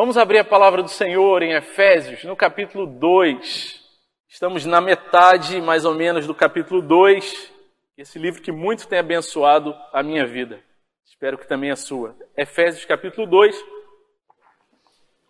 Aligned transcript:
Vamos 0.00 0.16
abrir 0.16 0.38
a 0.38 0.44
palavra 0.44 0.82
do 0.82 0.88
Senhor 0.88 1.42
em 1.42 1.52
Efésios, 1.52 2.24
no 2.24 2.34
capítulo 2.34 2.86
2. 2.86 3.84
Estamos 4.30 4.64
na 4.64 4.80
metade, 4.80 5.60
mais 5.60 5.84
ou 5.84 5.94
menos, 5.94 6.26
do 6.26 6.34
capítulo 6.34 6.80
2. 6.80 7.52
Esse 7.98 8.18
livro 8.18 8.40
que 8.40 8.50
muito 8.50 8.88
tem 8.88 8.98
abençoado 8.98 9.76
a 9.92 10.02
minha 10.02 10.26
vida. 10.26 10.64
Espero 11.04 11.36
que 11.36 11.46
também 11.46 11.70
a 11.70 11.76
sua. 11.76 12.16
Efésios, 12.34 12.86
capítulo 12.86 13.26
2. 13.26 13.62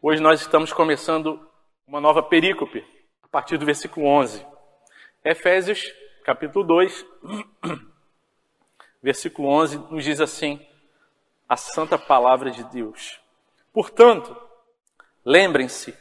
Hoje 0.00 0.22
nós 0.22 0.40
estamos 0.40 0.72
começando 0.72 1.44
uma 1.84 2.00
nova 2.00 2.22
perícope, 2.22 2.86
a 3.24 3.26
partir 3.26 3.58
do 3.58 3.66
versículo 3.66 4.06
11. 4.06 4.46
Efésios, 5.24 5.92
capítulo 6.24 6.64
2, 6.64 7.06
versículo 9.02 9.48
11, 9.48 9.78
nos 9.90 10.04
diz 10.04 10.20
assim: 10.20 10.64
a 11.48 11.56
santa 11.56 11.98
palavra 11.98 12.52
de 12.52 12.62
Deus. 12.70 13.20
Portanto, 13.72 14.49
Lembrem-se 15.30 15.96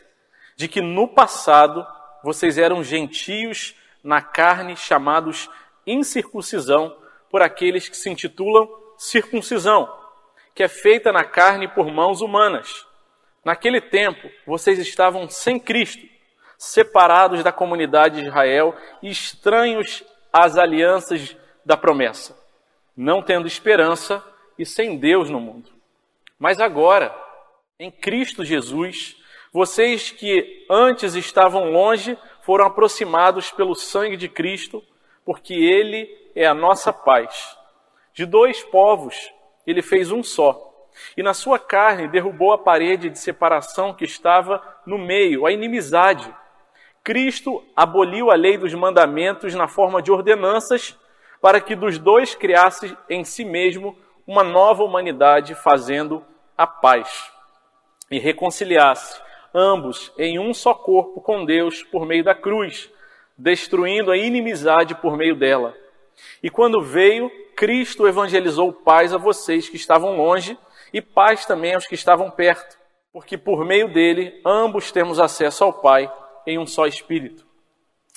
de 0.55 0.67
que 0.67 0.81
no 0.81 1.07
passado 1.07 1.85
vocês 2.23 2.57
eram 2.57 2.83
gentios 2.83 3.75
na 4.03 4.23
carne, 4.23 4.75
chamados 4.75 5.47
incircuncisão 5.85 6.97
por 7.29 7.43
aqueles 7.43 7.87
que 7.87 7.95
se 7.95 8.09
intitulam 8.09 8.67
circuncisão, 8.97 9.87
que 10.55 10.63
é 10.63 10.67
feita 10.67 11.11
na 11.11 11.23
carne 11.23 11.67
por 11.67 11.91
mãos 11.91 12.21
humanas. 12.21 12.87
Naquele 13.45 13.79
tempo, 13.79 14.27
vocês 14.47 14.79
estavam 14.79 15.29
sem 15.29 15.59
Cristo, 15.59 16.03
separados 16.57 17.43
da 17.43 17.51
comunidade 17.51 18.21
de 18.21 18.29
Israel 18.29 18.75
e 18.99 19.11
estranhos 19.11 20.03
às 20.33 20.57
alianças 20.57 21.37
da 21.63 21.77
promessa, 21.77 22.35
não 22.97 23.21
tendo 23.21 23.47
esperança 23.47 24.25
e 24.57 24.65
sem 24.65 24.97
Deus 24.97 25.29
no 25.29 25.39
mundo. 25.39 25.69
Mas 26.39 26.59
agora, 26.59 27.15
em 27.79 27.91
Cristo 27.91 28.43
Jesus, 28.43 29.18
vocês 29.51 30.11
que 30.11 30.65
antes 30.69 31.15
estavam 31.15 31.71
longe 31.71 32.17
foram 32.41 32.65
aproximados 32.65 33.51
pelo 33.51 33.73
sangue 33.73 34.15
de 34.15 34.29
Cristo, 34.29 34.83
porque 35.25 35.53
Ele 35.53 36.07
é 36.35 36.45
a 36.45 36.53
nossa 36.53 36.93
paz. 36.93 37.57
De 38.13 38.25
dois 38.25 38.61
povos, 38.61 39.33
Ele 39.65 39.81
fez 39.81 40.11
um 40.11 40.21
só. 40.21 40.67
E 41.17 41.23
na 41.23 41.33
sua 41.33 41.57
carne 41.57 42.07
derrubou 42.07 42.51
a 42.51 42.57
parede 42.57 43.09
de 43.09 43.17
separação 43.17 43.93
que 43.93 44.05
estava 44.05 44.61
no 44.85 44.97
meio, 44.97 45.45
a 45.45 45.51
inimizade. 45.51 46.31
Cristo 47.03 47.63
aboliu 47.75 48.29
a 48.29 48.35
lei 48.35 48.57
dos 48.57 48.73
mandamentos 48.73 49.55
na 49.55 49.67
forma 49.67 50.01
de 50.01 50.11
ordenanças, 50.11 50.97
para 51.41 51.59
que 51.59 51.75
dos 51.75 51.97
dois 51.97 52.35
criasse 52.35 52.95
em 53.09 53.23
si 53.23 53.45
mesmo 53.45 53.97
uma 54.27 54.43
nova 54.43 54.83
humanidade, 54.83 55.55
fazendo 55.55 56.23
a 56.55 56.67
paz 56.67 57.31
e 58.11 58.19
reconciliasse 58.19 59.28
ambos 59.53 60.11
em 60.17 60.39
um 60.39 60.53
só 60.53 60.73
corpo 60.73 61.21
com 61.21 61.45
Deus 61.45 61.83
por 61.83 62.05
meio 62.05 62.23
da 62.23 62.35
cruz, 62.35 62.89
destruindo 63.37 64.11
a 64.11 64.17
inimizade 64.17 64.95
por 64.95 65.15
meio 65.15 65.35
dela. 65.35 65.75
E 66.43 66.49
quando 66.49 66.81
veio, 66.81 67.31
Cristo 67.55 68.07
evangelizou 68.07 68.71
paz 68.71 69.13
a 69.13 69.17
vocês 69.17 69.69
que 69.69 69.75
estavam 69.75 70.17
longe 70.17 70.57
e 70.93 71.01
paz 71.01 71.45
também 71.45 71.73
aos 71.73 71.85
que 71.85 71.95
estavam 71.95 72.29
perto, 72.29 72.77
porque 73.11 73.37
por 73.37 73.65
meio 73.65 73.91
dele 73.91 74.41
ambos 74.45 74.91
temos 74.91 75.19
acesso 75.19 75.63
ao 75.63 75.73
Pai 75.73 76.11
em 76.45 76.57
um 76.57 76.65
só 76.65 76.85
Espírito. 76.87 77.45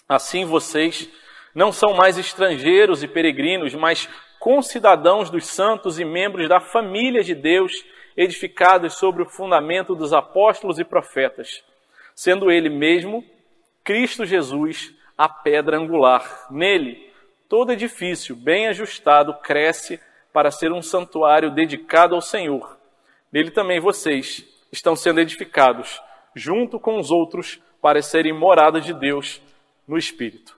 Assim 0.09 0.45
vocês 0.45 1.09
não 1.55 1.73
são 1.73 1.95
mais 1.95 2.19
estrangeiros 2.19 3.03
e 3.03 3.09
peregrinos, 3.09 3.75
mas 3.75 4.09
concidadãos 4.39 5.31
dos 5.31 5.47
santos 5.47 5.99
e 5.99 6.05
membros 6.05 6.49
da 6.49 6.61
família 6.61 7.23
de 7.23 7.35
Deus 7.35 7.73
edificados 8.17 8.95
sobre 8.95 9.23
o 9.23 9.29
fundamento 9.29 9.95
dos 9.95 10.13
apóstolos 10.13 10.79
e 10.79 10.85
profetas, 10.85 11.63
sendo 12.15 12.51
ele 12.51 12.69
mesmo, 12.69 13.25
Cristo 13.85 14.25
Jesus, 14.25 14.95
a 15.17 15.29
pedra 15.29 15.79
angular. 15.79 16.47
Nele, 16.51 17.11
todo 17.49 17.73
edifício 17.73 18.35
bem 18.35 18.69
ajustado 18.69 19.35
cresce 19.41 20.01
para 20.33 20.51
ser 20.51 20.73
um 20.73 20.83
santuário 20.83 21.51
dedicado 21.51 22.15
ao 22.15 22.21
Senhor. 22.21 22.79
Nele 23.31 23.51
também 23.51 23.81
vocês 23.81 24.45
estão 24.71 24.97
sendo 24.97 25.21
edificados, 25.21 26.01
junto 26.35 26.81
com 26.81 26.99
os 26.99 27.11
outros, 27.11 27.61
para 27.81 28.01
serem 28.01 28.33
morada 28.33 28.81
de 28.81 28.95
Deus 28.95 29.43
no 29.87 29.99
Espírito. 29.99 30.57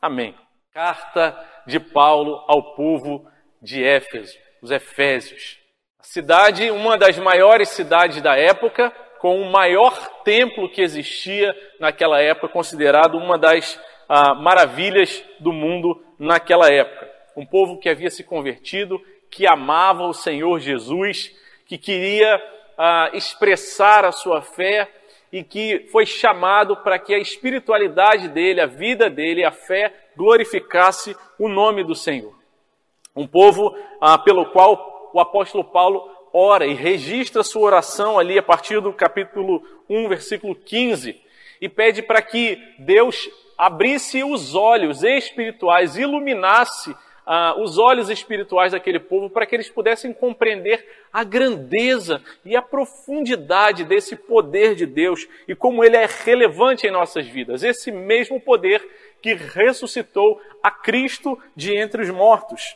Amém. 0.00 0.34
Carta 0.72 1.36
de 1.66 1.78
Paulo 1.78 2.44
ao 2.46 2.74
povo 2.74 3.28
de 3.60 3.84
Éfeso, 3.84 4.36
os 4.62 4.70
Efésios. 4.70 5.59
Cidade, 6.02 6.70
uma 6.70 6.96
das 6.96 7.18
maiores 7.18 7.68
cidades 7.68 8.22
da 8.22 8.34
época, 8.34 8.92
com 9.18 9.40
o 9.40 9.50
maior 9.50 9.94
templo 10.24 10.68
que 10.68 10.80
existia 10.80 11.54
naquela 11.78 12.20
época, 12.20 12.48
considerado 12.48 13.18
uma 13.18 13.36
das 13.36 13.78
ah, 14.08 14.34
maravilhas 14.34 15.22
do 15.38 15.52
mundo 15.52 16.02
naquela 16.18 16.72
época. 16.72 17.08
Um 17.36 17.44
povo 17.44 17.78
que 17.78 17.88
havia 17.88 18.10
se 18.10 18.24
convertido, 18.24 19.00
que 19.30 19.46
amava 19.46 20.04
o 20.04 20.14
Senhor 20.14 20.58
Jesus, 20.58 21.30
que 21.66 21.76
queria 21.76 22.42
ah, 22.78 23.10
expressar 23.12 24.04
a 24.04 24.10
sua 24.10 24.40
fé 24.40 24.88
e 25.30 25.44
que 25.44 25.86
foi 25.92 26.06
chamado 26.06 26.78
para 26.78 26.98
que 26.98 27.14
a 27.14 27.18
espiritualidade 27.18 28.26
dele, 28.28 28.60
a 28.60 28.66
vida 28.66 29.08
dele, 29.08 29.44
a 29.44 29.52
fé 29.52 29.92
glorificasse 30.16 31.14
o 31.38 31.46
nome 31.46 31.84
do 31.84 31.94
Senhor. 31.94 32.34
Um 33.14 33.26
povo 33.26 33.76
ah, 34.00 34.18
pelo 34.18 34.46
qual 34.46 34.99
o 35.12 35.20
apóstolo 35.20 35.64
Paulo 35.64 36.08
ora 36.32 36.66
e 36.66 36.74
registra 36.74 37.42
sua 37.42 37.62
oração 37.62 38.18
ali 38.18 38.38
a 38.38 38.42
partir 38.42 38.80
do 38.80 38.92
capítulo 38.92 39.62
1, 39.88 40.08
versículo 40.08 40.54
15, 40.54 41.20
e 41.60 41.68
pede 41.68 42.02
para 42.02 42.22
que 42.22 42.58
Deus 42.78 43.28
abrisse 43.58 44.22
os 44.24 44.54
olhos 44.54 45.02
espirituais, 45.02 45.96
iluminasse 45.96 46.94
ah, 47.26 47.54
os 47.58 47.78
olhos 47.78 48.08
espirituais 48.08 48.72
daquele 48.72 48.98
povo 48.98 49.28
para 49.28 49.44
que 49.44 49.54
eles 49.54 49.68
pudessem 49.68 50.12
compreender 50.12 50.84
a 51.12 51.22
grandeza 51.22 52.22
e 52.44 52.56
a 52.56 52.62
profundidade 52.62 53.84
desse 53.84 54.16
poder 54.16 54.74
de 54.74 54.86
Deus 54.86 55.28
e 55.46 55.54
como 55.54 55.84
ele 55.84 55.96
é 55.96 56.08
relevante 56.24 56.86
em 56.86 56.90
nossas 56.90 57.26
vidas. 57.26 57.62
Esse 57.62 57.92
mesmo 57.92 58.40
poder 58.40 58.84
que 59.20 59.34
ressuscitou 59.34 60.40
a 60.62 60.70
Cristo 60.70 61.38
de 61.54 61.76
entre 61.76 62.02
os 62.02 62.10
mortos 62.10 62.74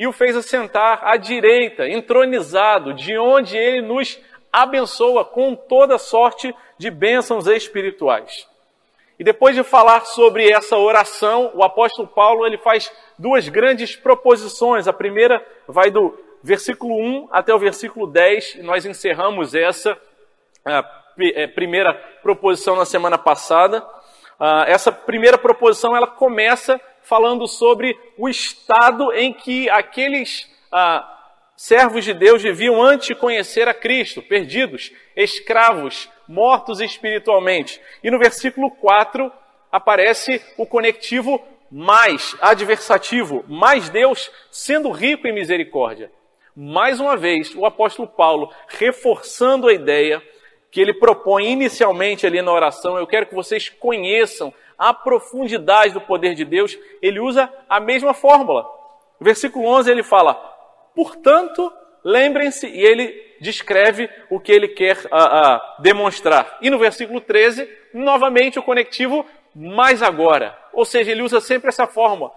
e 0.00 0.06
o 0.06 0.12
fez 0.12 0.34
assentar 0.34 1.00
à 1.02 1.18
direita, 1.18 1.86
entronizado, 1.86 2.94
de 2.94 3.18
onde 3.18 3.54
ele 3.54 3.82
nos 3.82 4.18
abençoa 4.50 5.26
com 5.26 5.54
toda 5.54 5.98
sorte 5.98 6.54
de 6.78 6.90
bênçãos 6.90 7.46
espirituais. 7.46 8.48
E 9.18 9.22
depois 9.22 9.54
de 9.54 9.62
falar 9.62 10.06
sobre 10.06 10.50
essa 10.50 10.78
oração, 10.78 11.50
o 11.54 11.62
apóstolo 11.62 12.08
Paulo 12.08 12.46
ele 12.46 12.56
faz 12.56 12.90
duas 13.18 13.46
grandes 13.50 13.94
proposições. 13.94 14.88
A 14.88 14.92
primeira 14.94 15.46
vai 15.68 15.90
do 15.90 16.18
versículo 16.42 16.96
1 16.96 17.28
até 17.30 17.54
o 17.54 17.58
versículo 17.58 18.06
10, 18.06 18.54
e 18.54 18.62
nós 18.62 18.86
encerramos 18.86 19.54
essa 19.54 19.98
é, 20.64 21.46
primeira 21.46 21.92
proposição 22.22 22.74
na 22.74 22.86
semana 22.86 23.18
passada. 23.18 23.86
Ah, 24.38 24.64
essa 24.66 24.90
primeira 24.90 25.36
proposição 25.36 25.94
ela 25.94 26.06
começa 26.06 26.80
falando 27.10 27.48
sobre 27.48 27.98
o 28.16 28.28
estado 28.28 29.12
em 29.12 29.32
que 29.32 29.68
aqueles 29.68 30.48
ah, 30.70 31.34
servos 31.56 32.04
de 32.04 32.14
Deus 32.14 32.40
viviam 32.40 32.80
antes 32.80 33.18
conhecer 33.18 33.66
a 33.66 33.74
Cristo, 33.74 34.22
perdidos, 34.22 34.92
escravos, 35.16 36.08
mortos 36.28 36.80
espiritualmente. 36.80 37.80
E 38.04 38.12
no 38.12 38.18
versículo 38.20 38.70
4 38.70 39.30
aparece 39.72 40.40
o 40.56 40.64
conectivo 40.64 41.42
mais, 41.68 42.36
adversativo, 42.40 43.44
mais 43.48 43.90
Deus 43.90 44.30
sendo 44.48 44.88
rico 44.92 45.26
em 45.26 45.34
misericórdia. 45.34 46.12
Mais 46.54 47.00
uma 47.00 47.16
vez, 47.16 47.52
o 47.56 47.66
apóstolo 47.66 48.06
Paulo 48.06 48.52
reforçando 48.68 49.66
a 49.66 49.72
ideia 49.72 50.22
que 50.70 50.80
ele 50.80 50.94
propõe 50.94 51.50
inicialmente 51.50 52.24
ali 52.24 52.40
na 52.40 52.52
oração, 52.52 52.96
eu 52.96 53.06
quero 53.06 53.26
que 53.26 53.34
vocês 53.34 53.68
conheçam 53.68 54.54
a 54.80 54.94
profundidade 54.94 55.92
do 55.92 56.00
poder 56.00 56.34
de 56.34 56.42
Deus, 56.42 56.78
ele 57.02 57.20
usa 57.20 57.52
a 57.68 57.78
mesma 57.78 58.14
fórmula. 58.14 58.62
No 59.20 59.26
versículo 59.26 59.66
11 59.66 59.90
ele 59.90 60.02
fala: 60.02 60.34
portanto, 60.94 61.70
lembrem-se, 62.02 62.66
e 62.66 62.80
ele 62.80 63.36
descreve 63.42 64.08
o 64.30 64.40
que 64.40 64.50
ele 64.50 64.68
quer 64.68 64.96
uh, 64.96 65.08
uh, 65.08 65.82
demonstrar. 65.82 66.56
E 66.62 66.70
no 66.70 66.78
versículo 66.78 67.20
13, 67.20 67.68
novamente 67.92 68.58
o 68.58 68.62
conectivo, 68.62 69.26
mais 69.54 70.02
agora. 70.02 70.58
Ou 70.72 70.86
seja, 70.86 71.10
ele 71.10 71.22
usa 71.22 71.42
sempre 71.42 71.68
essa 71.68 71.86
fórmula. 71.86 72.32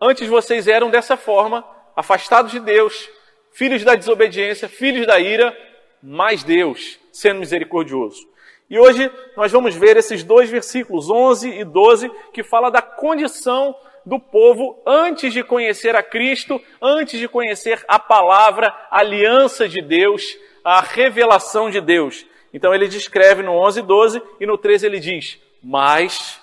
Antes 0.00 0.28
vocês 0.28 0.66
eram 0.66 0.90
dessa 0.90 1.16
forma, 1.16 1.64
afastados 1.94 2.50
de 2.50 2.58
Deus, 2.58 3.08
filhos 3.52 3.84
da 3.84 3.94
desobediência, 3.94 4.68
filhos 4.68 5.06
da 5.06 5.20
ira, 5.20 5.56
mais 6.02 6.42
Deus, 6.42 6.98
sendo 7.12 7.38
misericordioso. 7.40 8.26
E 8.70 8.78
hoje 8.78 9.10
nós 9.36 9.50
vamos 9.50 9.74
ver 9.74 9.96
esses 9.96 10.22
dois 10.22 10.50
versículos, 10.50 11.08
11 11.08 11.48
e 11.48 11.64
12, 11.64 12.10
que 12.32 12.42
fala 12.42 12.70
da 12.70 12.82
condição 12.82 13.74
do 14.04 14.18
povo 14.18 14.82
antes 14.86 15.32
de 15.32 15.42
conhecer 15.42 15.96
a 15.96 16.02
Cristo, 16.02 16.60
antes 16.80 17.18
de 17.18 17.28
conhecer 17.28 17.82
a 17.88 17.98
palavra, 17.98 18.68
a 18.90 19.00
aliança 19.00 19.68
de 19.68 19.80
Deus, 19.80 20.36
a 20.62 20.80
revelação 20.80 21.70
de 21.70 21.80
Deus. 21.80 22.26
Então 22.52 22.74
ele 22.74 22.88
descreve 22.88 23.42
no 23.42 23.52
11 23.52 23.80
e 23.80 23.82
12 23.82 24.22
e 24.40 24.46
no 24.46 24.58
13 24.58 24.86
ele 24.86 25.00
diz: 25.00 25.38
Mas 25.62 26.40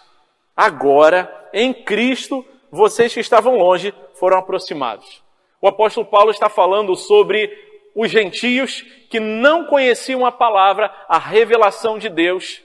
agora 0.55 1.31
em 1.53 1.73
Cristo 1.73 2.45
vocês 2.71 3.13
que 3.13 3.19
estavam 3.19 3.55
longe 3.55 3.93
foram 4.15 4.37
aproximados. 4.37 5.23
O 5.61 5.67
apóstolo 5.67 6.05
Paulo 6.05 6.31
está 6.31 6.49
falando 6.49 6.95
sobre 6.95 7.49
os 7.95 8.11
gentios 8.11 8.81
que 9.09 9.19
não 9.19 9.65
conheciam 9.65 10.25
a 10.25 10.31
palavra, 10.31 10.93
a 11.07 11.17
revelação 11.17 11.97
de 11.97 12.09
Deus, 12.09 12.61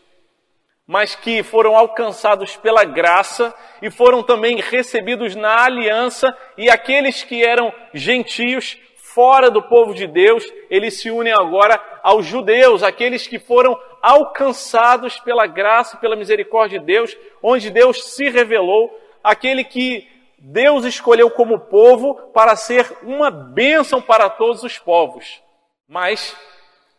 mas 0.87 1.15
que 1.15 1.44
foram 1.44 1.77
alcançados 1.77 2.56
pela 2.56 2.82
graça 2.82 3.55
e 3.81 3.88
foram 3.88 4.25
também 4.25 4.56
recebidos 4.56 5.37
na 5.37 5.65
aliança, 5.65 6.37
e 6.59 6.69
aqueles 6.69 7.23
que 7.23 7.44
eram 7.44 7.73
gentios 7.94 8.77
fora 8.97 9.50
do 9.50 9.62
povo 9.62 9.94
de 9.94 10.09
Deus, 10.09 10.44
eles 10.69 11.00
se 11.00 11.11
unem 11.11 11.33
agora 11.33 11.81
aos 12.03 12.26
judeus, 12.26 12.83
aqueles 12.83 13.26
que 13.26 13.38
foram 13.38 13.79
alcançados 14.03 15.21
pela 15.21 15.47
graça 15.47 15.97
pela 15.97 16.17
misericórdia 16.17 16.81
de 16.81 16.87
Deus, 16.87 17.17
onde 17.41 17.71
Deus 17.71 18.15
se 18.15 18.29
revelou, 18.29 18.91
aquele 19.23 19.62
que 19.62 20.09
Deus 20.43 20.87
escolheu 20.87 21.31
como 21.31 21.61
povo 21.61 22.15
para 22.33 22.57
ser 22.57 22.91
uma 23.03 23.31
bênção 23.31 24.01
para 24.01 24.31
todos 24.31 24.63
os 24.63 24.79
povos. 24.79 25.43
Mas, 25.87 26.35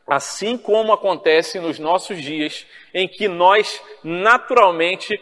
assim 0.08 0.56
como 0.56 0.94
acontece 0.94 1.60
nos 1.60 1.80
nossos 1.80 2.22
dias, 2.22 2.68
em 2.94 3.08
que 3.08 3.28
nós 3.28 3.82
naturalmente 4.04 5.20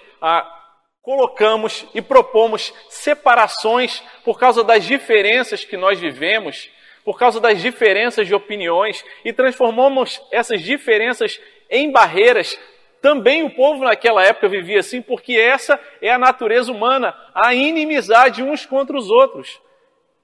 colocamos 1.01 1.85
e 1.95 2.01
propomos 2.01 2.73
separações 2.89 4.03
por 4.25 4.37
causa 4.37 4.65
das 4.65 4.83
diferenças 4.83 5.63
que 5.63 5.77
nós 5.77 5.97
vivemos, 5.97 6.69
por 7.05 7.17
causa 7.17 7.39
das 7.39 7.61
diferenças 7.61 8.27
de 8.27 8.35
opiniões 8.35 9.03
e 9.23 9.31
transformamos 9.31 10.21
essas 10.29 10.61
diferenças 10.61 11.39
em 11.69 11.89
barreiras 11.89 12.59
também 13.01 13.43
o 13.43 13.49
povo 13.49 13.83
naquela 13.83 14.23
época 14.23 14.47
vivia 14.47 14.79
assim, 14.79 15.01
porque 15.01 15.33
essa 15.33 15.79
é 16.01 16.11
a 16.11 16.17
natureza 16.17 16.71
humana, 16.71 17.15
a 17.33 17.53
inimizade 17.53 18.43
uns 18.43 18.65
contra 18.65 18.97
os 18.97 19.09
outros. 19.09 19.61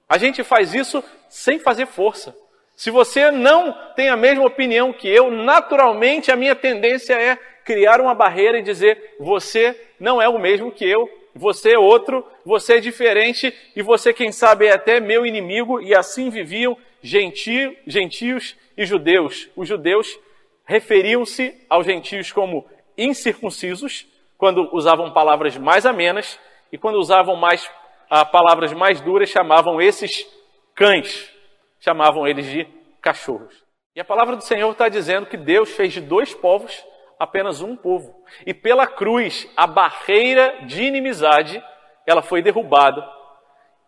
A 0.08 0.18
gente 0.18 0.42
faz 0.44 0.74
isso 0.74 1.02
sem 1.28 1.58
fazer 1.58 1.86
força. 1.86 2.36
Se 2.76 2.90
você 2.90 3.30
não 3.30 3.74
tem 3.94 4.08
a 4.08 4.16
mesma 4.16 4.44
opinião 4.44 4.92
que 4.92 5.08
eu, 5.08 5.30
naturalmente 5.30 6.30
a 6.30 6.36
minha 6.36 6.54
tendência 6.54 7.14
é 7.14 7.36
criar 7.64 8.00
uma 8.00 8.14
barreira 8.14 8.58
e 8.58 8.62
dizer: 8.62 9.16
você 9.18 9.74
não 9.98 10.20
é 10.20 10.28
o 10.28 10.38
mesmo 10.38 10.70
que 10.70 10.88
eu, 10.88 11.08
você 11.34 11.72
é 11.72 11.78
outro, 11.78 12.24
você 12.44 12.74
é 12.74 12.80
diferente 12.80 13.52
e 13.74 13.82
você, 13.82 14.12
quem 14.12 14.30
sabe, 14.30 14.66
é 14.66 14.72
até 14.72 15.00
meu 15.00 15.26
inimigo. 15.26 15.80
E 15.80 15.94
assim 15.94 16.30
viviam 16.30 16.76
gentio, 17.02 17.76
gentios 17.86 18.56
e 18.76 18.84
judeus. 18.84 19.48
Os 19.56 19.68
judeus 19.68 20.18
referiam-se 20.66 21.64
aos 21.70 21.86
gentios 21.86 22.32
como 22.32 22.68
incircuncisos, 22.98 24.06
quando 24.36 24.68
usavam 24.74 25.12
palavras 25.12 25.56
mais 25.56 25.86
amenas, 25.86 26.38
e 26.70 26.76
quando 26.76 26.96
usavam 26.96 27.36
mais 27.36 27.70
ah, 28.10 28.24
palavras 28.24 28.72
mais 28.72 29.00
duras, 29.00 29.30
chamavam 29.30 29.80
esses 29.80 30.26
cães, 30.74 31.32
chamavam 31.80 32.26
eles 32.26 32.46
de 32.46 32.66
cachorros. 33.00 33.64
E 33.94 34.00
a 34.00 34.04
palavra 34.04 34.36
do 34.36 34.44
Senhor 34.44 34.70
está 34.70 34.88
dizendo 34.88 35.26
que 35.26 35.36
Deus 35.36 35.70
fez 35.70 35.92
de 35.92 36.00
dois 36.02 36.34
povos 36.34 36.84
apenas 37.18 37.62
um 37.62 37.74
povo. 37.74 38.14
E 38.44 38.52
pela 38.52 38.86
cruz, 38.86 39.48
a 39.56 39.66
barreira 39.66 40.66
de 40.66 40.82
inimizade, 40.82 41.62
ela 42.06 42.20
foi 42.20 42.42
derrubada. 42.42 43.02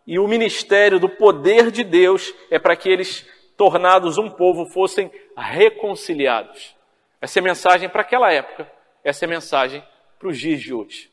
E 0.06 0.18
o 0.18 0.26
ministério 0.26 0.98
do 0.98 1.08
poder 1.08 1.70
de 1.70 1.84
Deus 1.84 2.32
é 2.50 2.58
para 2.58 2.74
que 2.74 2.88
eles 2.88 3.28
tornados 3.58 4.16
um 4.16 4.30
povo, 4.30 4.64
fossem 4.64 5.10
reconciliados. 5.36 6.74
Essa 7.20 7.38
é 7.38 7.40
a 7.40 7.44
mensagem 7.44 7.88
para 7.88 8.02
aquela 8.02 8.32
época, 8.32 8.70
essa 9.02 9.24
é 9.24 9.26
a 9.26 9.28
mensagem 9.28 9.84
para 10.16 10.28
os 10.28 10.38
dias 10.38 10.60
de 10.60 10.72
hoje. 10.72 11.10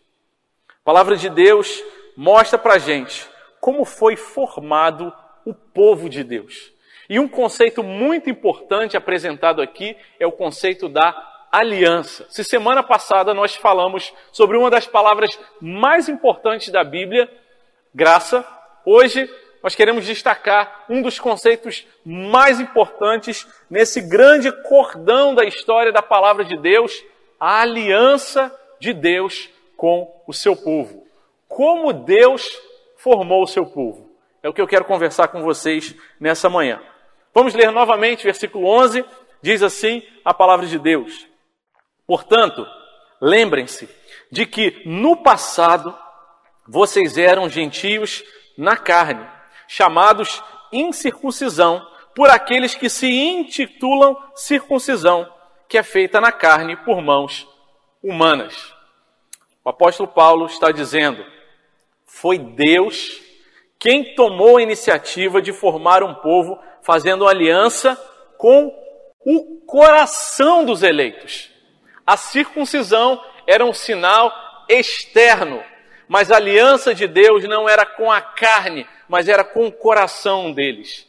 A 0.69 0.85
palavra 0.85 1.17
de 1.17 1.27
Deus 1.27 1.83
mostra 2.15 2.59
para 2.59 2.75
a 2.75 2.77
gente 2.77 3.27
como 3.59 3.83
foi 3.83 4.15
formado 4.15 5.11
o 5.43 5.53
povo 5.53 6.07
de 6.07 6.23
Deus. 6.23 6.71
E 7.09 7.19
um 7.19 7.27
conceito 7.27 7.83
muito 7.83 8.29
importante 8.29 8.95
apresentado 8.95 9.59
aqui 9.59 9.97
é 10.19 10.27
o 10.27 10.31
conceito 10.31 10.87
da 10.87 11.47
aliança. 11.51 12.27
Se 12.29 12.43
semana 12.43 12.83
passada 12.83 13.33
nós 13.33 13.55
falamos 13.55 14.13
sobre 14.31 14.55
uma 14.55 14.69
das 14.69 14.85
palavras 14.85 15.39
mais 15.59 16.07
importantes 16.07 16.69
da 16.69 16.83
Bíblia, 16.83 17.27
graça, 17.93 18.45
hoje 18.85 19.27
nós 19.65 19.73
queremos 19.73 20.05
destacar 20.05 20.85
um 20.87 21.01
dos 21.01 21.17
conceitos 21.17 21.87
mais 22.05 22.59
importantes 22.59 23.47
nesse 23.67 23.99
grande 23.99 24.51
cordão 24.61 25.33
da 25.33 25.43
história 25.43 25.91
da 25.91 26.03
palavra 26.03 26.45
de 26.45 26.55
Deus, 26.55 27.03
a 27.39 27.61
aliança 27.61 28.55
de 28.79 28.93
Deus 28.93 29.49
com 29.75 30.21
o 30.27 30.31
seu 30.31 30.55
povo. 30.55 31.07
Como 31.47 31.91
Deus 31.91 32.47
formou 32.97 33.41
o 33.41 33.47
seu 33.47 33.65
povo. 33.65 34.07
É 34.43 34.47
o 34.47 34.53
que 34.53 34.61
eu 34.61 34.67
quero 34.67 34.85
conversar 34.85 35.29
com 35.29 35.41
vocês 35.41 35.95
nessa 36.19 36.47
manhã. 36.47 36.79
Vamos 37.33 37.55
ler 37.55 37.71
novamente, 37.71 38.23
versículo 38.23 38.67
11, 38.67 39.03
diz 39.41 39.63
assim 39.63 40.03
a 40.23 40.31
palavra 40.31 40.67
de 40.67 40.77
Deus. 40.77 41.27
Portanto, 42.05 42.67
lembrem-se 43.19 43.89
de 44.31 44.45
que 44.45 44.83
no 44.85 45.17
passado 45.17 45.97
vocês 46.67 47.17
eram 47.17 47.49
gentios 47.49 48.23
na 48.55 48.77
carne 48.77 49.33
chamados 49.67 50.43
incircuncisão, 50.71 51.85
por 52.15 52.29
aqueles 52.29 52.75
que 52.75 52.89
se 52.89 53.07
intitulam 53.07 54.17
circuncisão, 54.35 55.29
que 55.67 55.77
é 55.77 55.83
feita 55.83 56.21
na 56.21 56.31
carne 56.31 56.75
por 56.77 57.01
mãos 57.01 57.47
humanas. 58.01 58.73
O 59.63 59.69
apóstolo 59.69 60.07
Paulo 60.07 60.45
está 60.45 60.71
dizendo: 60.71 61.25
foi 62.05 62.37
Deus 62.37 63.21
quem 63.77 64.15
tomou 64.15 64.57
a 64.57 64.61
iniciativa 64.61 65.41
de 65.41 65.51
formar 65.51 66.03
um 66.03 66.13
povo 66.15 66.57
fazendo 66.81 67.27
aliança 67.27 67.95
com 68.37 68.73
o 69.25 69.61
coração 69.65 70.63
dos 70.63 70.83
eleitos. 70.83 71.51
A 72.05 72.15
circuncisão 72.15 73.21
era 73.47 73.65
um 73.65 73.73
sinal 73.73 74.31
externo, 74.69 75.63
mas 76.07 76.31
a 76.31 76.37
aliança 76.37 76.93
de 76.93 77.07
Deus 77.07 77.43
não 77.45 77.67
era 77.67 77.85
com 77.85 78.11
a 78.11 78.21
carne, 78.21 78.87
mas 79.07 79.27
era 79.27 79.43
com 79.43 79.67
o 79.67 79.71
coração 79.71 80.51
deles. 80.51 81.07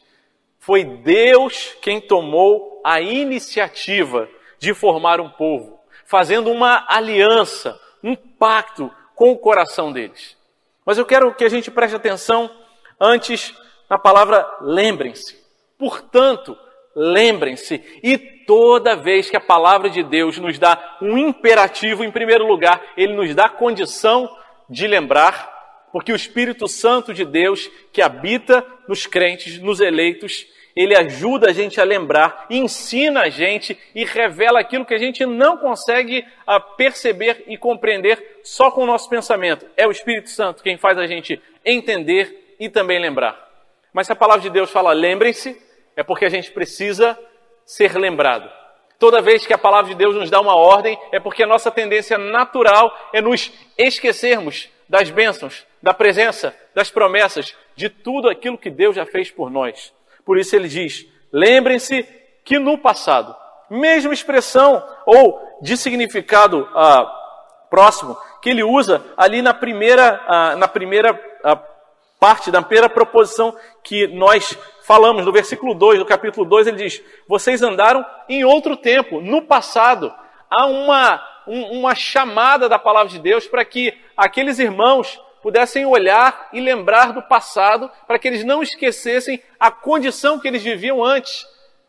Foi 0.59 0.83
Deus 0.83 1.75
quem 1.81 2.01
tomou 2.01 2.81
a 2.83 2.99
iniciativa 2.99 4.27
de 4.59 4.73
formar 4.73 5.21
um 5.21 5.29
povo, 5.29 5.79
fazendo 6.05 6.51
uma 6.51 6.85
aliança, 6.87 7.79
um 8.03 8.15
pacto 8.15 8.91
com 9.15 9.31
o 9.31 9.37
coração 9.37 9.91
deles. 9.91 10.35
Mas 10.85 10.97
eu 10.97 11.05
quero 11.05 11.33
que 11.33 11.43
a 11.43 11.49
gente 11.49 11.69
preste 11.69 11.95
atenção 11.95 12.49
antes 12.99 13.53
na 13.89 13.97
palavra 13.97 14.45
lembrem-se. 14.61 15.37
Portanto, 15.77 16.57
lembrem-se. 16.95 17.81
E 18.03 18.17
toda 18.17 18.95
vez 18.95 19.29
que 19.29 19.37
a 19.37 19.41
palavra 19.41 19.89
de 19.89 20.03
Deus 20.03 20.37
nos 20.37 20.57
dá 20.57 20.97
um 21.01 21.17
imperativo, 21.17 22.03
em 22.03 22.11
primeiro 22.11 22.47
lugar, 22.47 22.81
ele 22.97 23.13
nos 23.13 23.33
dá 23.35 23.47
condição 23.47 24.29
de 24.69 24.87
lembrar 24.87 25.57
porque 25.91 26.11
o 26.11 26.15
Espírito 26.15 26.67
Santo 26.67 27.13
de 27.13 27.25
Deus, 27.25 27.69
que 27.91 28.01
habita 28.01 28.65
nos 28.87 29.07
crentes, 29.07 29.57
nos 29.59 29.79
eleitos, 29.79 30.45
ele 30.75 30.95
ajuda 30.95 31.49
a 31.49 31.53
gente 31.53 31.81
a 31.81 31.83
lembrar, 31.83 32.45
ensina 32.51 33.21
a 33.21 33.29
gente 33.29 33.77
e 33.95 34.05
revela 34.05 34.59
aquilo 34.59 34.85
que 34.85 34.93
a 34.93 34.99
gente 34.99 35.25
não 35.25 35.57
consegue 35.57 36.23
ah, 36.45 36.59
perceber 36.59 37.45
e 37.47 37.57
compreender 37.57 38.41
só 38.43 38.69
com 38.69 38.83
o 38.83 38.85
nosso 38.85 39.09
pensamento. 39.09 39.65
É 39.75 39.87
o 39.87 39.91
Espírito 39.91 40.29
Santo 40.29 40.61
quem 40.61 40.77
faz 40.77 40.99
a 40.99 41.07
gente 41.07 41.41
entender 41.65 42.55
e 42.59 42.69
também 42.69 42.99
lembrar. 42.99 43.35
Mas 43.91 44.05
se 44.05 44.13
a 44.13 44.15
palavra 44.15 44.43
de 44.43 44.51
Deus 44.51 44.69
fala 44.69 44.93
lembrem-se, 44.93 45.59
é 45.95 46.03
porque 46.03 46.25
a 46.25 46.29
gente 46.29 46.51
precisa 46.51 47.17
ser 47.65 47.97
lembrado. 47.97 48.47
Toda 48.99 49.21
vez 49.21 49.45
que 49.45 49.53
a 49.53 49.57
palavra 49.57 49.91
de 49.91 49.97
Deus 49.97 50.15
nos 50.15 50.29
dá 50.29 50.41
uma 50.41 50.55
ordem, 50.55 50.97
é 51.11 51.19
porque 51.19 51.43
a 51.43 51.47
nossa 51.47 51.69
tendência 51.69 52.17
natural 52.17 52.95
é 53.13 53.21
nos 53.21 53.51
esquecermos 53.77 54.69
das 54.89 55.09
bênçãos, 55.09 55.65
da 55.81 55.93
presença, 55.93 56.55
das 56.73 56.89
promessas, 56.89 57.55
de 57.75 57.89
tudo 57.89 58.29
aquilo 58.29 58.57
que 58.57 58.69
Deus 58.69 58.95
já 58.95 59.05
fez 59.05 59.29
por 59.29 59.51
nós. 59.51 59.93
Por 60.25 60.37
isso 60.37 60.55
ele 60.55 60.67
diz: 60.67 61.05
lembrem-se 61.31 62.03
que 62.43 62.57
no 62.57 62.77
passado, 62.77 63.35
mesma 63.69 64.13
expressão 64.13 64.83
ou 65.05 65.39
de 65.61 65.77
significado 65.77 66.67
ah, 66.73 67.05
próximo 67.69 68.17
que 68.41 68.49
ele 68.49 68.63
usa 68.63 69.03
ali 69.15 69.41
na 69.41 69.53
primeira, 69.53 70.23
ah, 70.27 70.55
na 70.55 70.67
primeira 70.67 71.19
ah, 71.43 71.55
parte, 72.19 72.51
na 72.51 72.61
primeira 72.61 72.89
proposição 72.89 73.55
que 73.83 74.07
nós 74.07 74.57
falamos, 74.83 75.25
no 75.25 75.31
versículo 75.31 75.73
2 75.73 75.99
do 75.99 76.05
capítulo 76.05 76.45
2, 76.45 76.67
ele 76.67 76.77
diz: 76.77 77.01
Vocês 77.27 77.61
andaram 77.61 78.05
em 78.27 78.43
outro 78.43 78.75
tempo, 78.75 79.21
no 79.21 79.41
passado. 79.41 80.13
Há 80.49 80.65
uma, 80.65 81.21
um, 81.47 81.79
uma 81.79 81.93
chamada 81.93 82.69
da 82.69 82.79
palavra 82.79 83.09
de 83.09 83.19
Deus 83.19 83.47
para 83.47 83.65
que 83.65 83.93
aqueles 84.15 84.59
irmãos 84.59 85.21
pudessem 85.41 85.85
olhar 85.85 86.49
e 86.51 86.59
lembrar 86.59 87.13
do 87.13 87.21
passado, 87.21 87.89
para 88.05 88.17
que 88.17 88.27
eles 88.27 88.43
não 88.43 88.63
esquecessem 88.63 89.41
a 89.59 89.69
condição 89.71 90.39
que 90.39 90.47
eles 90.47 90.63
viviam 90.63 91.03
antes. 91.03 91.45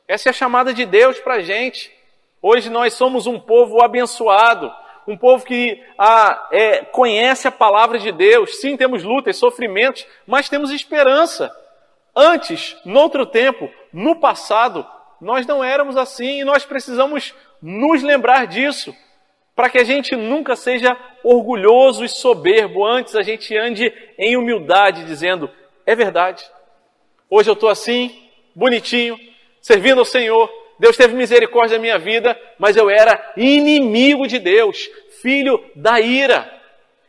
Essa 0.06 0.28
é 0.28 0.30
a 0.30 0.34
chamada 0.34 0.72
de 0.72 0.84
Deus 0.84 1.18
para 1.18 1.34
a 1.34 1.40
gente. 1.40 1.92
Hoje 2.40 2.70
nós 2.70 2.94
somos 2.94 3.26
um 3.26 3.38
povo 3.38 3.82
abençoado, 3.82 4.72
um 5.08 5.16
povo 5.16 5.42
que 5.42 5.82
ah, 5.98 6.48
é, 6.52 6.84
conhece 6.84 7.48
a 7.48 7.52
palavra 7.52 7.98
de 7.98 8.12
Deus. 8.12 8.60
Sim, 8.60 8.76
temos 8.76 9.02
lutas, 9.02 9.38
sofrimentos, 9.38 10.06
mas 10.26 10.50
temos 10.50 10.70
esperança. 10.70 11.50
Antes, 12.14 12.76
no 12.84 13.00
outro 13.00 13.24
tempo, 13.24 13.70
no 13.90 14.16
passado, 14.16 14.86
nós 15.18 15.46
não 15.46 15.64
éramos 15.64 15.96
assim 15.96 16.40
e 16.40 16.44
nós 16.44 16.66
precisamos 16.66 17.34
nos 17.62 18.02
lembrar 18.02 18.46
disso, 18.46 18.94
para 19.56 19.70
que 19.70 19.78
a 19.78 19.84
gente 19.84 20.14
nunca 20.14 20.54
seja 20.54 20.94
orgulhoso 21.24 22.04
e 22.04 22.08
soberbo. 22.08 22.84
Antes, 22.84 23.16
a 23.16 23.22
gente 23.22 23.56
ande 23.56 23.90
em 24.18 24.36
humildade, 24.36 25.06
dizendo: 25.06 25.50
é 25.86 25.96
verdade. 25.96 26.44
Hoje 27.30 27.48
eu 27.48 27.54
estou 27.54 27.70
assim, 27.70 28.28
bonitinho, 28.54 29.18
servindo 29.62 30.00
ao 30.00 30.04
Senhor, 30.04 30.50
Deus 30.78 30.96
teve 30.96 31.14
misericórdia 31.14 31.76
da 31.76 31.82
minha 31.82 31.98
vida, 31.98 32.38
mas 32.58 32.76
eu 32.76 32.88
era 32.88 33.32
inimigo 33.36 34.26
de 34.26 34.38
Deus, 34.38 34.88
filho 35.20 35.62
da 35.74 36.00
ira. 36.00 36.50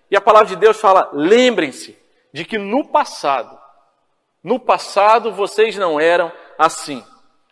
E 0.09 0.17
a 0.17 0.21
palavra 0.21 0.47
de 0.47 0.55
Deus 0.55 0.79
fala: 0.79 1.09
lembrem-se 1.13 1.97
de 2.33 2.45
que 2.45 2.57
no 2.57 2.85
passado, 2.85 3.57
no 4.43 4.59
passado 4.59 5.31
vocês 5.31 5.75
não 5.77 5.99
eram 5.99 6.31
assim. 6.57 7.03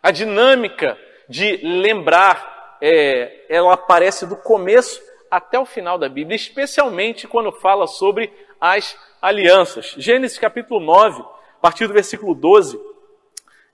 A 0.02 0.10
dinâmica 0.10 0.98
de 1.28 1.58
lembrar, 1.62 2.78
é, 2.80 3.44
ela 3.48 3.74
aparece 3.74 4.26
do 4.26 4.36
começo 4.36 5.00
até 5.30 5.58
o 5.58 5.66
final 5.66 5.98
da 5.98 6.08
Bíblia, 6.08 6.36
especialmente 6.36 7.28
quando 7.28 7.52
fala 7.52 7.86
sobre 7.86 8.32
as 8.60 8.96
alianças. 9.20 9.94
Gênesis 9.98 10.38
capítulo 10.38 10.80
9, 10.80 11.20
a 11.20 11.60
partir 11.60 11.86
do 11.86 11.92
versículo 11.92 12.34
12, 12.34 12.80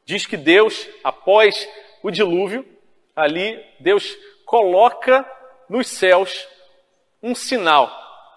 diz 0.04 0.26
que 0.26 0.36
Deus, 0.36 0.88
após 1.02 1.68
o 2.04 2.10
dilúvio, 2.10 2.66
ali 3.16 3.58
Deus 3.80 4.14
coloca 4.44 5.24
nos 5.70 5.88
céus 5.88 6.46
um 7.22 7.34
sinal, 7.34 7.90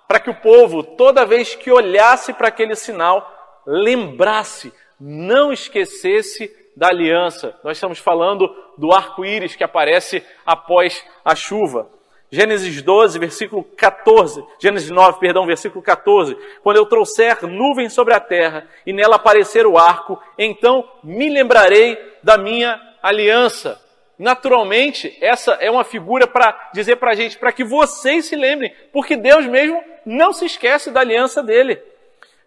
para 0.08 0.22
que 0.22 0.30
o 0.30 0.36
povo, 0.36 0.82
toda 0.82 1.26
vez 1.26 1.54
que 1.54 1.70
olhasse 1.70 2.32
para 2.32 2.48
aquele 2.48 2.76
sinal, 2.76 3.30
lembrasse, 3.68 4.72
não 4.98 5.52
esquecesse 5.52 6.50
da 6.78 6.88
aliança. 6.88 7.60
Nós 7.62 7.76
estamos 7.76 8.00
falando 8.00 8.48
do 8.78 8.94
arco-íris 8.94 9.58
que 9.58 9.66
aparece 9.66 10.24
após 10.46 11.04
a 11.26 11.36
chuva. 11.36 11.90
Gênesis 12.32 12.82
12, 12.82 13.20
versículo 13.20 13.66
14, 13.66 14.46
Gênesis 14.60 14.90
9, 14.90 15.20
perdão, 15.20 15.46
versículo 15.46 15.82
14. 15.82 16.38
Quando 16.64 16.78
eu 16.78 16.86
trouxer 16.86 17.46
nuvem 17.46 17.90
sobre 17.90 18.14
a 18.14 18.20
terra 18.22 18.66
e 18.86 18.94
nela 18.94 19.18
aparecer 19.18 19.68
o 19.68 19.78
arco, 19.78 20.18
então 20.38 20.90
me 21.04 21.30
lembrarei 21.30 21.98
da 22.24 22.38
minha 22.38 22.87
aliança. 23.10 23.82
Naturalmente, 24.18 25.16
essa 25.22 25.54
é 25.54 25.70
uma 25.70 25.84
figura 25.84 26.26
para 26.26 26.70
dizer 26.74 26.96
para 26.96 27.12
a 27.12 27.16
gente, 27.16 27.38
para 27.38 27.52
que 27.52 27.64
vocês 27.64 28.26
se 28.26 28.36
lembrem, 28.36 28.74
porque 28.92 29.16
Deus 29.16 29.46
mesmo 29.46 29.84
não 30.06 30.34
se 30.34 30.46
esquece 30.46 30.90
da 30.90 31.02
aliança 31.02 31.44
dele. 31.44 31.80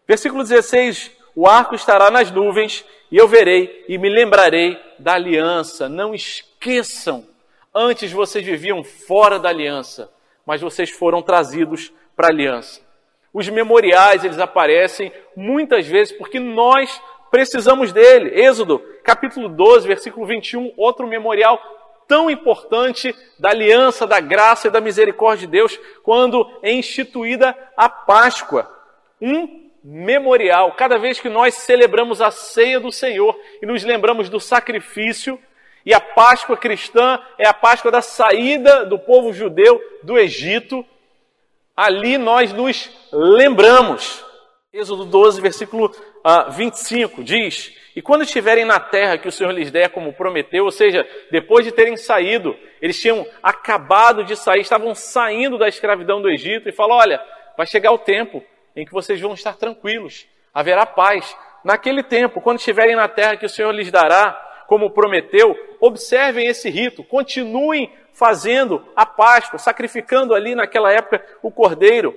Versículo 0.06 0.42
16: 0.42 1.12
O 1.36 1.46
arco 1.46 1.74
estará 1.74 2.10
nas 2.10 2.30
nuvens, 2.30 2.84
e 3.10 3.16
eu 3.16 3.28
verei 3.28 3.84
e 3.88 3.98
me 3.98 4.08
lembrarei 4.08 4.76
da 4.98 5.14
aliança. 5.14 5.88
Não 5.88 6.12
esqueçam, 6.12 7.24
antes 7.72 8.10
vocês 8.10 8.44
viviam 8.44 8.82
fora 8.82 9.38
da 9.38 9.48
aliança, 9.48 10.10
mas 10.44 10.60
vocês 10.60 10.90
foram 10.90 11.22
trazidos 11.22 11.92
para 12.16 12.26
a 12.26 12.30
aliança. 12.30 12.80
Os 13.32 13.48
memoriais, 13.48 14.24
eles 14.24 14.40
aparecem 14.40 15.12
muitas 15.36 15.86
vezes 15.86 16.12
porque 16.16 16.40
nós 16.40 17.00
precisamos 17.30 17.92
dele. 17.92 18.40
Êxodo, 18.40 18.82
capítulo 19.02 19.48
12, 19.48 19.86
versículo 19.86 20.26
21, 20.26 20.72
outro 20.76 21.06
memorial 21.06 21.60
tão 22.06 22.28
importante 22.28 23.14
da 23.38 23.50
aliança, 23.50 24.04
da 24.06 24.18
graça 24.18 24.66
e 24.66 24.70
da 24.70 24.80
misericórdia 24.80 25.46
de 25.46 25.52
Deus, 25.52 25.78
quando 26.02 26.44
é 26.60 26.72
instituída 26.72 27.56
a 27.76 27.88
Páscoa. 27.88 28.68
Um 29.20 29.70
memorial. 29.82 30.72
Cada 30.72 30.98
vez 30.98 31.20
que 31.20 31.28
nós 31.28 31.54
celebramos 31.54 32.20
a 32.20 32.30
ceia 32.30 32.80
do 32.80 32.92
Senhor 32.92 33.38
e 33.62 33.66
nos 33.66 33.84
lembramos 33.84 34.28
do 34.28 34.40
sacrifício, 34.40 35.38
e 35.84 35.94
a 35.94 36.00
Páscoa 36.00 36.56
cristã 36.56 37.18
é 37.38 37.46
a 37.46 37.54
Páscoa 37.54 37.90
da 37.90 38.02
saída 38.02 38.84
do 38.84 38.98
povo 38.98 39.32
judeu 39.32 39.80
do 40.02 40.18
Egito, 40.18 40.84
ali 41.76 42.18
nós 42.18 42.52
nos 42.52 42.90
lembramos. 43.12 44.24
Êxodo 44.72 45.04
12, 45.04 45.40
versículo 45.40 45.90
25 46.52 47.20
ah, 47.20 47.24
diz: 47.24 47.76
E 47.96 48.00
quando 48.00 48.22
estiverem 48.22 48.64
na 48.64 48.78
terra 48.78 49.18
que 49.18 49.26
o 49.26 49.32
Senhor 49.32 49.50
lhes 49.50 49.68
der, 49.72 49.90
como 49.90 50.12
prometeu, 50.12 50.64
ou 50.64 50.70
seja, 50.70 51.04
depois 51.28 51.64
de 51.64 51.72
terem 51.72 51.96
saído, 51.96 52.56
eles 52.80 53.00
tinham 53.00 53.26
acabado 53.42 54.22
de 54.22 54.36
sair, 54.36 54.60
estavam 54.60 54.94
saindo 54.94 55.58
da 55.58 55.66
escravidão 55.66 56.22
do 56.22 56.30
Egito, 56.30 56.68
e 56.68 56.72
falou: 56.72 56.98
Olha, 56.98 57.20
vai 57.56 57.66
chegar 57.66 57.90
o 57.90 57.98
tempo 57.98 58.44
em 58.76 58.86
que 58.86 58.92
vocês 58.92 59.20
vão 59.20 59.34
estar 59.34 59.56
tranquilos, 59.56 60.28
haverá 60.54 60.86
paz. 60.86 61.36
Naquele 61.64 62.04
tempo, 62.04 62.40
quando 62.40 62.58
estiverem 62.58 62.94
na 62.94 63.08
terra 63.08 63.36
que 63.36 63.46
o 63.46 63.50
Senhor 63.50 63.72
lhes 63.72 63.90
dará, 63.90 64.34
como 64.68 64.92
prometeu, 64.92 65.58
observem 65.80 66.46
esse 66.46 66.70
rito, 66.70 67.02
continuem 67.02 67.92
fazendo 68.12 68.86
a 68.94 69.04
Páscoa, 69.04 69.58
sacrificando 69.58 70.32
ali 70.32 70.54
naquela 70.54 70.92
época 70.92 71.26
o 71.42 71.50
cordeiro. 71.50 72.14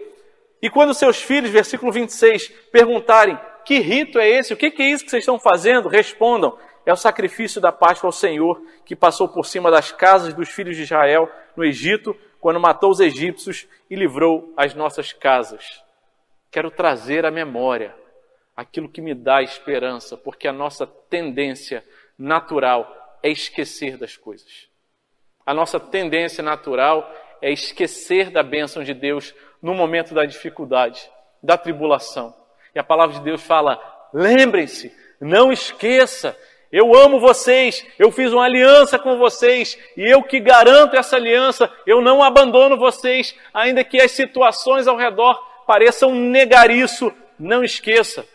E 0.63 0.69
quando 0.69 0.93
seus 0.93 1.21
filhos, 1.21 1.51
versículo 1.51 1.91
26, 1.91 2.47
perguntarem: 2.71 3.37
que 3.65 3.79
rito 3.79 4.17
é 4.17 4.29
esse? 4.29 4.53
O 4.53 4.57
que 4.57 4.73
é 4.81 4.89
isso 4.89 5.03
que 5.03 5.11
vocês 5.11 5.23
estão 5.23 5.37
fazendo? 5.37 5.89
Respondam: 5.89 6.57
é 6.85 6.93
o 6.93 6.95
sacrifício 6.95 7.59
da 7.59 7.69
Páscoa 7.69 8.07
ao 8.07 8.13
Senhor 8.13 8.61
que 8.85 8.95
passou 8.95 9.27
por 9.27 9.45
cima 9.45 9.69
das 9.69 9.91
casas 9.91 10.33
dos 10.33 10.47
filhos 10.47 10.77
de 10.77 10.83
Israel 10.83 11.29
no 11.57 11.65
Egito, 11.65 12.15
quando 12.39 12.61
matou 12.61 12.91
os 12.91 13.01
egípcios 13.01 13.67
e 13.89 13.95
livrou 13.95 14.53
as 14.55 14.73
nossas 14.73 15.11
casas. 15.11 15.83
Quero 16.49 16.71
trazer 16.71 17.25
à 17.25 17.31
memória 17.31 17.93
aquilo 18.55 18.87
que 18.87 19.01
me 19.01 19.13
dá 19.13 19.41
esperança, 19.41 20.15
porque 20.15 20.47
a 20.47 20.53
nossa 20.53 20.87
tendência 20.87 21.83
natural 22.17 23.17
é 23.21 23.29
esquecer 23.29 23.97
das 23.97 24.15
coisas. 24.15 24.69
A 25.45 25.53
nossa 25.53 25.77
tendência 25.77 26.41
natural 26.41 27.13
é 27.41 27.51
esquecer 27.51 28.29
da 28.29 28.41
bênção 28.41 28.81
de 28.81 28.93
Deus 28.93 29.35
no 29.63 29.73
momento 29.73 30.13
da 30.13 30.25
dificuldade, 30.25 31.09
da 31.41 31.57
tribulação. 31.57 32.35
E 32.75 32.79
a 32.79 32.83
palavra 32.83 33.15
de 33.15 33.23
Deus 33.23 33.41
fala: 33.41 33.81
lembrem-se, 34.13 34.93
não 35.21 35.53
esqueça, 35.53 36.37
eu 36.69 36.93
amo 36.93 37.19
vocês, 37.19 37.85
eu 37.97 38.11
fiz 38.11 38.33
uma 38.33 38.43
aliança 38.43 38.99
com 38.99 39.17
vocês 39.17 39.79
e 39.95 40.03
eu 40.03 40.21
que 40.21 40.39
garanto 40.39 40.97
essa 40.97 41.15
aliança, 41.15 41.71
eu 41.87 42.01
não 42.01 42.21
abandono 42.21 42.77
vocês, 42.77 43.35
ainda 43.53 43.83
que 43.83 44.01
as 44.01 44.11
situações 44.11 44.85
ao 44.85 44.97
redor 44.97 45.35
pareçam 45.65 46.13
negar 46.13 46.69
isso, 46.69 47.13
não 47.39 47.63
esqueça. 47.63 48.27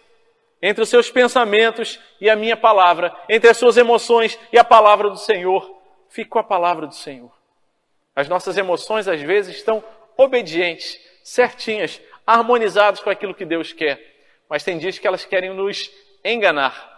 Entre 0.63 0.83
os 0.83 0.89
seus 0.89 1.11
pensamentos 1.11 2.01
e 2.21 2.29
a 2.29 2.35
minha 2.35 2.57
palavra, 2.57 3.15
entre 3.29 3.51
as 3.51 3.57
suas 3.57 3.77
emoções 3.77 4.39
e 4.53 4.59
a 4.59 4.65
palavra 4.65 5.11
do 5.11 5.17
Senhor, 5.17 5.79
fique 6.09 6.31
com 6.31 6.39
a 6.39 6.45
palavra 6.45 6.87
do 6.87 6.95
Senhor. 6.95 7.31
As 8.17 8.29
nossas 8.29 8.57
emoções 8.57 9.07
às 9.07 9.21
vezes 9.21 9.57
estão 9.57 9.85
obedientes, 10.17 10.99
certinhas, 11.29 12.01
harmonizadas 12.27 13.01
com 13.01 13.11
aquilo 13.11 13.35
que 13.35 13.45
Deus 13.45 13.73
quer 13.73 14.19
mas 14.49 14.65
tem 14.65 14.79
dias 14.79 14.99
que 14.99 15.07
elas 15.07 15.25
querem 15.25 15.55
nos 15.55 15.91
enganar. 16.25 16.97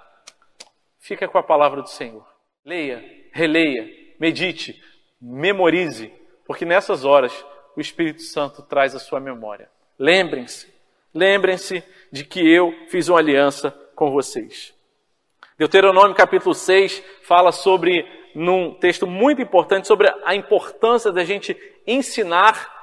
Fica 0.99 1.27
com 1.27 1.39
a 1.39 1.43
palavra 1.43 1.83
do 1.83 1.89
Senhor. 1.89 2.27
Leia, 2.65 3.03
releia, 3.33 3.89
medite, 4.19 4.81
memorize, 5.21 6.13
porque 6.47 6.65
nessas 6.65 7.05
horas 7.05 7.33
o 7.77 7.81
Espírito 7.81 8.23
Santo 8.23 8.63
traz 8.63 8.95
a 8.95 8.99
sua 8.99 9.19
memória. 9.19 9.69
Lembrem-se, 9.99 10.73
lembrem-se 11.13 11.83
de 12.13 12.25
que 12.25 12.49
eu 12.49 12.73
fiz 12.89 13.09
uma 13.09 13.19
aliança 13.19 13.71
com 13.95 14.11
vocês. 14.11 14.75
Deuteronômio 15.59 16.15
capítulo 16.15 16.55
6 16.55 17.03
fala 17.23 17.53
sobre, 17.53 18.07
num 18.35 18.75
texto 18.75 19.07
muito 19.07 19.43
importante, 19.43 19.89
sobre 19.89 20.11
a 20.25 20.35
importância 20.35 21.13
da 21.13 21.25
gente 21.25 21.57
ensinar 21.87 22.80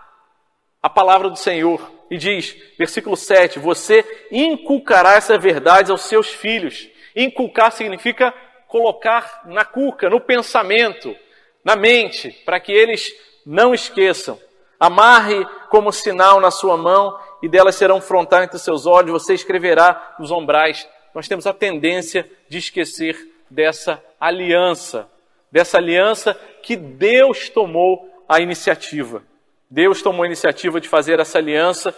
a 0.88 0.89
palavra 0.89 1.29
do 1.29 1.36
Senhor. 1.36 1.91
E 2.10 2.17
diz, 2.17 2.56
versículo 2.77 3.17
7, 3.17 3.60
você 3.60 4.06
inculcará 4.32 5.15
essa 5.15 5.38
verdade 5.38 5.91
aos 5.91 6.03
seus 6.03 6.29
filhos. 6.29 6.88
Inculcar 7.13 7.74
significa 7.74 8.34
colocar 8.70 9.41
na 9.46 9.65
cuca, 9.65 10.10
no 10.10 10.22
pensamento, 10.22 11.13
na 11.62 11.75
mente, 11.75 12.32
para 12.46 12.58
que 12.58 12.72
eles 12.72 13.13
não 13.46 13.74
esqueçam. 13.74 14.39
Amarre 14.79 15.46
como 15.70 15.91
sinal 15.91 16.39
na 16.39 16.51
sua 16.51 16.77
mão 16.77 17.20
e 17.44 17.50
delas 17.50 17.75
serão 17.75 18.00
frontais 18.00 18.46
entre 18.46 18.60
seus 18.60 18.86
olhos, 18.86 19.12
você 19.12 19.34
escreverá 19.34 20.15
nos 20.17 20.32
ombrais. 20.32 20.88
Nós 21.13 21.27
temos 21.27 21.46
a 21.46 21.53
tendência 21.53 22.29
de 22.48 22.60
esquecer 22.60 23.17
dessa 23.50 24.01
aliança, 24.17 25.10
dessa 25.51 25.77
aliança 25.77 26.34
que 26.63 26.77
Deus 26.77 27.50
tomou 27.50 28.24
a 28.29 28.39
iniciativa. 28.39 29.22
Deus 29.69 30.01
tomou 30.01 30.24
a 30.24 30.27
iniciativa 30.27 30.79
de 30.79 30.88
fazer 30.88 31.19
essa 31.19 31.38
aliança 31.38 31.93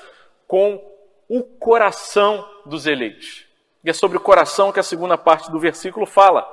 com 0.48 0.84
o 1.28 1.44
coração 1.44 2.48
dos 2.66 2.88
eleitos. 2.88 3.46
E 3.84 3.90
é 3.90 3.94
sobre 3.94 4.18
o 4.18 4.22
coração 4.22 4.72
que 4.72 4.80
a 4.80 4.84
segunda 4.84 5.18
parte 5.18 5.52
do 5.52 5.60
versículo 5.60 6.06
fala. 6.06 6.48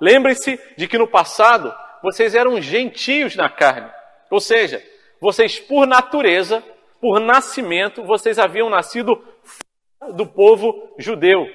Lembre-se 0.00 0.58
de 0.76 0.86
que 0.86 0.96
no 0.96 1.06
passado 1.06 1.74
vocês 2.02 2.34
eram 2.34 2.60
gentios 2.60 3.36
na 3.36 3.48
carne. 3.48 3.90
Ou 4.30 4.40
seja, 4.40 4.82
vocês 5.20 5.58
por 5.58 5.86
natureza, 5.86 6.62
por 7.00 7.20
nascimento, 7.20 8.04
vocês 8.04 8.38
haviam 8.38 8.70
nascido 8.70 9.22
do 10.14 10.26
povo 10.26 10.94
judeu. 10.98 11.46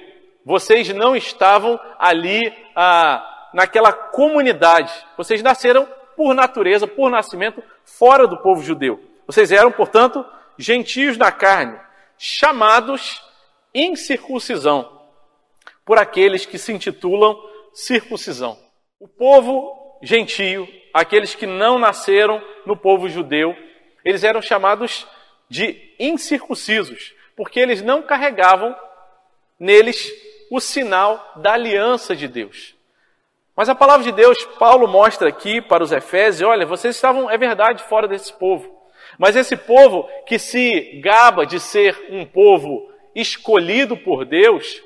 Vocês 0.44 0.88
não 0.90 1.16
estavam 1.16 1.80
ali 1.98 2.52
ah, 2.76 3.48
naquela 3.52 3.92
comunidade. 3.92 4.92
Vocês 5.16 5.42
nasceram 5.42 5.88
por 6.16 6.34
natureza, 6.34 6.86
por 6.86 7.10
nascimento, 7.10 7.62
fora 7.84 8.26
do 8.26 8.38
povo 8.38 8.62
judeu. 8.62 9.00
Vocês 9.26 9.52
eram, 9.52 9.70
portanto, 9.70 10.24
gentios 10.58 11.16
na 11.16 11.30
carne, 11.30 11.78
chamados 12.18 13.22
incircuncisão, 13.74 14.90
por 15.84 15.98
aqueles 15.98 16.46
que 16.46 16.58
se 16.58 16.72
intitulam 16.72 17.38
circuncisão. 17.72 18.58
O 18.98 19.06
povo 19.06 19.98
gentio, 20.02 20.66
aqueles 20.94 21.34
que 21.34 21.46
não 21.46 21.78
nasceram 21.78 22.42
no 22.64 22.76
povo 22.76 23.08
judeu, 23.08 23.54
eles 24.04 24.24
eram 24.24 24.40
chamados 24.40 25.06
de 25.48 25.94
incircuncisos, 25.98 27.14
porque 27.36 27.60
eles 27.60 27.82
não 27.82 28.02
carregavam 28.02 28.74
neles 29.58 30.10
o 30.50 30.60
sinal 30.60 31.32
da 31.36 31.52
aliança 31.52 32.14
de 32.14 32.28
Deus. 32.28 32.75
Mas 33.56 33.70
a 33.70 33.74
palavra 33.74 34.04
de 34.04 34.12
Deus, 34.12 34.36
Paulo 34.58 34.86
mostra 34.86 35.30
aqui 35.30 35.62
para 35.62 35.82
os 35.82 35.90
Efésios: 35.90 36.46
olha, 36.46 36.66
vocês 36.66 36.94
estavam, 36.94 37.30
é 37.30 37.38
verdade, 37.38 37.82
fora 37.84 38.06
desse 38.06 38.32
povo. 38.34 38.70
Mas 39.18 39.34
esse 39.34 39.56
povo 39.56 40.06
que 40.26 40.38
se 40.38 41.00
gaba 41.02 41.46
de 41.46 41.58
ser 41.58 42.06
um 42.10 42.26
povo 42.26 42.90
escolhido 43.14 43.96
por 43.96 44.26
Deus, 44.26 44.82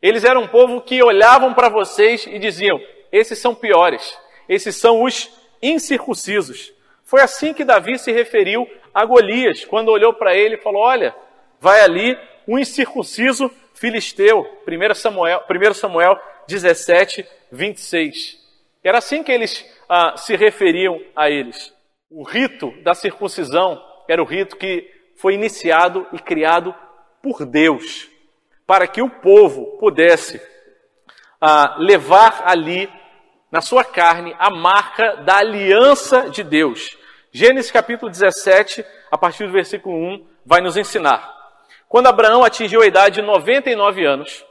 eles 0.00 0.24
eram 0.24 0.42
um 0.42 0.48
povo 0.48 0.80
que 0.80 1.02
olhavam 1.02 1.52
para 1.52 1.68
vocês 1.68 2.26
e 2.26 2.38
diziam: 2.38 2.80
esses 3.12 3.38
são 3.38 3.54
piores, 3.54 4.18
esses 4.48 4.76
são 4.76 5.02
os 5.02 5.30
incircuncisos. 5.62 6.72
Foi 7.04 7.20
assim 7.20 7.52
que 7.52 7.64
Davi 7.64 7.98
se 7.98 8.10
referiu 8.12 8.66
a 8.94 9.04
Golias, 9.04 9.64
quando 9.64 9.90
olhou 9.90 10.14
para 10.14 10.34
ele 10.34 10.54
e 10.54 10.62
falou: 10.62 10.80
Olha, 10.80 11.14
vai 11.60 11.80
ali 11.80 12.18
um 12.48 12.58
incircunciso 12.58 13.50
filisteu. 13.74 14.46
1 14.66 14.94
Samuel, 14.94 15.42
1 15.48 15.74
Samuel 15.74 16.18
17, 16.48 17.26
26. 17.50 18.38
Era 18.82 18.98
assim 18.98 19.22
que 19.22 19.32
eles 19.32 19.64
ah, 19.88 20.16
se 20.16 20.36
referiam 20.36 21.00
a 21.14 21.28
eles. 21.28 21.74
O 22.10 22.22
rito 22.22 22.72
da 22.82 22.94
circuncisão 22.94 23.82
era 24.08 24.22
o 24.22 24.26
rito 24.26 24.56
que 24.56 24.88
foi 25.16 25.34
iniciado 25.34 26.06
e 26.12 26.18
criado 26.18 26.74
por 27.20 27.44
Deus, 27.44 28.08
para 28.66 28.86
que 28.86 29.02
o 29.02 29.10
povo 29.10 29.78
pudesse 29.78 30.40
ah, 31.40 31.76
levar 31.78 32.42
ali 32.46 32.88
na 33.50 33.60
sua 33.60 33.82
carne 33.82 34.34
a 34.38 34.50
marca 34.50 35.16
da 35.16 35.38
aliança 35.38 36.30
de 36.30 36.44
Deus. 36.44 36.96
Gênesis 37.32 37.70
capítulo 37.70 38.10
17, 38.10 38.84
a 39.10 39.18
partir 39.18 39.46
do 39.46 39.52
versículo 39.52 39.96
1, 39.96 40.26
vai 40.44 40.60
nos 40.60 40.76
ensinar. 40.76 41.34
Quando 41.88 42.06
Abraão 42.06 42.44
atingiu 42.44 42.82
a 42.82 42.86
idade 42.86 43.16
de 43.16 43.22
99 43.22 44.04
anos, 44.04 44.44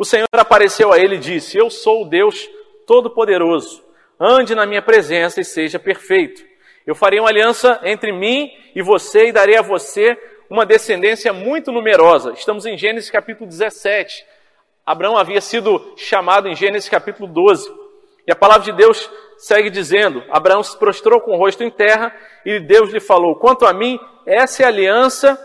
o 0.00 0.04
Senhor 0.06 0.26
apareceu 0.32 0.94
a 0.94 0.98
ele 0.98 1.16
e 1.16 1.18
disse: 1.18 1.58
Eu 1.58 1.68
sou 1.68 2.04
o 2.04 2.08
Deus 2.08 2.48
Todo-Poderoso. 2.86 3.84
Ande 4.18 4.54
na 4.54 4.64
minha 4.64 4.80
presença 4.80 5.42
e 5.42 5.44
seja 5.44 5.78
perfeito. 5.78 6.42
Eu 6.86 6.94
farei 6.94 7.20
uma 7.20 7.28
aliança 7.28 7.78
entre 7.84 8.10
mim 8.10 8.50
e 8.74 8.80
você 8.80 9.28
e 9.28 9.32
darei 9.32 9.58
a 9.58 9.62
você 9.62 10.16
uma 10.48 10.64
descendência 10.64 11.34
muito 11.34 11.70
numerosa. 11.70 12.32
Estamos 12.32 12.64
em 12.64 12.78
Gênesis 12.78 13.10
capítulo 13.10 13.46
17. 13.46 14.24
Abraão 14.86 15.18
havia 15.18 15.40
sido 15.42 15.92
chamado 15.98 16.48
em 16.48 16.56
Gênesis 16.56 16.88
capítulo 16.88 17.28
12. 17.28 17.70
E 18.26 18.32
a 18.32 18.36
palavra 18.36 18.64
de 18.64 18.72
Deus 18.72 19.10
segue 19.36 19.68
dizendo: 19.68 20.24
Abraão 20.30 20.62
se 20.62 20.78
prostrou 20.78 21.20
com 21.20 21.32
o 21.32 21.36
rosto 21.36 21.62
em 21.62 21.70
terra 21.70 22.10
e 22.46 22.58
Deus 22.58 22.90
lhe 22.90 23.00
falou: 23.00 23.36
Quanto 23.36 23.66
a 23.66 23.74
mim, 23.74 24.00
essa 24.24 24.62
é 24.62 24.64
a 24.64 24.68
aliança, 24.68 25.38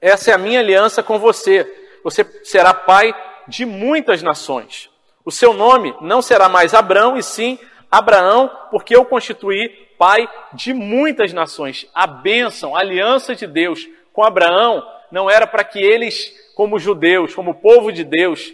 essa 0.00 0.30
é 0.30 0.34
a 0.34 0.38
minha 0.38 0.60
aliança 0.60 1.02
com 1.02 1.18
você. 1.18 1.66
Você 2.04 2.24
será 2.44 2.72
pai 2.72 3.12
de 3.48 3.64
muitas 3.64 4.22
nações. 4.22 4.90
O 5.24 5.30
seu 5.30 5.52
nome 5.52 5.94
não 6.00 6.22
será 6.22 6.48
mais 6.48 6.74
Abrão, 6.74 7.16
e 7.16 7.22
sim 7.22 7.58
Abraão, 7.90 8.50
porque 8.70 8.94
eu 8.94 9.04
constituí 9.04 9.68
pai 9.98 10.28
de 10.52 10.72
muitas 10.72 11.32
nações. 11.32 11.88
A 11.94 12.06
bênção, 12.06 12.76
a 12.76 12.80
aliança 12.80 13.34
de 13.34 13.46
Deus 13.46 13.88
com 14.12 14.22
Abraão 14.22 14.86
não 15.10 15.30
era 15.30 15.46
para 15.46 15.64
que 15.64 15.78
eles, 15.78 16.32
como 16.54 16.78
judeus, 16.78 17.34
como 17.34 17.54
povo 17.54 17.92
de 17.92 18.04
Deus, 18.04 18.52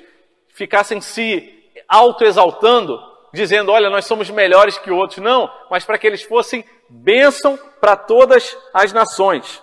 ficassem 0.54 1.00
se 1.00 1.62
autoexaltando, 1.88 3.00
dizendo, 3.32 3.72
olha, 3.72 3.90
nós 3.90 4.04
somos 4.04 4.30
melhores 4.30 4.78
que 4.78 4.90
outros. 4.90 5.18
Não, 5.18 5.50
mas 5.70 5.84
para 5.84 5.98
que 5.98 6.06
eles 6.06 6.22
fossem 6.22 6.64
bênção 6.88 7.58
para 7.80 7.96
todas 7.96 8.56
as 8.72 8.92
nações. 8.92 9.62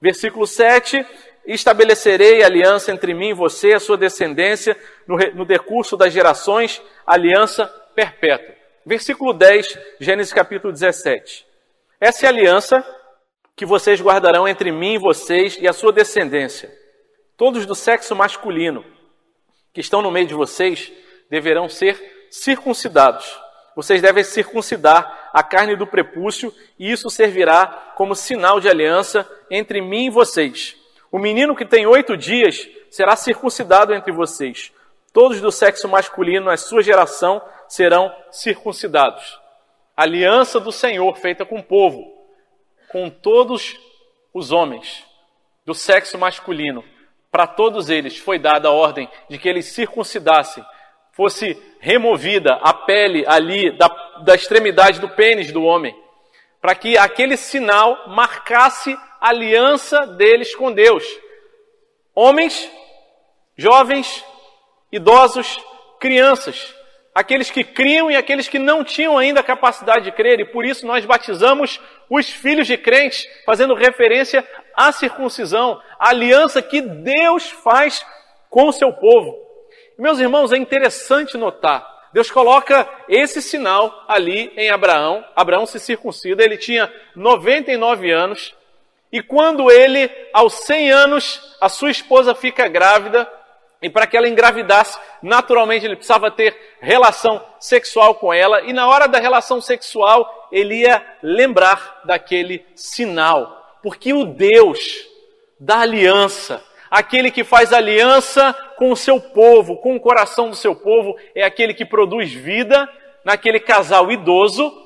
Versículo 0.00 0.46
7, 0.46 1.06
estabelecerei 1.46 2.42
aliança 2.42 2.92
entre 2.92 3.12
mim 3.14 3.30
e 3.30 3.34
você, 3.34 3.72
a 3.72 3.80
sua 3.80 3.96
descendência, 3.96 4.76
no, 5.06 5.16
no 5.34 5.44
decurso 5.44 5.96
das 5.96 6.12
gerações, 6.12 6.82
aliança 7.06 7.66
perpétua. 7.94 8.54
Versículo 8.86 9.32
10, 9.32 9.78
Gênesis 10.00 10.32
capítulo 10.32 10.72
17. 10.72 11.46
Essa 12.00 12.26
é 12.26 12.28
a 12.28 12.30
aliança 12.30 12.84
que 13.56 13.64
vocês 13.64 14.00
guardarão 14.00 14.48
entre 14.48 14.72
mim 14.72 14.94
e 14.94 14.98
vocês 14.98 15.56
e 15.60 15.68
a 15.68 15.72
sua 15.72 15.92
descendência. 15.92 16.72
Todos 17.36 17.66
do 17.66 17.74
sexo 17.74 18.14
masculino 18.14 18.84
que 19.72 19.80
estão 19.80 20.02
no 20.02 20.10
meio 20.10 20.26
de 20.26 20.34
vocês 20.34 20.92
deverão 21.30 21.68
ser 21.68 22.28
circuncidados. 22.30 23.38
Vocês 23.74 24.00
devem 24.00 24.22
circuncidar 24.22 25.30
a 25.32 25.42
carne 25.42 25.74
do 25.74 25.86
prepúcio, 25.86 26.54
e 26.78 26.92
isso 26.92 27.10
servirá 27.10 27.92
como 27.96 28.14
sinal 28.14 28.60
de 28.60 28.68
aliança 28.68 29.28
entre 29.50 29.80
mim 29.80 30.06
e 30.06 30.10
vocês. 30.10 30.76
O 31.14 31.18
menino 31.20 31.54
que 31.54 31.64
tem 31.64 31.86
oito 31.86 32.16
dias 32.16 32.68
será 32.90 33.14
circuncidado 33.14 33.94
entre 33.94 34.10
vocês. 34.10 34.72
Todos 35.12 35.40
do 35.40 35.52
sexo 35.52 35.86
masculino, 35.86 36.46
na 36.46 36.56
sua 36.56 36.82
geração, 36.82 37.40
serão 37.68 38.12
circuncidados. 38.32 39.38
Aliança 39.96 40.58
do 40.58 40.72
Senhor 40.72 41.16
feita 41.16 41.46
com 41.46 41.60
o 41.60 41.62
povo, 41.62 42.12
com 42.90 43.08
todos 43.08 43.78
os 44.34 44.50
homens 44.50 45.04
do 45.64 45.72
sexo 45.72 46.18
masculino. 46.18 46.82
Para 47.30 47.46
todos 47.46 47.90
eles 47.90 48.18
foi 48.18 48.36
dada 48.36 48.66
a 48.66 48.72
ordem 48.72 49.08
de 49.30 49.38
que 49.38 49.48
eles 49.48 49.66
circuncidassem, 49.66 50.64
fosse 51.12 51.56
removida 51.78 52.54
a 52.60 52.74
pele 52.74 53.24
ali 53.28 53.70
da, 53.78 53.86
da 54.24 54.34
extremidade 54.34 54.98
do 54.98 55.08
pênis 55.08 55.52
do 55.52 55.62
homem, 55.62 55.96
para 56.60 56.74
que 56.74 56.98
aquele 56.98 57.36
sinal 57.36 58.08
marcasse 58.08 58.98
aliança 59.28 60.06
deles 60.06 60.54
com 60.54 60.72
Deus. 60.72 61.04
Homens, 62.14 62.70
jovens, 63.56 64.24
idosos, 64.92 65.58
crianças, 65.98 66.74
aqueles 67.14 67.50
que 67.50 67.64
criam 67.64 68.10
e 68.10 68.16
aqueles 68.16 68.48
que 68.48 68.58
não 68.58 68.84
tinham 68.84 69.16
ainda 69.16 69.40
a 69.40 69.44
capacidade 69.44 70.04
de 70.04 70.12
crer, 70.12 70.40
e 70.40 70.44
por 70.44 70.64
isso 70.64 70.86
nós 70.86 71.04
batizamos 71.04 71.80
os 72.10 72.28
filhos 72.28 72.66
de 72.66 72.76
crentes, 72.76 73.26
fazendo 73.46 73.74
referência 73.74 74.46
à 74.76 74.92
circuncisão, 74.92 75.80
a 75.98 76.10
aliança 76.10 76.60
que 76.60 76.80
Deus 76.80 77.50
faz 77.50 78.04
com 78.50 78.68
o 78.68 78.72
seu 78.72 78.92
povo. 78.92 79.36
Meus 79.98 80.18
irmãos, 80.18 80.52
é 80.52 80.56
interessante 80.56 81.36
notar, 81.36 81.94
Deus 82.14 82.30
coloca 82.30 82.88
esse 83.08 83.42
sinal 83.42 84.04
ali 84.06 84.52
em 84.56 84.70
Abraão. 84.70 85.24
Abraão 85.34 85.66
se 85.66 85.80
circuncida, 85.80 86.44
ele 86.44 86.56
tinha 86.56 86.88
99 87.16 88.08
anos, 88.12 88.54
e 89.14 89.22
quando 89.22 89.70
ele, 89.70 90.10
aos 90.32 90.54
100 90.64 90.90
anos, 90.90 91.56
a 91.60 91.68
sua 91.68 91.88
esposa 91.88 92.34
fica 92.34 92.66
grávida, 92.66 93.30
e 93.80 93.88
para 93.88 94.08
que 94.08 94.16
ela 94.16 94.28
engravidasse, 94.28 94.98
naturalmente 95.22 95.86
ele 95.86 95.94
precisava 95.94 96.32
ter 96.32 96.74
relação 96.80 97.40
sexual 97.60 98.16
com 98.16 98.34
ela, 98.34 98.62
e 98.62 98.72
na 98.72 98.88
hora 98.88 99.06
da 99.06 99.20
relação 99.20 99.60
sexual, 99.60 100.48
ele 100.50 100.80
ia 100.80 101.00
lembrar 101.22 102.00
daquele 102.04 102.66
sinal. 102.74 103.78
Porque 103.84 104.12
o 104.12 104.24
Deus 104.24 105.06
da 105.60 105.78
aliança, 105.78 106.60
aquele 106.90 107.30
que 107.30 107.44
faz 107.44 107.72
aliança 107.72 108.52
com 108.76 108.90
o 108.90 108.96
seu 108.96 109.20
povo, 109.20 109.76
com 109.76 109.94
o 109.94 110.00
coração 110.00 110.50
do 110.50 110.56
seu 110.56 110.74
povo, 110.74 111.16
é 111.36 111.44
aquele 111.44 111.72
que 111.72 111.84
produz 111.84 112.32
vida 112.32 112.88
naquele 113.24 113.60
casal 113.60 114.10
idoso 114.10 114.83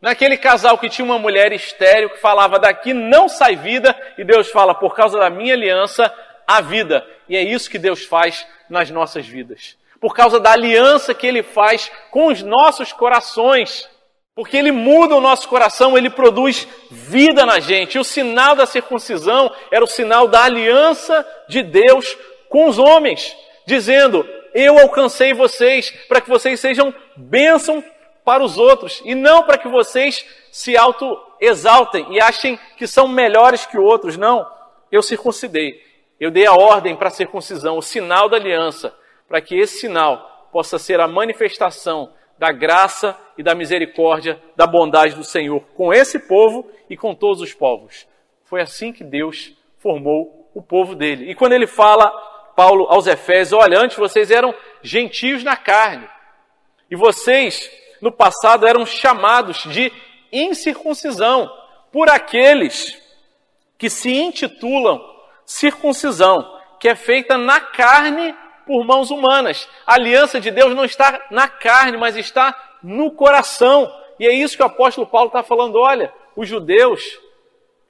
Naquele 0.00 0.36
casal 0.36 0.76
que 0.78 0.88
tinha 0.88 1.04
uma 1.04 1.18
mulher 1.18 1.52
estéril 1.52 2.10
que 2.10 2.20
falava 2.20 2.58
daqui 2.58 2.92
não 2.92 3.28
sai 3.28 3.56
vida, 3.56 3.96
e 4.18 4.24
Deus 4.24 4.50
fala, 4.50 4.74
por 4.74 4.94
causa 4.94 5.18
da 5.18 5.30
minha 5.30 5.54
aliança, 5.54 6.12
a 6.46 6.60
vida. 6.60 7.06
E 7.28 7.36
é 7.36 7.42
isso 7.42 7.70
que 7.70 7.78
Deus 7.78 8.04
faz 8.04 8.46
nas 8.68 8.90
nossas 8.90 9.26
vidas. 9.26 9.76
Por 10.00 10.14
causa 10.14 10.38
da 10.38 10.52
aliança 10.52 11.14
que 11.14 11.26
Ele 11.26 11.42
faz 11.42 11.90
com 12.10 12.26
os 12.26 12.42
nossos 12.42 12.92
corações. 12.92 13.88
Porque 14.34 14.56
Ele 14.56 14.70
muda 14.70 15.16
o 15.16 15.20
nosso 15.20 15.48
coração, 15.48 15.96
Ele 15.96 16.10
produz 16.10 16.68
vida 16.90 17.46
na 17.46 17.58
gente. 17.58 17.96
E 17.96 17.98
o 17.98 18.04
sinal 18.04 18.54
da 18.54 18.66
circuncisão 18.66 19.50
era 19.70 19.82
o 19.82 19.88
sinal 19.88 20.28
da 20.28 20.44
aliança 20.44 21.26
de 21.48 21.62
Deus 21.62 22.16
com 22.50 22.68
os 22.68 22.78
homens, 22.78 23.34
dizendo: 23.66 24.28
Eu 24.54 24.78
alcancei 24.78 25.32
vocês 25.32 25.90
para 26.06 26.20
que 26.20 26.28
vocês 26.28 26.60
sejam 26.60 26.94
bênção 27.16 27.82
para 28.26 28.42
os 28.42 28.58
outros 28.58 29.00
e 29.04 29.14
não 29.14 29.44
para 29.44 29.56
que 29.56 29.68
vocês 29.68 30.26
se 30.50 30.76
auto-exaltem 30.76 32.08
e 32.10 32.20
achem 32.20 32.58
que 32.76 32.84
são 32.84 33.06
melhores 33.06 33.64
que 33.64 33.78
outros. 33.78 34.16
Não, 34.16 34.44
eu 34.90 35.00
circuncidei. 35.00 35.80
Eu 36.18 36.32
dei 36.32 36.44
a 36.44 36.52
ordem 36.52 36.96
para 36.96 37.06
a 37.06 37.12
circuncisão, 37.12 37.78
o 37.78 37.82
sinal 37.82 38.28
da 38.28 38.36
aliança, 38.36 38.92
para 39.28 39.40
que 39.40 39.56
esse 39.56 39.78
sinal 39.78 40.48
possa 40.50 40.76
ser 40.76 40.98
a 40.98 41.06
manifestação 41.06 42.12
da 42.36 42.50
graça 42.50 43.16
e 43.38 43.44
da 43.44 43.54
misericórdia, 43.54 44.42
da 44.56 44.66
bondade 44.66 45.14
do 45.14 45.22
Senhor 45.22 45.60
com 45.76 45.94
esse 45.94 46.18
povo 46.18 46.68
e 46.90 46.96
com 46.96 47.14
todos 47.14 47.40
os 47.40 47.54
povos. 47.54 48.08
Foi 48.44 48.60
assim 48.60 48.92
que 48.92 49.04
Deus 49.04 49.52
formou 49.78 50.50
o 50.52 50.60
povo 50.60 50.96
dele. 50.96 51.30
E 51.30 51.34
quando 51.34 51.52
ele 51.52 51.66
fala, 51.66 52.10
Paulo 52.56 52.86
aos 52.88 53.06
Efésios, 53.06 53.52
olha, 53.52 53.78
antes 53.78 53.96
vocês 53.96 54.32
eram 54.32 54.52
gentios 54.82 55.44
na 55.44 55.56
carne, 55.56 56.08
e 56.90 56.96
vocês, 56.96 57.70
no 58.06 58.12
passado, 58.12 58.68
eram 58.68 58.86
chamados 58.86 59.64
de 59.64 59.92
incircuncisão 60.30 61.52
por 61.90 62.08
aqueles 62.08 62.96
que 63.76 63.90
se 63.90 64.12
intitulam 64.12 65.04
circuncisão, 65.44 66.56
que 66.78 66.88
é 66.88 66.94
feita 66.94 67.36
na 67.36 67.58
carne 67.58 68.32
por 68.64 68.84
mãos 68.84 69.10
humanas. 69.10 69.68
A 69.84 69.94
aliança 69.94 70.40
de 70.40 70.52
Deus 70.52 70.72
não 70.72 70.84
está 70.84 71.20
na 71.32 71.48
carne, 71.48 71.96
mas 71.96 72.16
está 72.16 72.54
no 72.80 73.10
coração. 73.10 73.92
E 74.20 74.26
é 74.26 74.32
isso 74.32 74.56
que 74.56 74.62
o 74.62 74.66
apóstolo 74.66 75.06
Paulo 75.06 75.26
está 75.26 75.42
falando. 75.42 75.76
Olha, 75.76 76.12
os 76.36 76.48
judeus, 76.48 77.02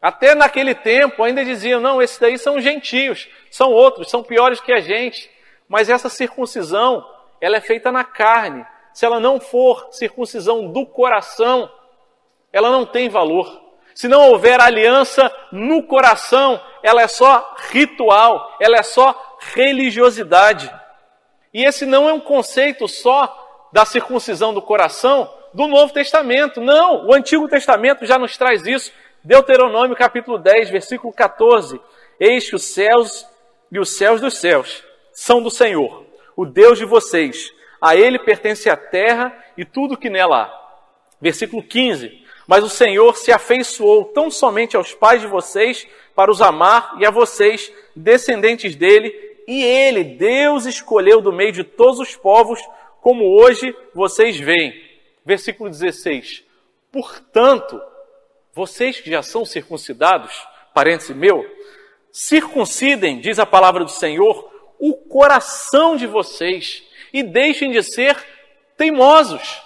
até 0.00 0.34
naquele 0.34 0.74
tempo, 0.74 1.22
ainda 1.22 1.44
diziam: 1.44 1.78
não, 1.78 2.00
esses 2.00 2.18
daí 2.18 2.38
são 2.38 2.58
gentios, 2.58 3.28
são 3.50 3.70
outros, 3.70 4.08
são 4.08 4.22
piores 4.22 4.62
que 4.62 4.72
a 4.72 4.80
gente. 4.80 5.30
Mas 5.68 5.90
essa 5.90 6.08
circuncisão, 6.08 7.06
ela 7.38 7.58
é 7.58 7.60
feita 7.60 7.92
na 7.92 8.02
carne. 8.02 8.64
Se 8.96 9.04
ela 9.04 9.20
não 9.20 9.38
for 9.38 9.88
circuncisão 9.90 10.72
do 10.72 10.86
coração, 10.86 11.70
ela 12.50 12.70
não 12.70 12.86
tem 12.86 13.10
valor. 13.10 13.60
Se 13.94 14.08
não 14.08 14.30
houver 14.30 14.58
aliança 14.58 15.30
no 15.52 15.82
coração, 15.82 16.58
ela 16.82 17.02
é 17.02 17.06
só 17.06 17.54
ritual, 17.68 18.56
ela 18.58 18.78
é 18.78 18.82
só 18.82 19.36
religiosidade. 19.52 20.72
E 21.52 21.62
esse 21.62 21.84
não 21.84 22.08
é 22.08 22.12
um 22.14 22.20
conceito 22.20 22.88
só 22.88 23.68
da 23.70 23.84
circuncisão 23.84 24.54
do 24.54 24.62
coração 24.62 25.30
do 25.52 25.68
Novo 25.68 25.92
Testamento. 25.92 26.62
Não, 26.62 27.06
o 27.06 27.12
Antigo 27.12 27.46
Testamento 27.48 28.06
já 28.06 28.18
nos 28.18 28.34
traz 28.38 28.66
isso. 28.66 28.90
Deuteronômio 29.22 29.94
capítulo 29.94 30.38
10, 30.38 30.70
versículo 30.70 31.12
14. 31.12 31.78
Eis 32.18 32.48
que 32.48 32.56
os 32.56 32.64
céus 32.64 33.28
e 33.70 33.78
os 33.78 33.94
céus 33.94 34.22
dos 34.22 34.38
céus 34.38 34.82
são 35.12 35.42
do 35.42 35.50
Senhor, 35.50 36.06
o 36.34 36.46
Deus 36.46 36.78
de 36.78 36.86
vocês. 36.86 37.54
A 37.86 37.94
ele 37.94 38.18
pertence 38.18 38.68
a 38.68 38.76
terra 38.76 39.32
e 39.56 39.64
tudo 39.64 39.96
que 39.96 40.10
nela 40.10 40.42
há. 40.42 40.66
Versículo 41.20 41.62
15. 41.62 42.20
Mas 42.44 42.64
o 42.64 42.68
Senhor 42.68 43.16
se 43.16 43.30
afeiçoou 43.30 44.06
tão 44.06 44.28
somente 44.28 44.76
aos 44.76 44.92
pais 44.92 45.20
de 45.20 45.28
vocês 45.28 45.86
para 46.12 46.28
os 46.28 46.42
amar 46.42 46.96
e 46.98 47.06
a 47.06 47.12
vocês, 47.12 47.72
descendentes 47.94 48.74
dele, 48.74 49.14
e 49.46 49.62
ele, 49.62 50.02
Deus, 50.02 50.66
escolheu 50.66 51.20
do 51.20 51.32
meio 51.32 51.52
de 51.52 51.62
todos 51.62 52.00
os 52.00 52.16
povos, 52.16 52.60
como 53.00 53.40
hoje 53.40 53.72
vocês 53.94 54.36
veem. 54.36 54.74
Versículo 55.24 55.70
16. 55.70 56.42
Portanto, 56.90 57.80
vocês 58.52 59.00
que 59.00 59.12
já 59.12 59.22
são 59.22 59.44
circuncidados, 59.44 60.44
parêntese 60.74 61.14
meu, 61.14 61.46
circuncidem, 62.10 63.20
diz 63.20 63.38
a 63.38 63.46
palavra 63.46 63.84
do 63.84 63.92
Senhor, 63.92 64.50
o 64.76 64.92
coração 64.92 65.96
de 65.96 66.08
vocês 66.08 66.84
e 67.16 67.22
deixem 67.22 67.70
de 67.70 67.82
ser 67.82 68.14
teimosos. 68.76 69.62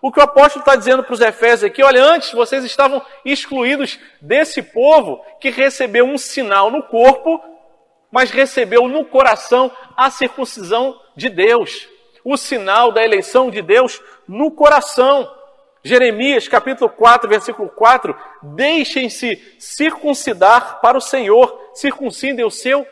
O 0.00 0.10
que 0.10 0.18
o 0.18 0.22
apóstolo 0.22 0.62
está 0.62 0.74
dizendo 0.74 1.04
para 1.04 1.12
os 1.12 1.20
Efésios 1.20 1.64
aqui, 1.64 1.82
olha, 1.82 2.02
antes 2.02 2.32
vocês 2.32 2.64
estavam 2.64 3.04
excluídos 3.22 3.98
desse 4.18 4.62
povo 4.62 5.22
que 5.38 5.50
recebeu 5.50 6.06
um 6.06 6.16
sinal 6.16 6.70
no 6.70 6.82
corpo, 6.82 7.38
mas 8.10 8.30
recebeu 8.30 8.88
no 8.88 9.04
coração 9.04 9.70
a 9.94 10.10
circuncisão 10.10 10.98
de 11.14 11.28
Deus. 11.28 11.86
O 12.24 12.38
sinal 12.38 12.90
da 12.90 13.04
eleição 13.04 13.50
de 13.50 13.60
Deus 13.60 14.00
no 14.26 14.50
coração. 14.50 15.30
Jeremias 15.84 16.48
capítulo 16.48 16.88
4, 16.88 17.28
versículo 17.28 17.68
4, 17.68 18.16
deixem-se 18.42 19.36
circuncidar 19.58 20.80
para 20.80 20.96
o 20.96 21.00
Senhor, 21.00 21.72
circuncidem 21.74 22.42
o 22.42 22.50
seu 22.50 22.86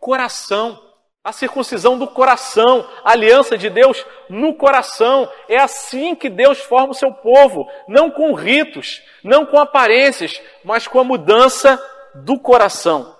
coração. 0.00 0.83
A 1.24 1.32
circuncisão 1.32 1.98
do 1.98 2.06
coração, 2.06 2.86
a 3.02 3.12
aliança 3.12 3.56
de 3.56 3.70
Deus 3.70 4.04
no 4.28 4.52
coração. 4.52 5.26
É 5.48 5.56
assim 5.56 6.14
que 6.14 6.28
Deus 6.28 6.60
forma 6.60 6.90
o 6.90 6.94
seu 6.94 7.10
povo, 7.10 7.66
não 7.88 8.10
com 8.10 8.34
ritos, 8.34 9.02
não 9.22 9.46
com 9.46 9.58
aparências, 9.58 10.42
mas 10.62 10.86
com 10.86 11.00
a 11.00 11.04
mudança 11.04 11.82
do 12.14 12.38
coração. 12.38 13.16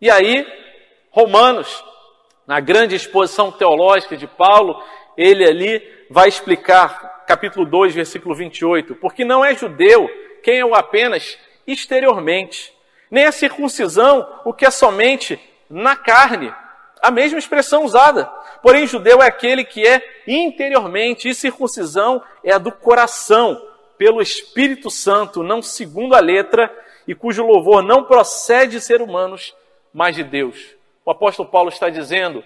E 0.00 0.08
aí, 0.08 0.46
Romanos, 1.10 1.84
na 2.46 2.60
grande 2.60 2.94
exposição 2.94 3.50
teológica 3.50 4.16
de 4.16 4.28
Paulo, 4.28 4.80
ele 5.16 5.44
ali 5.44 5.82
vai 6.08 6.28
explicar, 6.28 7.24
capítulo 7.26 7.66
2, 7.66 7.92
versículo 7.92 8.36
28, 8.36 8.94
porque 8.94 9.24
não 9.24 9.44
é 9.44 9.52
judeu 9.52 10.08
quem 10.44 10.60
é 10.60 10.64
o 10.64 10.76
apenas 10.76 11.36
exteriormente, 11.66 12.72
nem 13.10 13.24
a 13.24 13.32
circuncisão 13.32 14.28
o 14.44 14.52
que 14.52 14.64
é 14.64 14.70
somente 14.70 15.40
na 15.68 15.96
carne 15.96 16.54
a 17.02 17.10
mesma 17.10 17.38
expressão 17.38 17.84
usada. 17.84 18.24
Porém, 18.62 18.86
judeu 18.86 19.20
é 19.20 19.26
aquele 19.26 19.64
que 19.64 19.84
é 19.84 20.00
interiormente, 20.26 21.28
e 21.28 21.34
circuncisão 21.34 22.22
é 22.44 22.52
a 22.52 22.58
do 22.58 22.70
coração, 22.70 23.60
pelo 23.98 24.22
Espírito 24.22 24.90
Santo, 24.90 25.42
não 25.42 25.60
segundo 25.60 26.14
a 26.14 26.20
letra, 26.20 26.72
e 27.06 27.14
cujo 27.14 27.44
louvor 27.44 27.82
não 27.82 28.04
procede 28.04 28.72
de 28.72 28.80
ser 28.80 29.02
humanos, 29.02 29.54
mas 29.92 30.14
de 30.14 30.24
Deus. 30.24 30.74
O 31.04 31.10
apóstolo 31.10 31.48
Paulo 31.48 31.68
está 31.68 31.88
dizendo: 31.88 32.42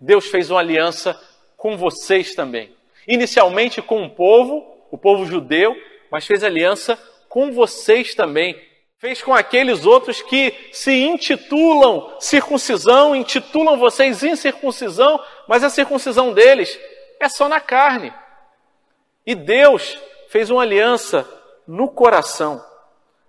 Deus 0.00 0.26
fez 0.26 0.50
uma 0.50 0.60
aliança 0.60 1.20
com 1.56 1.76
vocês 1.76 2.34
também. 2.34 2.74
Inicialmente 3.06 3.82
com 3.82 4.04
o 4.04 4.10
povo, 4.10 4.64
o 4.90 4.98
povo 4.98 5.26
judeu, 5.26 5.76
mas 6.10 6.26
fez 6.26 6.42
aliança 6.44 6.98
com 7.28 7.52
vocês 7.52 8.14
também, 8.14 8.56
fez 8.98 9.22
com 9.22 9.34
aqueles 9.34 9.84
outros 9.84 10.22
que 10.22 10.70
se 10.72 10.92
intitulam 10.92 12.16
circuncisão, 12.18 13.14
intitulam 13.14 13.78
vocês 13.78 14.22
incircuncisão, 14.22 15.22
mas 15.46 15.62
a 15.62 15.70
circuncisão 15.70 16.32
deles 16.32 16.78
é 17.20 17.28
só 17.28 17.48
na 17.48 17.60
carne. 17.60 18.12
E 19.24 19.34
Deus 19.34 19.98
fez 20.28 20.50
uma 20.50 20.62
aliança 20.62 21.28
no 21.66 21.88
coração. 21.88 22.64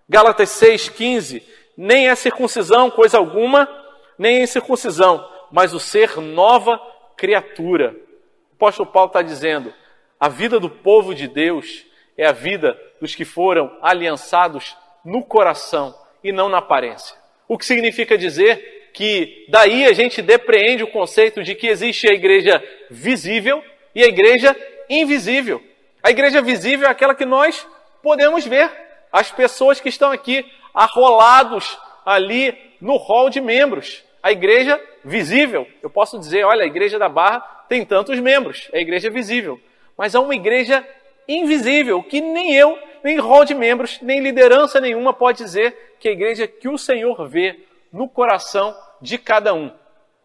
Gálatas 0.08 0.49
6,15: 0.49 1.43
nem 1.75 2.08
é 2.08 2.15
circuncisão 2.15 2.89
coisa 2.89 3.17
alguma, 3.17 3.67
nem 4.17 4.41
é 4.41 4.45
circuncisão, 4.45 5.27
mas 5.51 5.73
o 5.73 5.80
ser 5.80 6.17
nova 6.17 6.80
criatura. 7.17 7.93
O 8.51 8.56
apóstolo 8.56 8.89
Paulo 8.89 9.10
está 9.10 9.21
dizendo: 9.21 9.73
a 10.17 10.30
vida 10.30 10.60
do 10.60 10.69
povo 10.69 11.13
de 11.13 11.27
Deus 11.27 11.86
é 12.17 12.25
a 12.25 12.32
vida 12.32 12.80
dos 13.01 13.13
que 13.13 13.25
foram 13.25 13.77
aliançados 13.82 14.77
no 15.07 15.23
coração 15.23 15.95
e 16.21 16.33
não 16.33 16.49
na 16.49 16.57
aparência. 16.57 17.15
O 17.47 17.57
que 17.57 17.65
significa 17.65 18.17
dizer 18.17 18.89
que 18.93 19.45
daí 19.47 19.85
a 19.85 19.93
gente 19.93 20.21
depreende 20.21 20.83
o 20.83 20.91
conceito 20.91 21.41
de 21.41 21.55
que 21.55 21.67
existe 21.67 22.09
a 22.09 22.13
igreja 22.13 22.61
visível 22.91 23.63
e 23.95 24.03
a 24.03 24.07
igreja 24.07 24.53
invisível. 24.89 25.63
A 26.03 26.11
igreja 26.11 26.41
visível 26.41 26.89
é 26.89 26.91
aquela 26.91 27.15
que 27.15 27.25
nós 27.25 27.65
podemos 28.03 28.45
ver, 28.45 28.69
as 29.09 29.31
pessoas 29.31 29.79
que 29.79 29.87
estão 29.87 30.11
aqui 30.11 30.45
arrolados 30.73 31.77
ali 32.05 32.53
no 32.81 32.97
hall 32.97 33.29
de 33.29 33.39
membros. 33.39 34.03
A 34.21 34.33
igreja 34.33 34.77
visível, 35.05 35.65
eu 35.81 35.89
posso 35.89 36.19
dizer, 36.19 36.43
olha, 36.43 36.63
a 36.63 36.67
igreja 36.67 36.99
da 36.99 37.07
Barra 37.07 37.39
tem 37.69 37.85
tantos 37.85 38.19
membros, 38.19 38.67
é 38.73 38.79
a 38.79 38.81
igreja 38.81 39.09
visível. 39.09 39.57
Mas 39.97 40.15
há 40.15 40.19
uma 40.19 40.35
igreja 40.35 40.85
invisível 41.27 42.01
que 42.03 42.21
nem 42.21 42.53
eu 42.53 42.77
nem 43.03 43.19
rol 43.19 43.45
de 43.45 43.53
membros, 43.53 43.99
nem 44.01 44.19
liderança 44.19 44.81
nenhuma 44.81 45.13
pode 45.13 45.37
dizer 45.37 45.95
que 45.99 46.09
a 46.09 46.11
igreja 46.11 46.47
que 46.47 46.67
o 46.67 46.77
Senhor 46.77 47.27
vê 47.27 47.59
no 47.91 48.07
coração 48.09 48.75
de 49.01 49.17
cada 49.17 49.53
um, 49.53 49.71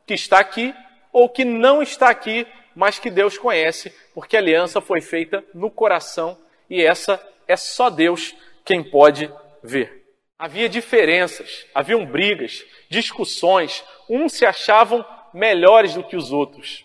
que 0.06 0.14
está 0.14 0.38
aqui 0.38 0.74
ou 1.12 1.28
que 1.28 1.44
não 1.44 1.82
está 1.82 2.08
aqui, 2.08 2.46
mas 2.74 2.98
que 2.98 3.10
Deus 3.10 3.36
conhece, 3.36 3.92
porque 4.14 4.36
a 4.36 4.40
aliança 4.40 4.80
foi 4.80 5.00
feita 5.00 5.44
no 5.54 5.70
coração 5.70 6.38
e 6.68 6.82
essa 6.82 7.20
é 7.46 7.56
só 7.56 7.90
Deus 7.90 8.34
quem 8.64 8.82
pode 8.82 9.30
ver. 9.62 10.02
Havia 10.38 10.68
diferenças, 10.68 11.66
haviam 11.74 12.04
brigas, 12.04 12.64
discussões, 12.88 13.84
uns 14.08 14.32
se 14.32 14.44
achavam 14.44 15.04
melhores 15.32 15.94
do 15.94 16.02
que 16.02 16.16
os 16.16 16.32
outros. 16.32 16.84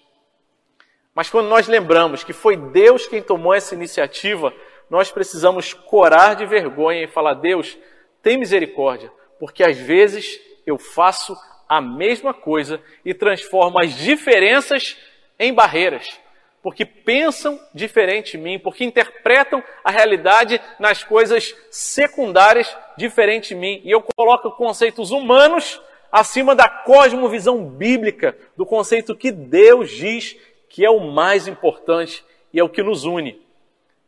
Mas 1.17 1.31
quando 1.31 1.47
nós 1.47 1.67
lembramos 1.67 2.23
que 2.23 2.31
foi 2.31 2.55
Deus 2.55 3.07
quem 3.07 3.23
tomou 3.23 3.51
essa 3.51 3.73
iniciativa, 3.73 4.53
nós 4.87 5.11
precisamos 5.11 5.73
corar 5.73 6.35
de 6.35 6.45
vergonha 6.45 7.01
e 7.01 7.07
falar: 7.07 7.33
Deus, 7.33 7.75
tem 8.21 8.37
misericórdia, 8.37 9.11
porque 9.39 9.63
às 9.63 9.75
vezes 9.75 10.39
eu 10.63 10.77
faço 10.77 11.35
a 11.67 11.81
mesma 11.81 12.35
coisa 12.35 12.79
e 13.03 13.15
transformo 13.15 13.79
as 13.79 13.95
diferenças 13.95 14.95
em 15.39 15.51
barreiras. 15.51 16.19
porque 16.61 16.85
pensam 16.85 17.59
diferente 17.73 18.33
de 18.33 18.37
mim, 18.37 18.59
porque 18.59 18.83
interpretam 18.83 19.63
a 19.83 19.89
realidade 19.89 20.61
nas 20.77 21.03
coisas 21.03 21.55
secundárias 21.71 22.77
diferente 22.95 23.49
de 23.49 23.55
mim. 23.55 23.81
E 23.83 23.89
eu 23.89 24.03
coloco 24.03 24.51
conceitos 24.51 25.09
humanos 25.09 25.81
acima 26.11 26.53
da 26.53 26.69
cosmovisão 26.69 27.63
bíblica, 27.65 28.37
do 28.55 28.65
conceito 28.65 29.15
que 29.15 29.31
Deus 29.31 29.89
diz 29.89 30.35
que 30.77 30.85
é 30.85 30.91
o 30.91 30.99
mais 30.99 31.47
importante 31.47 32.23
e 32.53 32.59
é 32.59 32.63
o 32.63 32.69
que 32.69 32.83
nos 32.83 33.03
une. 33.03 33.41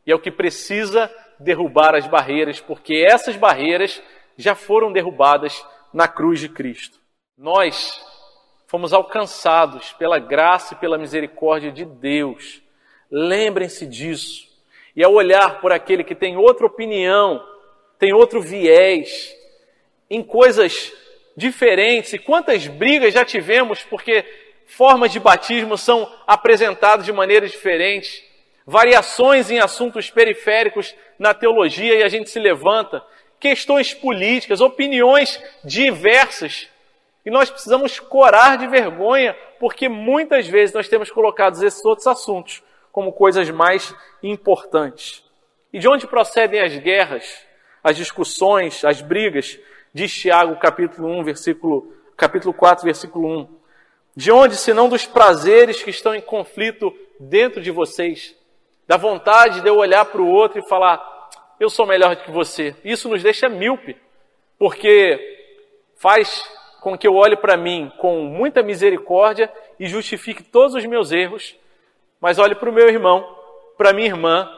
E 0.06 0.12
é 0.12 0.16
o 0.16 0.20
que 0.20 0.30
precisa 0.30 1.12
derrubar 1.40 1.96
as 1.96 2.06
barreiras, 2.06 2.60
porque 2.60 3.04
essas 3.10 3.36
barreiras 3.36 4.00
já 4.38 4.54
foram 4.54 4.94
derrubadas 4.94 5.66
na 5.92 6.08
cruz 6.08 6.40
de 6.40 6.48
Cristo. 6.48 7.00
Nós 7.36 8.00
fomos 8.68 8.94
alcançados 8.94 9.94
pela 9.94 10.20
graça 10.20 10.76
e 10.76 10.78
pela 10.78 10.96
misericórdia 10.96 11.72
de 11.72 11.86
Deus. 11.86 12.62
Lembrem-se 13.10 13.88
disso. 13.88 14.48
E 14.96 15.04
ao 15.04 15.14
olhar 15.14 15.62
por 15.62 15.72
aquele 15.72 16.04
que 16.04 16.14
tem 16.14 16.38
outra 16.38 16.68
opinião, 16.68 17.44
tem 17.98 18.14
outro 18.14 18.40
viés, 18.40 19.36
em 20.08 20.22
coisas 20.22 20.94
diferentes, 21.36 22.14
e 22.14 22.20
quantas 22.20 22.68
brigas 22.68 23.16
já 23.16 23.26
tivemos 23.26 23.82
porque 23.82 24.24
formas 24.70 25.12
de 25.12 25.20
batismo 25.20 25.78
são 25.78 26.10
apresentadas 26.28 27.04
de 27.04 27.12
maneiras 27.12 27.52
diferentes, 27.52 28.24
variações 28.66 29.50
em 29.50 29.60
assuntos 29.60 30.12
periféricos 30.12 30.96
na 31.18 31.34
teologia 31.34 31.96
e 31.96 32.04
a 32.04 32.08
gente 32.08 32.30
se 32.30 32.40
levanta, 32.40 33.04
questões 33.40 33.96
políticas, 33.96 34.62
opiniões 34.62 35.42
diversas. 35.64 36.70
E 37.26 37.32
nós 37.32 37.50
precisamos 37.50 38.00
corar 38.00 38.58
de 38.58 38.68
vergonha, 38.68 39.36
porque 39.60 39.90
muitas 39.90 40.48
vezes 40.48 40.74
nós 40.74 40.88
temos 40.88 41.10
colocado 41.10 41.62
esses 41.66 41.84
outros 41.84 42.06
assuntos 42.06 42.62
como 42.92 43.12
coisas 43.12 43.50
mais 43.50 43.94
importantes. 44.22 45.24
E 45.74 45.80
de 45.80 45.90
onde 45.90 46.06
procedem 46.06 46.62
as 46.62 46.78
guerras, 46.78 47.44
as 47.84 47.98
discussões, 47.98 48.86
as 48.86 49.02
brigas? 49.02 49.60
Diz 49.92 50.14
Tiago, 50.14 50.56
capítulo 50.58 51.08
1, 51.20 51.24
versículo, 51.24 51.92
capítulo 52.16 52.54
4, 52.54 52.86
versículo 52.86 53.28
1. 53.28 53.59
De 54.20 54.34
onde, 54.34 54.58
senão 54.58 54.90
dos 54.90 55.06
prazeres 55.06 55.82
que 55.82 55.92
estão 55.92 56.14
em 56.14 56.20
conflito 56.20 56.94
dentro 57.18 57.62
de 57.62 57.72
vocês? 57.72 58.36
Da 58.86 58.98
vontade 58.98 59.62
de 59.62 59.70
eu 59.70 59.78
olhar 59.78 60.04
para 60.04 60.22
o 60.22 60.28
outro 60.28 60.60
e 60.60 60.68
falar, 60.68 61.02
eu 61.58 61.70
sou 61.70 61.86
melhor 61.86 62.18
que 62.18 62.30
você. 62.30 62.76
Isso 62.84 63.08
nos 63.08 63.24
deixa 63.24 63.48
míope, 63.48 63.96
porque 64.58 65.18
faz 65.96 66.44
com 66.82 66.98
que 66.98 67.08
eu 67.08 67.16
olhe 67.16 67.38
para 67.38 67.56
mim 67.56 67.90
com 67.98 68.24
muita 68.26 68.62
misericórdia 68.62 69.50
e 69.80 69.88
justifique 69.88 70.44
todos 70.44 70.76
os 70.76 70.86
meus 70.86 71.14
erros, 71.14 71.56
mas 72.20 72.40
olhe 72.40 72.56
para 72.56 72.70
o 72.70 72.74
meu 72.74 72.90
irmão, 72.90 73.26
para 73.78 73.94
minha 73.94 74.08
irmã 74.08 74.52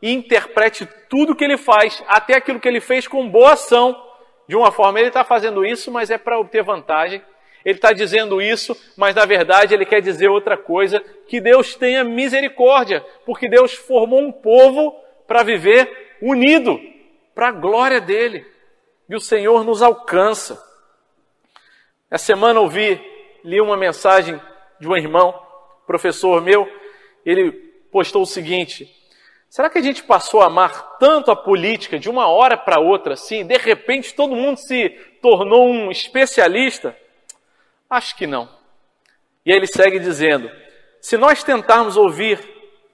e 0.00 0.12
interprete 0.12 0.86
tudo 1.08 1.34
que 1.34 1.42
ele 1.42 1.56
faz, 1.56 2.04
até 2.06 2.36
aquilo 2.36 2.60
que 2.60 2.68
ele 2.68 2.80
fez 2.80 3.08
com 3.08 3.28
boa 3.28 3.54
ação. 3.54 4.00
De 4.46 4.54
uma 4.54 4.70
forma, 4.70 5.00
ele 5.00 5.08
está 5.08 5.24
fazendo 5.24 5.64
isso, 5.64 5.90
mas 5.90 6.08
é 6.08 6.16
para 6.16 6.38
obter 6.38 6.62
vantagem. 6.62 7.20
Ele 7.64 7.76
está 7.76 7.92
dizendo 7.92 8.40
isso, 8.40 8.76
mas 8.96 9.14
na 9.14 9.24
verdade 9.24 9.74
ele 9.74 9.84
quer 9.84 10.00
dizer 10.00 10.28
outra 10.28 10.56
coisa. 10.56 11.00
Que 11.26 11.40
Deus 11.40 11.74
tenha 11.74 12.04
misericórdia, 12.04 13.04
porque 13.26 13.48
Deus 13.48 13.74
formou 13.74 14.20
um 14.20 14.32
povo 14.32 14.94
para 15.26 15.42
viver 15.42 16.16
unido, 16.22 16.80
para 17.34 17.48
a 17.48 17.52
glória 17.52 18.00
dele. 18.00 18.46
E 19.08 19.14
o 19.14 19.20
Senhor 19.20 19.64
nos 19.64 19.82
alcança. 19.82 20.62
Essa 22.10 22.26
semana 22.26 22.60
ouvi, 22.60 23.00
li 23.44 23.60
uma 23.60 23.76
mensagem 23.76 24.40
de 24.80 24.88
um 24.88 24.96
irmão, 24.96 25.34
professor 25.86 26.40
meu, 26.40 26.68
ele 27.24 27.52
postou 27.90 28.22
o 28.22 28.26
seguinte: 28.26 28.88
será 29.48 29.68
que 29.68 29.78
a 29.78 29.82
gente 29.82 30.02
passou 30.02 30.40
a 30.40 30.46
amar 30.46 30.98
tanto 30.98 31.30
a 31.30 31.36
política 31.36 31.98
de 31.98 32.08
uma 32.08 32.28
hora 32.28 32.56
para 32.56 32.80
outra 32.80 33.14
assim, 33.14 33.44
de 33.44 33.56
repente 33.56 34.14
todo 34.14 34.36
mundo 34.36 34.56
se 34.58 34.88
tornou 35.20 35.68
um 35.68 35.90
especialista? 35.90 36.96
Acho 37.88 38.16
que 38.16 38.26
não. 38.26 38.48
E 39.44 39.52
ele 39.52 39.66
segue 39.66 39.98
dizendo: 39.98 40.50
se 41.00 41.16
nós 41.16 41.42
tentarmos 41.42 41.96
ouvir 41.96 42.38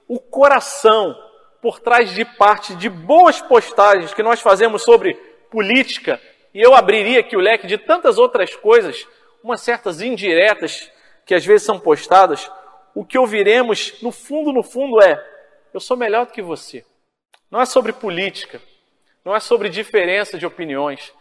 o 0.07 0.19
coração 0.19 1.15
por 1.61 1.79
trás 1.79 2.13
de 2.13 2.23
parte 2.23 2.75
de 2.75 2.89
boas 2.89 3.41
postagens 3.41 4.13
que 4.13 4.23
nós 4.23 4.39
fazemos 4.39 4.83
sobre 4.83 5.15
política 5.49 6.21
e 6.53 6.61
eu 6.61 6.73
abriria 6.73 7.19
aqui 7.19 7.35
o 7.35 7.41
leque 7.41 7.67
de 7.67 7.77
tantas 7.77 8.17
outras 8.17 8.55
coisas, 8.55 9.05
umas 9.43 9.61
certas 9.61 9.99
indiretas 9.99 10.91
que 11.25 11.35
às 11.35 11.45
vezes 11.45 11.65
são 11.65 11.79
postadas, 11.79 12.49
o 12.93 13.03
que 13.03 13.17
ouviremos 13.17 14.01
no 14.01 14.11
fundo, 14.11 14.53
no 14.53 14.63
fundo 14.63 15.01
é: 15.01 15.21
eu 15.73 15.79
sou 15.79 15.97
melhor 15.97 16.25
do 16.25 16.31
que 16.31 16.41
você. 16.41 16.85
Não 17.51 17.59
é 17.59 17.65
sobre 17.65 17.91
política, 17.91 18.61
não 19.23 19.35
é 19.35 19.39
sobre 19.39 19.67
diferença 19.67 20.37
de 20.37 20.45
opiniões, 20.45 21.13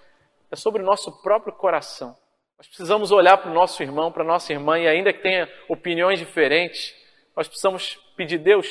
é 0.50 0.56
sobre 0.56 0.82
o 0.82 0.84
nosso 0.84 1.10
próprio 1.22 1.52
coração. 1.52 2.16
Nós 2.64 2.68
precisamos 2.68 3.10
olhar 3.10 3.36
para 3.36 3.50
o 3.50 3.54
nosso 3.54 3.82
irmão, 3.82 4.10
para 4.10 4.22
a 4.22 4.26
nossa 4.26 4.50
irmã, 4.50 4.78
e 4.78 4.88
ainda 4.88 5.12
que 5.12 5.20
tenha 5.20 5.48
opiniões 5.68 6.18
diferentes, 6.18 6.94
nós 7.36 7.46
precisamos 7.46 7.96
pedir, 8.16 8.38
Deus, 8.38 8.66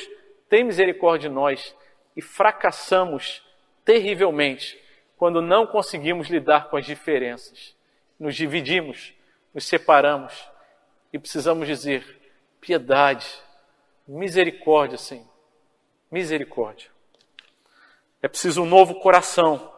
tem 0.50 0.64
misericórdia 0.64 1.30
de 1.30 1.36
nós, 1.36 1.76
e 2.16 2.22
fracassamos 2.22 3.44
terrivelmente 3.86 4.82
quando 5.16 5.44
não 5.44 5.68
conseguimos 5.68 6.28
lidar 6.28 6.70
com 6.70 6.78
as 6.78 6.88
diferenças. 6.88 7.76
Nos 8.20 8.36
dividimos, 8.36 9.14
nos 9.54 9.66
separamos 9.66 10.34
e 11.12 11.20
precisamos 11.20 11.68
dizer: 11.68 12.04
piedade, 12.60 13.28
misericórdia, 14.08 14.98
Senhor, 14.98 15.30
misericórdia. 16.12 16.90
É 18.24 18.28
preciso 18.28 18.64
um 18.64 18.66
novo 18.66 18.96
coração, 18.96 19.72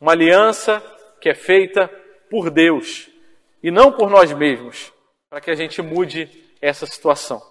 uma 0.00 0.12
aliança 0.12 0.80
que 1.20 1.28
é 1.28 1.34
feita 1.34 1.88
por 2.28 2.50
Deus 2.50 3.08
e 3.62 3.70
não 3.70 3.92
por 3.92 4.10
nós 4.10 4.32
mesmos, 4.32 4.92
para 5.28 5.40
que 5.40 5.50
a 5.50 5.54
gente 5.54 5.82
mude 5.82 6.28
essa 6.60 6.86
situação. 6.86 7.42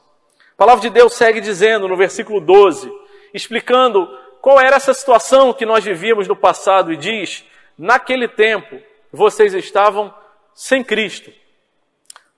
A 0.54 0.58
palavra 0.58 0.82
de 0.82 0.90
Deus 0.90 1.14
segue 1.14 1.40
dizendo 1.40 1.88
no 1.88 1.96
versículo 1.96 2.42
12, 2.42 2.92
explicando 3.34 4.08
qual 4.42 4.60
era 4.60 4.76
essa 4.78 4.94
situação 4.94 5.54
que 5.54 5.66
nós 5.66 5.84
vivíamos 5.84 6.28
no 6.28 6.36
passado 6.36 6.92
e 6.92 6.98
diz: 6.98 7.44
naquele 7.78 8.28
tempo 8.28 8.82
vocês 9.12 9.54
estavam 9.54 10.14
sem 10.54 10.84
Cristo, 10.84 11.32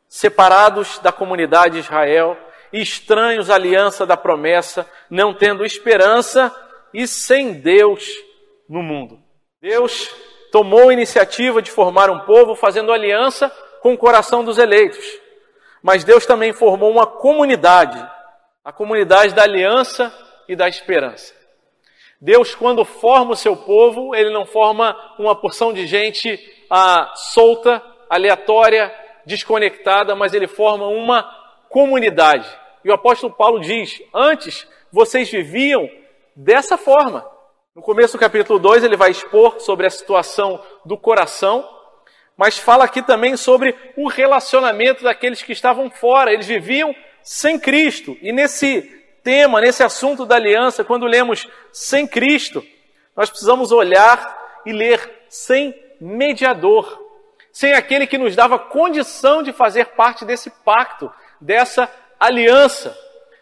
separados 0.08 0.99
da 0.99 1.12
comunidade 1.12 1.75
de 1.75 1.79
Israel, 1.79 2.38
estranhos 2.73 3.49
à 3.49 3.55
aliança 3.55 4.05
da 4.05 4.17
promessa, 4.17 4.89
não 5.10 5.34
tendo 5.34 5.65
esperança 5.65 6.53
e 6.93 7.08
sem 7.08 7.53
Deus 7.53 8.08
no 8.67 8.84
mundo. 8.84 9.19
Deus 9.62 10.13
tomou 10.51 10.89
a 10.89 10.93
iniciativa 10.93 11.62
de 11.62 11.71
formar 11.71 12.09
um 12.09 12.19
povo 12.19 12.55
fazendo 12.55 12.91
aliança 12.91 13.49
com 13.81 13.93
o 13.93 13.97
coração 13.97 14.43
dos 14.43 14.57
eleitos. 14.57 15.05
Mas 15.81 16.03
Deus 16.03 16.25
também 16.25 16.53
formou 16.53 16.91
uma 16.91 17.07
comunidade, 17.07 17.97
a 18.63 18.71
comunidade 18.71 19.33
da 19.33 19.43
aliança 19.43 20.13
e 20.47 20.55
da 20.55 20.67
esperança. 20.67 21.33
Deus, 22.21 22.53
quando 22.53 22.83
forma 22.83 23.31
o 23.31 23.38
seu 23.38 23.55
povo, 23.55 24.13
ele 24.13 24.29
não 24.29 24.45
forma 24.45 24.95
uma 25.17 25.35
porção 25.35 25.71
de 25.71 25.88
gente 25.88 26.38
ah, 26.69 27.13
solta, 27.15 27.81
aleatória, 28.09 28.93
desconectada, 29.25 30.15
mas 30.15 30.33
ele 30.33 30.47
forma 30.47 30.85
uma 30.88 31.23
comunidade. 31.69 32.49
E 32.83 32.89
o 32.89 32.93
apóstolo 32.93 33.33
Paulo 33.33 33.59
diz: 33.62 34.01
Antes 34.13 34.67
vocês 34.91 35.29
viviam 35.29 35.89
dessa 36.35 36.77
forma. 36.77 37.25
No 37.79 37.83
começo 37.83 38.17
do 38.17 38.19
capítulo 38.19 38.59
2, 38.59 38.83
ele 38.83 38.97
vai 38.97 39.09
expor 39.09 39.61
sobre 39.61 39.87
a 39.87 39.89
situação 39.89 40.61
do 40.83 40.97
coração, 40.97 41.65
mas 42.35 42.57
fala 42.57 42.83
aqui 42.83 43.01
também 43.01 43.37
sobre 43.37 43.73
o 43.95 44.09
relacionamento 44.09 45.01
daqueles 45.01 45.41
que 45.41 45.53
estavam 45.53 45.89
fora. 45.89 46.33
Eles 46.33 46.45
viviam 46.45 46.93
sem 47.23 47.57
Cristo. 47.57 48.17
E 48.21 48.33
nesse 48.33 48.81
tema, 49.23 49.61
nesse 49.61 49.81
assunto 49.81 50.25
da 50.25 50.35
aliança, 50.35 50.83
quando 50.83 51.05
lemos 51.05 51.47
sem 51.71 52.05
Cristo, 52.05 52.61
nós 53.15 53.29
precisamos 53.29 53.71
olhar 53.71 54.59
e 54.65 54.73
ler 54.73 55.23
sem 55.29 55.73
mediador, 56.01 57.01
sem 57.49 57.71
aquele 57.71 58.05
que 58.05 58.17
nos 58.17 58.35
dava 58.35 58.59
condição 58.59 59.41
de 59.41 59.53
fazer 59.53 59.85
parte 59.85 60.25
desse 60.25 60.49
pacto, 60.49 61.09
dessa 61.39 61.89
aliança. 62.19 62.93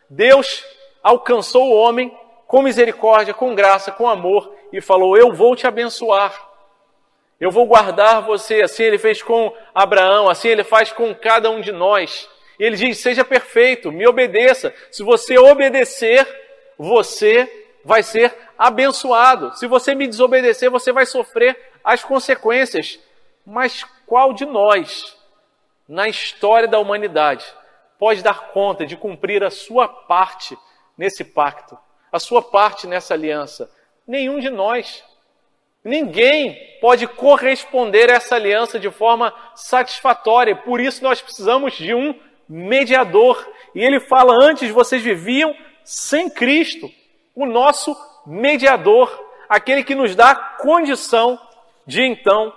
Deus 0.08 0.64
alcançou 1.02 1.72
o 1.72 1.76
homem 1.76 2.16
com 2.48 2.62
misericórdia, 2.62 3.34
com 3.34 3.54
graça, 3.54 3.92
com 3.92 4.08
amor 4.08 4.56
e 4.72 4.82
falou: 4.82 5.18
Eu 5.18 5.34
vou 5.34 5.56
te 5.56 5.68
abençoar. 5.68 6.48
Eu 7.40 7.52
vou 7.52 7.68
guardar 7.68 8.22
você. 8.22 8.62
Assim 8.62 8.84
ele 8.84 8.98
fez 8.98 9.22
com 9.22 9.54
Abraão, 9.76 10.30
assim 10.30 10.48
ele 10.48 10.64
faz 10.64 10.92
com 10.92 11.14
cada 11.14 11.50
um 11.52 11.62
de 11.62 11.72
nós. 11.72 12.28
Ele 12.58 12.76
diz: 12.76 12.98
seja 12.98 13.24
perfeito, 13.24 13.92
me 13.92 14.08
obedeça. 14.08 14.74
Se 14.92 15.04
você 15.04 15.38
obedecer, 15.38 16.26
você 16.78 17.66
vai 17.84 18.02
ser 18.02 18.36
abençoado. 18.58 19.56
Se 19.56 19.68
você 19.68 19.94
me 19.94 20.08
desobedecer, 20.08 20.70
você 20.70 20.92
vai 20.92 21.06
sofrer 21.06 21.58
as 21.84 22.04
consequências. 22.04 23.00
Mas 23.46 23.86
qual 24.06 24.34
de 24.34 24.46
nós, 24.46 25.16
na 25.88 26.08
história 26.08 26.68
da 26.68 26.80
humanidade, 26.80 27.46
pode 28.00 28.22
dar 28.22 28.52
conta 28.52 28.86
de 28.86 28.98
cumprir 28.98 29.44
a 29.44 29.50
sua 29.50 29.88
parte 29.88 30.58
nesse 30.98 31.24
pacto, 31.24 31.78
a 32.12 32.20
sua 32.20 32.42
parte 32.42 32.88
nessa 32.88 33.14
aliança? 33.14 33.70
Nenhum 34.08 34.40
de 34.40 34.50
nós. 34.50 35.04
Ninguém 35.84 36.58
pode 36.82 37.08
corresponder 37.08 38.10
a 38.10 38.16
essa 38.16 38.36
aliança 38.36 38.80
de 38.80 38.90
forma 38.92 39.34
satisfatória. 39.56 40.56
Por 40.56 40.82
isso 40.82 41.04
nós 41.04 41.22
precisamos 41.22 41.74
de 41.76 41.94
um 41.94 42.14
mediador. 42.48 43.46
E 43.74 43.82
ele 43.82 44.00
fala: 44.00 44.36
antes 44.42 44.70
vocês 44.70 45.02
viviam 45.02 45.56
sem 45.84 46.30
Cristo, 46.30 46.92
o 47.34 47.46
nosso 47.46 47.96
mediador, 48.26 49.10
aquele 49.48 49.84
que 49.84 49.96
nos 49.96 50.16
dá 50.16 50.36
condição 50.36 51.40
de 51.86 52.02
então 52.02 52.54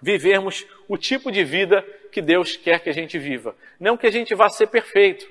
vivermos 0.00 0.64
o 0.88 0.96
tipo 0.96 1.30
de 1.30 1.44
vida 1.44 1.84
que 2.10 2.20
Deus 2.20 2.56
quer 2.56 2.80
que 2.80 2.88
a 2.88 2.92
gente 2.92 3.18
viva. 3.18 3.54
Não 3.78 3.96
que 3.96 4.06
a 4.06 4.10
gente 4.10 4.34
vá 4.34 4.48
ser 4.48 4.66
perfeito, 4.68 5.26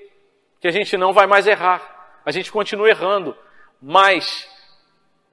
que 0.59 0.67
a 0.67 0.71
gente 0.71 0.95
não 0.97 1.11
vai 1.11 1.27
mais 1.27 1.47
errar, 1.47 2.21
a 2.25 2.31
gente 2.31 2.51
continua 2.51 2.89
errando, 2.89 3.35
mas 3.81 4.47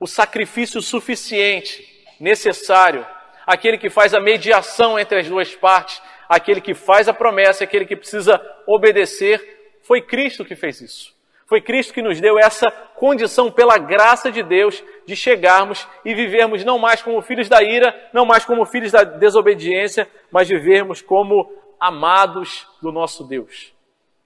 o 0.00 0.06
sacrifício 0.06 0.80
suficiente 0.80 1.86
necessário, 2.18 3.06
aquele 3.46 3.78
que 3.78 3.90
faz 3.90 4.14
a 4.14 4.20
mediação 4.20 4.98
entre 4.98 5.18
as 5.18 5.28
duas 5.28 5.54
partes, 5.54 6.00
aquele 6.28 6.60
que 6.60 6.74
faz 6.74 7.08
a 7.08 7.14
promessa, 7.14 7.64
aquele 7.64 7.84
que 7.84 7.96
precisa 7.96 8.40
obedecer, 8.66 9.78
foi 9.82 10.02
Cristo 10.02 10.44
que 10.44 10.54
fez 10.54 10.80
isso. 10.80 11.16
Foi 11.46 11.62
Cristo 11.62 11.94
que 11.94 12.02
nos 12.02 12.20
deu 12.20 12.38
essa 12.38 12.70
condição, 12.70 13.50
pela 13.50 13.78
graça 13.78 14.30
de 14.30 14.42
Deus, 14.42 14.84
de 15.06 15.16
chegarmos 15.16 15.88
e 16.04 16.14
vivermos 16.14 16.62
não 16.62 16.78
mais 16.78 17.00
como 17.00 17.22
filhos 17.22 17.48
da 17.48 17.62
ira, 17.62 17.94
não 18.12 18.26
mais 18.26 18.44
como 18.44 18.66
filhos 18.66 18.92
da 18.92 19.02
desobediência, 19.02 20.06
mas 20.30 20.48
vivermos 20.48 21.00
como 21.00 21.50
amados 21.80 22.66
do 22.82 22.92
nosso 22.92 23.24
Deus. 23.24 23.72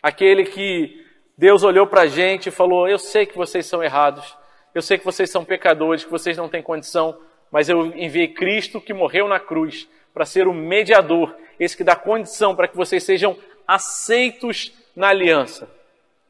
Aquele 0.03 0.45
que 0.47 1.02
Deus 1.37 1.63
olhou 1.63 1.87
para 1.87 2.03
a 2.03 2.07
gente 2.07 2.49
e 2.49 2.53
falou: 2.53 2.89
Eu 2.89 2.99
sei 2.99 3.27
que 3.27 3.37
vocês 3.37 3.67
são 3.67 3.83
errados, 3.83 4.37
eu 4.75 4.83
sei 4.83 4.99
que 4.99 5.05
vocês 5.05 5.31
são 5.31 5.45
pecadores, 5.45 6.05
que 6.05 6.11
vocês 6.11 6.37
não 6.37 6.49
têm 6.49 6.63
condição, 6.63 7.19
mas 7.51 7.69
eu 7.69 7.87
enviei 7.97 8.29
Cristo 8.29 8.81
que 8.81 8.93
morreu 8.93 9.29
na 9.29 9.41
cruz 9.41 9.89
para 10.13 10.25
ser 10.25 10.47
o 10.47 10.55
mediador, 10.55 11.35
esse 11.59 11.77
que 11.77 11.85
dá 11.85 11.97
condição 11.97 12.55
para 12.55 12.69
que 12.69 12.77
vocês 12.77 13.03
sejam 13.03 13.37
aceitos 13.67 14.73
na 14.95 15.09
aliança. 15.09 15.69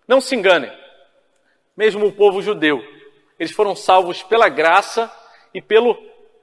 Não 0.06 0.20
se 0.20 0.34
enganem, 0.36 0.70
mesmo 1.76 2.06
o 2.06 2.12
povo 2.12 2.42
judeu, 2.42 2.82
eles 3.38 3.52
foram 3.52 3.74
salvos 3.74 4.22
pela 4.22 4.48
graça 4.48 5.10
e 5.52 5.60
pelo, 5.60 5.96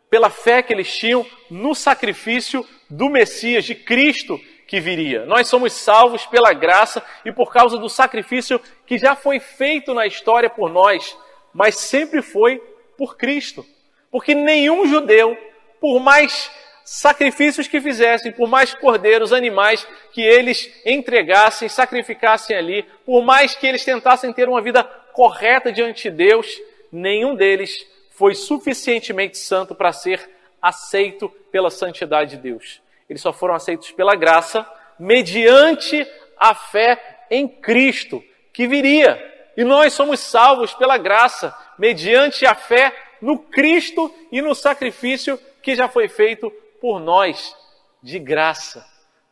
pela 0.10 0.30
fé 0.30 0.62
que 0.62 0.74
eles 0.74 0.94
tinham 0.94 1.26
no 1.50 1.74
sacrifício 1.74 2.66
do 2.90 3.10
Messias, 3.10 3.64
de 3.64 3.76
Cristo 3.76 4.40
que 4.70 4.80
viria. 4.80 5.26
Nós 5.26 5.48
somos 5.48 5.74
salvos 5.74 6.28
pela 6.28 6.54
graça 6.54 7.04
e 7.26 7.32
por 7.32 7.52
causa 7.52 7.76
do 7.80 7.90
sacrifício 7.90 8.62
que 8.86 9.00
já 9.00 9.16
foi 9.16 9.40
feito 9.40 9.96
na 9.96 10.06
história 10.06 10.48
por 10.48 10.72
nós, 10.72 11.18
mas 11.52 11.76
sempre 11.76 12.22
foi 12.22 12.62
por 12.96 13.18
Cristo. 13.18 13.66
Porque 14.12 14.36
nenhum 14.36 14.88
judeu, 14.88 15.36
por 15.82 16.00
mais 16.00 16.52
sacrifícios 16.86 17.68
que 17.68 17.82
fizessem, 17.82 18.32
por 18.32 18.48
mais 18.48 18.72
cordeiros, 18.76 19.34
animais 19.34 19.88
que 20.12 20.22
eles 20.22 20.72
entregassem, 20.86 21.68
sacrificassem 21.68 22.56
ali, 22.56 22.84
por 23.04 23.24
mais 23.24 23.56
que 23.56 23.66
eles 23.66 23.84
tentassem 23.84 24.32
ter 24.32 24.48
uma 24.48 24.62
vida 24.62 24.84
correta 25.14 25.72
diante 25.72 26.12
de 26.12 26.16
Deus, 26.16 26.48
nenhum 26.92 27.34
deles 27.34 27.88
foi 28.12 28.36
suficientemente 28.36 29.40
santo 29.40 29.74
para 29.74 29.92
ser 29.92 30.30
aceito 30.62 31.28
pela 31.52 31.72
santidade 31.72 32.36
de 32.36 32.38
Deus. 32.38 32.82
Eles 33.10 33.22
só 33.22 33.34
foram 33.34 33.56
aceitos 33.56 33.92
pela 33.92 34.16
graça, 34.16 34.66
mediante 35.00 36.08
a 36.38 36.54
fé 36.54 37.26
em 37.32 37.48
Cristo, 37.48 38.24
que 38.54 38.68
viria. 38.68 39.18
E 39.58 39.64
nós 39.64 39.94
somos 39.94 40.20
salvos 40.20 40.74
pela 40.74 40.98
graça, 40.98 41.56
mediante 41.78 42.46
a 42.46 42.54
fé 42.54 42.94
no 43.22 43.40
Cristo 43.40 44.14
e 44.32 44.42
no 44.42 44.56
sacrifício 44.56 45.40
que 45.62 45.76
já 45.76 45.88
foi 45.88 46.08
feito 46.08 46.52
por 46.80 47.00
nós, 47.00 47.56
de 48.02 48.20
graça. 48.20 48.86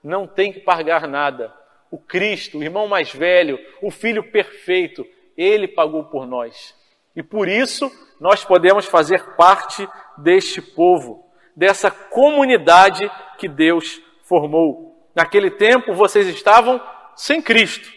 Não 0.03 0.27
tem 0.27 0.51
que 0.51 0.59
pagar 0.59 1.07
nada. 1.07 1.53
O 1.89 1.97
Cristo, 1.97 2.57
o 2.57 2.63
irmão 2.63 2.87
mais 2.87 3.13
velho, 3.13 3.59
o 3.81 3.89
Filho 3.89 4.31
perfeito, 4.31 5.07
ele 5.37 5.67
pagou 5.67 6.03
por 6.05 6.27
nós. 6.27 6.75
E 7.15 7.23
por 7.23 7.47
isso 7.47 7.91
nós 8.19 8.43
podemos 8.43 8.85
fazer 8.85 9.23
parte 9.35 9.87
deste 10.17 10.61
povo, 10.61 11.26
dessa 11.57 11.89
comunidade 11.89 13.11
que 13.39 13.47
Deus 13.47 13.99
formou. 14.23 14.95
Naquele 15.15 15.49
tempo 15.49 15.95
vocês 15.95 16.27
estavam 16.27 16.79
sem 17.15 17.41
Cristo, 17.41 17.91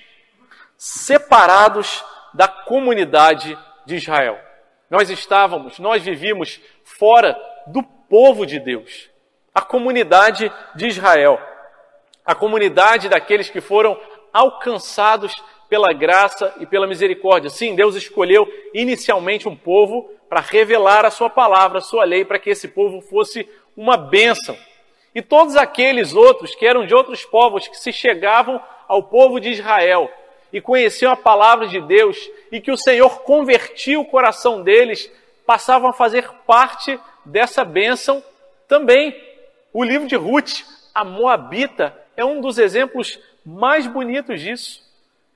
separados 0.79 2.03
da 2.33 2.49
comunidade 2.49 3.57
de 3.85 3.97
Israel. 3.97 4.39
Nós 4.89 5.11
estávamos, 5.11 5.79
nós 5.79 6.03
vivíamos 6.03 6.59
fora 6.83 7.39
do 7.67 7.83
povo 7.83 8.47
de 8.47 8.59
Deus, 8.59 9.11
a 9.55 9.61
comunidade 9.61 10.51
de 10.75 10.87
Israel, 10.87 11.39
a 12.25 12.35
comunidade 12.35 13.11
daqueles 13.11 13.51
que 13.51 13.61
foram 13.61 14.01
alcançados 14.33 15.43
pela 15.71 15.93
graça 15.93 16.53
e 16.59 16.67
pela 16.67 16.87
misericórdia. 16.87 17.49
Sim, 17.49 17.77
Deus 17.77 17.95
escolheu 17.95 18.47
inicialmente 18.75 19.49
um 19.49 19.55
povo 19.55 20.11
para 20.29 20.41
revelar 20.41 21.07
a 21.07 21.11
sua 21.11 21.31
palavra, 21.31 21.79
a 21.79 21.81
sua 21.81 22.05
lei, 22.05 22.25
para 22.25 22.41
que 22.41 22.51
esse 22.51 22.67
povo 22.67 23.01
fosse 23.01 23.49
uma 23.77 23.97
bênção. 23.97 24.57
E 25.15 25.23
todos 25.23 25.57
aqueles 25.57 26.13
outros 26.13 26.57
que 26.57 26.67
eram 26.67 26.85
de 26.85 26.95
outros 26.95 27.25
povos 27.25 27.69
que 27.69 27.77
se 27.77 27.93
chegavam 27.93 28.61
ao 28.89 29.05
povo 29.05 29.41
de 29.41 29.51
Israel 29.51 30.11
e 30.53 30.61
conheciam 30.61 31.13
a 31.13 31.17
palavra 31.17 31.69
de 31.69 31.81
Deus 31.81 32.19
e 32.51 32.61
que 32.61 32.73
o 32.73 32.77
Senhor 32.77 33.23
convertia 33.23 33.99
o 33.99 34.05
coração 34.05 34.63
deles, 34.63 35.11
passavam 35.47 35.91
a 35.91 35.95
fazer 35.95 36.29
parte 36.47 36.99
dessa 37.25 37.65
bênção 37.65 38.23
também. 38.67 39.17
O 39.73 39.85
livro 39.85 40.09
de 40.09 40.17
Ruth, 40.17 40.65
a 40.93 41.05
Moabita, 41.05 41.97
é 42.17 42.25
um 42.25 42.41
dos 42.41 42.59
exemplos 42.59 43.21
mais 43.47 43.87
bonitos 43.87 44.41
disso. 44.41 44.90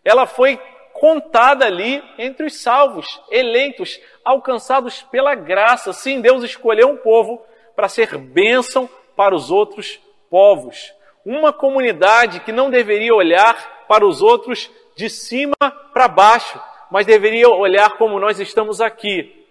Ela 0.05 0.27
foi 0.27 0.61
contada 0.93 1.67
ali 1.67 2.03
entre 2.19 2.47
os 2.47 2.63
salvos, 2.63 3.21
eleitos, 3.31 4.01
alcançados 4.25 5.03
pela 5.03 5.35
graça. 5.35 5.93
Sim, 5.93 6.21
Deus 6.21 6.45
escolheu 6.45 6.89
um 6.89 6.97
povo 6.97 7.45
para 7.75 7.89
ser 7.89 8.17
bênção 8.17 8.89
para 9.17 9.35
os 9.35 9.51
outros 9.51 10.01
povos. 10.31 10.93
Uma 11.25 11.53
comunidade 11.53 12.41
que 12.41 12.53
não 12.53 12.71
deveria 12.71 13.15
olhar 13.15 13.85
para 13.89 14.07
os 14.07 14.23
outros 14.23 14.71
de 14.97 15.11
cima 15.11 15.55
para 15.93 16.09
baixo, 16.09 16.61
mas 16.91 17.07
deveria 17.07 17.49
olhar 17.49 17.97
como 17.97 18.21
nós 18.21 18.39
estamos 18.39 18.81
aqui, 18.81 19.45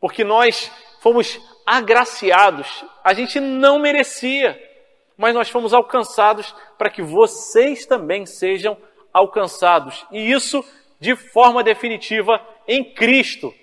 porque 0.00 0.22
nós 0.22 0.70
fomos 1.00 1.40
agraciados, 1.64 2.84
a 3.02 3.14
gente 3.14 3.40
não 3.40 3.78
merecia, 3.78 4.60
mas 5.16 5.34
nós 5.34 5.48
fomos 5.48 5.72
alcançados 5.72 6.54
para 6.76 6.90
que 6.90 7.02
vocês 7.02 7.86
também 7.86 8.26
sejam 8.26 8.76
alcançados, 9.14 10.04
e 10.10 10.32
isso 10.32 10.64
de 10.98 11.14
forma 11.14 11.62
definitiva 11.62 12.40
em 12.66 12.82
Cristo. 12.82 13.54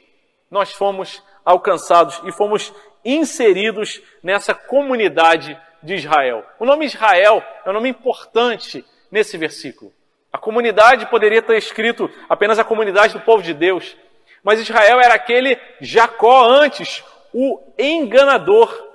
Nós 0.49 0.71
fomos 0.71 1.21
alcançados 1.43 2.21
e 2.25 2.31
fomos 2.31 2.73
inseridos 3.03 4.01
nessa 4.23 4.53
comunidade 4.53 5.59
de 5.83 5.95
Israel. 5.95 6.45
O 6.59 6.65
nome 6.65 6.85
Israel 6.85 7.43
é 7.65 7.69
um 7.69 7.73
nome 7.73 7.89
importante 7.89 8.85
nesse 9.11 9.37
versículo. 9.37 9.91
A 10.31 10.37
comunidade 10.37 11.07
poderia 11.07 11.41
ter 11.41 11.57
escrito 11.57 12.09
apenas 12.29 12.57
a 12.57 12.63
comunidade 12.63 13.13
do 13.13 13.19
povo 13.19 13.43
de 13.43 13.53
Deus, 13.53 13.97
mas 14.43 14.59
Israel 14.59 14.99
era 15.01 15.13
aquele 15.13 15.59
Jacó 15.81 16.45
antes, 16.45 17.03
o 17.33 17.59
enganador. 17.77 18.90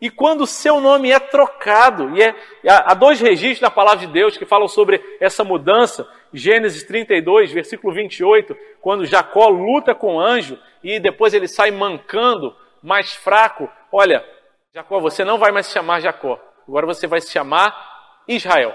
E 0.00 0.08
quando 0.08 0.46
seu 0.46 0.80
nome 0.80 1.10
é 1.10 1.18
trocado, 1.18 2.16
e 2.16 2.22
é, 2.22 2.34
há 2.64 2.94
dois 2.94 3.20
registros 3.20 3.60
na 3.60 3.70
palavra 3.70 4.06
de 4.06 4.12
Deus 4.12 4.36
que 4.38 4.46
falam 4.46 4.66
sobre 4.66 5.00
essa 5.20 5.44
mudança, 5.44 6.08
Gênesis 6.32 6.84
32, 6.84 7.52
versículo 7.52 7.92
28, 7.92 8.56
quando 8.80 9.04
Jacó 9.04 9.48
luta 9.48 9.94
com 9.94 10.16
o 10.16 10.20
anjo 10.20 10.58
e 10.82 10.98
depois 10.98 11.34
ele 11.34 11.46
sai 11.46 11.70
mancando, 11.70 12.56
mais 12.82 13.12
fraco. 13.12 13.68
Olha, 13.92 14.24
Jacó, 14.72 15.00
você 15.00 15.22
não 15.22 15.36
vai 15.36 15.52
mais 15.52 15.66
se 15.66 15.72
chamar 15.72 16.00
Jacó, 16.00 16.40
agora 16.66 16.86
você 16.86 17.06
vai 17.06 17.20
se 17.20 17.30
chamar 17.30 18.22
Israel. 18.26 18.74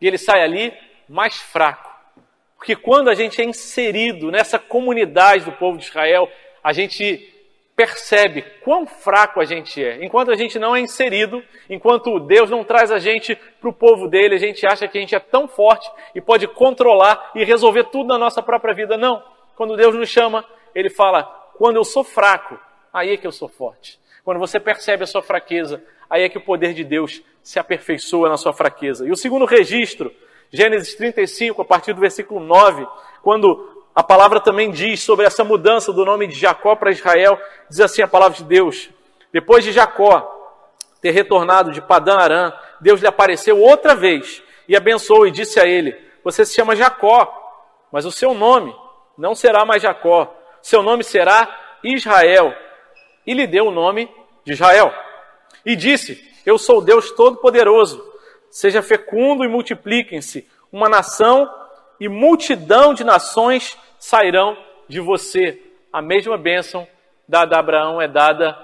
E 0.00 0.06
ele 0.06 0.18
sai 0.18 0.42
ali 0.42 0.72
mais 1.08 1.40
fraco. 1.40 1.90
Porque 2.56 2.76
quando 2.76 3.08
a 3.08 3.14
gente 3.14 3.42
é 3.42 3.44
inserido 3.44 4.30
nessa 4.30 4.58
comunidade 4.58 5.44
do 5.44 5.52
povo 5.52 5.76
de 5.78 5.86
Israel, 5.86 6.30
a 6.62 6.72
gente 6.72 7.31
percebe 7.74 8.42
quão 8.62 8.86
fraco 8.86 9.40
a 9.40 9.44
gente 9.44 9.82
é. 9.82 10.04
Enquanto 10.04 10.30
a 10.30 10.34
gente 10.34 10.58
não 10.58 10.76
é 10.76 10.80
inserido, 10.80 11.42
enquanto 11.68 12.20
Deus 12.20 12.50
não 12.50 12.64
traz 12.64 12.90
a 12.90 12.98
gente 12.98 13.34
para 13.60 13.68
o 13.68 13.72
povo 13.72 14.08
dele, 14.08 14.34
a 14.34 14.38
gente 14.38 14.66
acha 14.66 14.86
que 14.86 14.98
a 14.98 15.00
gente 15.00 15.14
é 15.14 15.20
tão 15.20 15.48
forte 15.48 15.90
e 16.14 16.20
pode 16.20 16.46
controlar 16.46 17.32
e 17.34 17.44
resolver 17.44 17.84
tudo 17.84 18.08
na 18.08 18.18
nossa 18.18 18.42
própria 18.42 18.74
vida. 18.74 18.96
Não. 18.96 19.22
Quando 19.56 19.76
Deus 19.76 19.94
nos 19.94 20.08
chama, 20.08 20.44
ele 20.74 20.90
fala: 20.90 21.24
quando 21.56 21.76
eu 21.76 21.84
sou 21.84 22.04
fraco, 22.04 22.58
aí 22.92 23.12
é 23.12 23.16
que 23.16 23.26
eu 23.26 23.32
sou 23.32 23.48
forte. 23.48 23.98
Quando 24.24 24.38
você 24.38 24.60
percebe 24.60 25.04
a 25.04 25.06
sua 25.06 25.22
fraqueza, 25.22 25.82
aí 26.08 26.22
é 26.22 26.28
que 26.28 26.38
o 26.38 26.44
poder 26.44 26.74
de 26.74 26.84
Deus 26.84 27.22
se 27.42 27.58
aperfeiçoa 27.58 28.28
na 28.28 28.36
sua 28.36 28.52
fraqueza. 28.52 29.06
E 29.06 29.10
o 29.10 29.16
segundo 29.16 29.44
registro 29.44 30.14
Gênesis 30.52 30.94
35, 30.94 31.62
a 31.62 31.64
partir 31.64 31.94
do 31.94 32.00
versículo 32.00 32.38
9, 32.38 32.86
quando 33.22 33.81
a 33.94 34.02
palavra 34.02 34.40
também 34.40 34.70
diz 34.70 35.02
sobre 35.02 35.26
essa 35.26 35.44
mudança 35.44 35.92
do 35.92 36.04
nome 36.04 36.26
de 36.26 36.38
Jacó 36.38 36.74
para 36.74 36.90
Israel, 36.90 37.38
diz 37.68 37.80
assim 37.80 38.02
a 38.02 38.08
palavra 38.08 38.36
de 38.38 38.44
Deus: 38.44 38.88
depois 39.32 39.64
de 39.64 39.72
Jacó 39.72 40.28
ter 41.00 41.10
retornado 41.10 41.72
de 41.72 41.82
Padã 41.82 42.16
Arã, 42.16 42.52
Deus 42.80 43.00
lhe 43.00 43.06
apareceu 43.06 43.60
outra 43.60 43.94
vez 43.94 44.42
e 44.66 44.74
abençoou 44.74 45.26
e 45.26 45.30
disse 45.30 45.60
a 45.60 45.66
ele: 45.66 45.94
Você 46.24 46.44
se 46.46 46.54
chama 46.54 46.76
Jacó, 46.76 47.30
mas 47.90 48.06
o 48.06 48.12
seu 48.12 48.32
nome 48.32 48.74
não 49.18 49.34
será 49.34 49.64
mais 49.64 49.82
Jacó, 49.82 50.34
seu 50.62 50.82
nome 50.82 51.04
será 51.04 51.78
Israel. 51.84 52.54
E 53.26 53.34
lhe 53.34 53.46
deu 53.46 53.66
o 53.66 53.70
nome 53.70 54.10
de 54.44 54.52
Israel. 54.52 54.92
E 55.66 55.76
disse: 55.76 56.18
Eu 56.46 56.56
sou 56.56 56.80
Deus 56.80 57.10
Todo-Poderoso. 57.12 58.10
Seja 58.50 58.82
fecundo 58.82 59.44
e 59.44 59.48
multipliquem-se. 59.48 60.48
Uma 60.70 60.88
nação 60.88 61.48
e 62.00 62.08
multidão 62.08 62.94
de 62.94 63.04
nações 63.04 63.78
sairão 63.98 64.56
de 64.88 65.00
você. 65.00 65.60
A 65.92 66.02
mesma 66.02 66.36
bênção 66.36 66.86
dada 67.28 67.56
a 67.56 67.60
Abraão 67.60 68.00
é 68.00 68.08
dada 68.08 68.56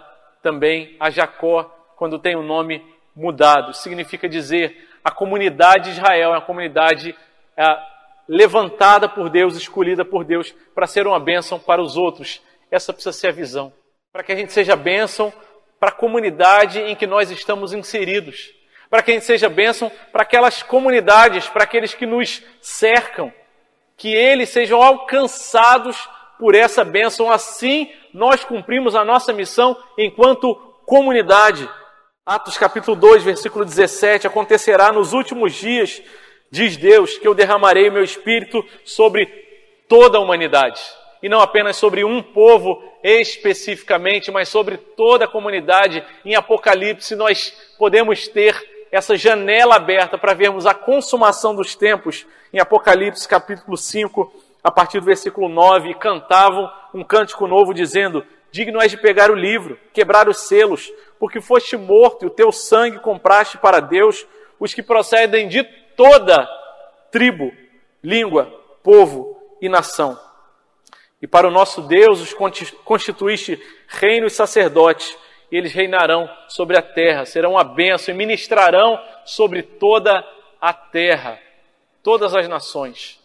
também 0.43 0.97
a 0.99 1.11
Jacó, 1.11 1.65
quando 1.97 2.19
tem 2.19 2.37
o 2.37 2.43
nome 2.43 2.85
mudado. 3.15 3.73
Significa 3.73 4.29
dizer 4.29 4.89
a 5.05 5.11
comunidade 5.11 5.85
de 5.85 5.99
Israel 5.99 6.35
é 6.35 6.41
comunidade 6.41 7.15
é, 7.57 7.65
levantada 8.29 9.09
por 9.09 9.31
Deus, 9.31 9.57
escolhida 9.57 10.05
por 10.05 10.25
Deus 10.25 10.55
para 10.75 10.87
ser 10.87 11.07
uma 11.07 11.21
bênção 11.21 11.59
para 11.59 11.83
os 11.83 11.97
outros. 11.97 12.43
Essa 12.71 12.93
precisa 12.93 13.13
ser 13.13 13.29
a 13.29 13.33
visão. 13.33 13.73
Para 14.13 14.23
que 14.23 14.33
a 14.33 14.37
gente 14.37 14.53
seja 14.53 14.77
bênção 14.77 15.33
para 15.79 15.91
a 15.91 15.95
comunidade 15.95 16.81
em 16.81 16.95
que 16.95 17.07
nós 17.07 17.31
estamos 17.31 17.73
inseridos 17.73 18.58
para 18.91 19.03
que 19.03 19.11
a 19.11 19.15
gente 19.15 19.27
seja 19.27 19.49
bênção 19.49 19.91
para 20.13 20.23
aquelas 20.23 20.63
comunidades, 20.63 21.49
para 21.49 21.65
aqueles 21.65 21.95
que 21.95 22.07
nos 22.07 22.43
cercam, 22.61 23.33
que 23.97 24.15
eles 24.15 24.49
sejam 24.49 24.83
alcançados 24.83 26.09
por 26.39 26.55
essa 26.55 26.85
bênção. 26.85 27.31
Assim, 27.31 27.91
nós 28.15 28.45
cumprimos 28.45 28.95
a 28.95 29.05
nossa 29.05 29.33
missão 29.33 29.77
enquanto 29.99 30.55
comunidade. 30.87 31.69
Atos 32.25 32.57
capítulo 32.57 32.97
2, 32.97 33.23
versículo 33.25 33.65
17: 33.65 34.27
Acontecerá 34.27 34.93
nos 34.93 35.13
últimos 35.13 35.55
dias, 35.55 36.03
diz 36.51 36.77
Deus, 36.77 37.19
que 37.19 37.27
eu 37.27 37.35
derramarei 37.35 37.91
meu 37.91 38.05
espírito 38.05 38.65
sobre 38.85 39.27
toda 39.89 40.19
a 40.19 40.21
humanidade. 40.21 40.81
E 41.23 41.29
não 41.29 41.41
apenas 41.41 41.77
sobre 41.77 42.05
um 42.05 42.23
povo 42.23 42.81
especificamente, 43.03 44.31
mas 44.31 44.49
sobre 44.49 44.77
toda 44.77 45.25
a 45.25 45.29
comunidade. 45.29 46.05
Em 46.25 46.37
Apocalipse, 46.37 47.17
nós 47.17 47.53
podemos 47.77 48.29
ter 48.29 48.78
essa 48.91 49.17
janela 49.17 49.77
aberta 49.77 50.17
para 50.17 50.35
vermos 50.35 50.67
a 50.67 50.75
consumação 50.75 51.55
dos 51.55 51.75
tempos 51.75 52.27
em 52.53 52.59
Apocalipse 52.59 53.29
capítulo 53.29 53.77
5, 53.77 54.33
a 54.63 54.71
partir 54.71 55.01
do 55.01 55.07
versículo 55.07 55.49
9, 55.49 55.91
e 55.91 55.95
cantavam 55.95 56.71
um 56.95 57.05
cântico 57.05 57.47
novo 57.47 57.75
dizendo: 57.75 58.25
Digno 58.51 58.81
és 58.81 58.91
de 58.91 58.97
pegar 58.97 59.31
o 59.31 59.35
livro, 59.35 59.79
quebrar 59.93 60.29
os 60.29 60.49
selos, 60.49 60.91
porque 61.19 61.41
foste 61.41 61.77
morto 61.77 62.25
e 62.25 62.27
o 62.27 62.31
teu 62.31 62.51
sangue 62.51 62.99
compraste 62.99 63.59
para 63.59 63.81
Deus 63.81 64.27
os 64.59 64.73
que 64.73 64.83
procedem 64.83 65.49
de 65.49 65.63
toda 65.97 66.49
tribo, 67.11 67.53
língua, 68.03 68.47
povo 68.83 69.37
e 69.61 69.69
nação. 69.69 70.19
E 71.21 71.27
para 71.27 71.49
o 71.49 71.51
nosso 71.51 71.83
Deus 71.83 72.21
os 72.21 72.35
constituíste 72.85 73.61
reino 73.89 74.27
e 74.27 74.31
sacerdote 74.31 75.17
e 75.51 75.57
eles 75.57 75.73
reinarão 75.73 76.29
sobre 76.49 76.77
a 76.77 76.83
terra, 76.83 77.25
serão 77.25 77.57
a 77.57 77.65
bênção 77.65 78.15
e 78.15 78.17
ministrarão 78.17 79.01
sobre 79.25 79.63
toda 79.63 80.25
a 80.61 80.73
terra, 80.73 81.39
todas 82.03 82.35
as 82.35 82.49
nações. 82.49 83.19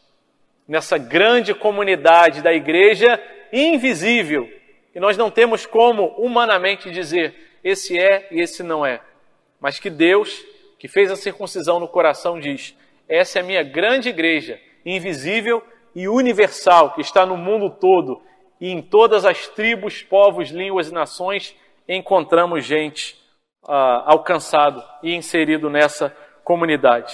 Nessa 0.67 0.97
grande 0.97 1.53
comunidade 1.53 2.41
da 2.41 2.53
igreja 2.53 3.21
invisível, 3.51 4.49
e 4.95 4.99
nós 4.99 5.17
não 5.17 5.29
temos 5.29 5.65
como 5.65 6.07
humanamente 6.17 6.89
dizer 6.89 7.59
esse 7.63 7.97
é 7.99 8.27
e 8.31 8.39
esse 8.39 8.63
não 8.63 8.85
é, 8.85 9.01
mas 9.59 9.79
que 9.79 9.89
Deus, 9.89 10.43
que 10.79 10.87
fez 10.87 11.11
a 11.11 11.15
circuncisão 11.15 11.79
no 11.79 11.87
coração, 11.87 12.39
diz: 12.39 12.75
essa 13.07 13.39
é 13.39 13.41
a 13.41 13.45
minha 13.45 13.63
grande 13.63 14.09
igreja, 14.09 14.59
invisível 14.85 15.63
e 15.95 16.07
universal, 16.07 16.93
que 16.93 17.01
está 17.01 17.25
no 17.25 17.37
mundo 17.37 17.69
todo 17.69 18.21
e 18.59 18.69
em 18.69 18.81
todas 18.81 19.25
as 19.25 19.47
tribos, 19.47 20.01
povos, 20.01 20.49
línguas 20.49 20.89
e 20.89 20.93
nações 20.93 21.55
encontramos 21.87 22.65
gente 22.65 23.17
ah, 23.67 24.03
alcançado 24.07 24.83
e 25.01 25.13
inserido 25.13 25.69
nessa 25.69 26.15
comunidade. 26.43 27.13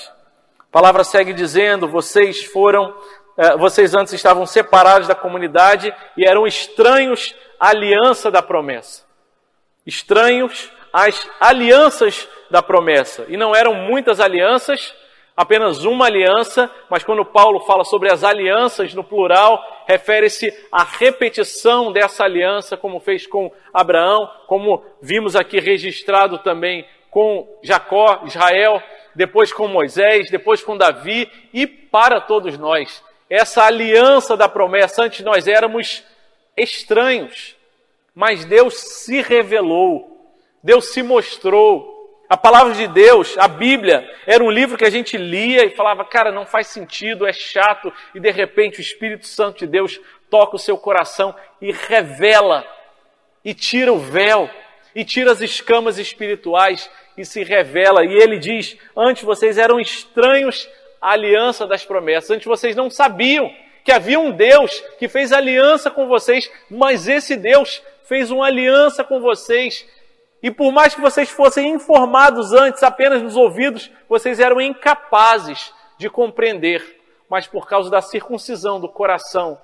A 0.59 0.72
palavra 0.72 1.03
segue 1.03 1.34
dizendo: 1.34 1.88
vocês 1.88 2.43
foram, 2.45 2.93
eh, 3.38 3.57
vocês 3.57 3.93
antes 3.93 4.13
estavam 4.13 4.45
separados 4.45 5.07
da 5.07 5.15
comunidade 5.15 5.93
e 6.15 6.26
eram 6.26 6.45
estranhos 6.45 7.36
à 7.59 7.70
aliança 7.70 8.30
da 8.30 8.41
promessa. 8.41 9.03
Estranhos 9.86 10.72
às 10.93 11.28
alianças 11.39 12.28
da 12.49 12.61
promessa. 12.61 13.26
E 13.28 13.38
não 13.38 13.55
eram 13.55 13.74
muitas 13.74 14.20
alianças, 14.20 14.93
apenas 15.36 15.84
uma 15.86 16.05
aliança, 16.05 16.70
mas 16.89 17.03
quando 17.03 17.26
Paulo 17.26 17.61
fala 17.61 17.84
sobre 17.84 18.11
as 18.11 18.24
alianças 18.24 18.93
no 18.93 19.03
plural, 19.03 19.63
refere-se 19.90 20.54
à 20.72 20.84
repetição 20.84 21.92
dessa 21.92 22.24
aliança, 22.24 22.78
como 22.78 23.00
fez 23.00 23.26
com 23.26 23.52
Abraão, 23.74 24.30
como 24.46 24.86
vimos 25.02 25.36
aqui 25.36 25.60
registrado 25.60 26.38
também 26.38 26.86
com 27.10 27.58
Jacó, 27.64 28.22
Israel, 28.24 28.84
depois 29.16 29.52
com 29.52 29.68
Moisés, 29.68 30.30
depois 30.30 30.62
com 30.62 30.78
Davi 30.78 31.28
e 31.52 31.66
para 31.66 32.22
todos 32.22 32.56
nós. 32.56 33.04
Essa 33.28 33.64
aliança 33.64 34.38
da 34.38 34.48
promessa, 34.48 35.02
antes 35.02 35.26
nós 35.26 35.48
éramos 35.48 36.04
estranhos, 36.56 37.56
mas 38.14 38.46
Deus 38.46 38.76
se 38.76 39.24
revelou, 39.24 40.32
Deus 40.64 40.94
se 40.94 41.02
mostrou, 41.02 41.99
a 42.30 42.38
palavra 42.38 42.76
de 42.76 42.88
Deus, 42.88 43.36
a 43.40 43.48
Bíblia, 43.48 44.08
era 44.28 44.44
um 44.44 44.52
livro 44.52 44.78
que 44.78 44.86
a 44.86 44.90
gente 44.90 45.18
lia 45.18 45.66
e 45.66 45.72
falava, 45.72 46.06
cara, 46.06 46.32
não 46.32 46.46
faz 46.46 46.68
sentido, 46.68 47.26
é 47.26 47.34
chato, 47.34 47.92
e 48.14 48.20
de 48.20 48.30
repente 48.30 48.78
o 48.78 48.82
Espírito 48.82 49.26
Santo 49.26 49.58
de 49.60 49.68
Deus 49.68 50.00
toca 50.30 50.56
o 50.56 50.60
seu 50.60 50.78
coração 50.78 51.36
e 51.60 51.72
revela, 51.72 52.64
e 53.44 53.52
tira 53.56 53.92
o 53.92 53.98
véu, 53.98 54.48
e 54.94 55.04
tira 55.04 55.32
as 55.32 55.42
escamas 55.42 55.98
espirituais 55.98 56.88
e 57.18 57.26
se 57.26 57.44
revela. 57.44 58.06
E 58.06 58.14
ele 58.14 58.38
diz: 58.38 58.78
Antes 58.96 59.24
vocês 59.24 59.58
eram 59.58 59.80
estranhos 59.80 60.70
à 61.02 61.14
aliança 61.14 61.66
das 61.66 61.84
promessas, 61.84 62.30
antes 62.30 62.46
vocês 62.46 62.76
não 62.76 62.92
sabiam 62.92 63.52
que 63.84 63.92
havia 63.92 64.20
um 64.20 64.30
Deus 64.30 64.84
que 65.00 65.08
fez 65.08 65.32
aliança 65.32 65.90
com 65.90 66.08
vocês, 66.08 66.52
mas 66.70 67.08
esse 67.08 67.36
Deus 67.36 67.82
fez 68.04 68.30
uma 68.30 68.46
aliança 68.46 69.04
com 69.04 69.20
vocês 69.20 69.88
e 70.42 70.50
por 70.50 70.72
mais 70.72 70.96
que 70.96 71.02
vocês 71.02 71.30
fossem 71.30 71.70
informados 71.70 72.54
antes 72.54 72.82
apenas 72.82 73.22
nos 73.22 73.36
ouvidos, 73.36 73.92
vocês 74.08 74.40
eram 74.40 74.62
incapazes 74.62 75.74
de 75.98 76.10
compreender. 76.10 76.98
Mas 77.30 77.46
por 77.46 77.68
causa 77.68 77.90
da 77.90 78.02
circuncisão 78.02 78.80
do 78.80 78.88
coração, 78.88 79.62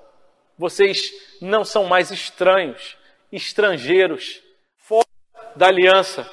vocês 0.57 1.11
não 1.41 1.63
são 1.63 1.85
mais 1.85 2.11
estranhos, 2.11 2.97
estrangeiros, 3.31 4.41
fora 4.77 5.07
da 5.55 5.67
aliança. 5.67 6.29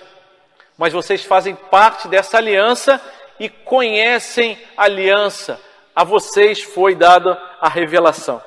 Mas 0.76 0.92
vocês 0.92 1.24
fazem 1.24 1.54
parte 1.54 2.08
dessa 2.08 2.38
aliança 2.38 3.00
e 3.38 3.48
conhecem 3.48 4.58
a 4.76 4.84
aliança. 4.84 5.60
A 5.94 6.02
vocês 6.02 6.62
foi 6.62 6.94
dada 6.94 7.40
a 7.60 7.68
revelação. 7.68 8.42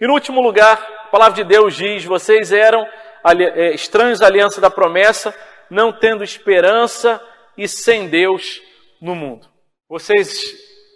E 0.00 0.06
no 0.06 0.14
último 0.14 0.40
lugar, 0.40 0.82
a 1.04 1.08
palavra 1.08 1.42
de 1.42 1.44
Deus 1.44 1.76
diz: 1.76 2.04
vocês 2.04 2.52
eram 2.52 2.86
estranhos 3.74 4.22
à 4.22 4.26
aliança 4.26 4.60
da 4.60 4.70
promessa, 4.70 5.34
não 5.68 5.92
tendo 5.92 6.24
esperança 6.24 7.20
e 7.56 7.68
sem 7.68 8.08
Deus 8.08 8.60
no 9.00 9.14
mundo. 9.14 9.46
Vocês 9.88 10.40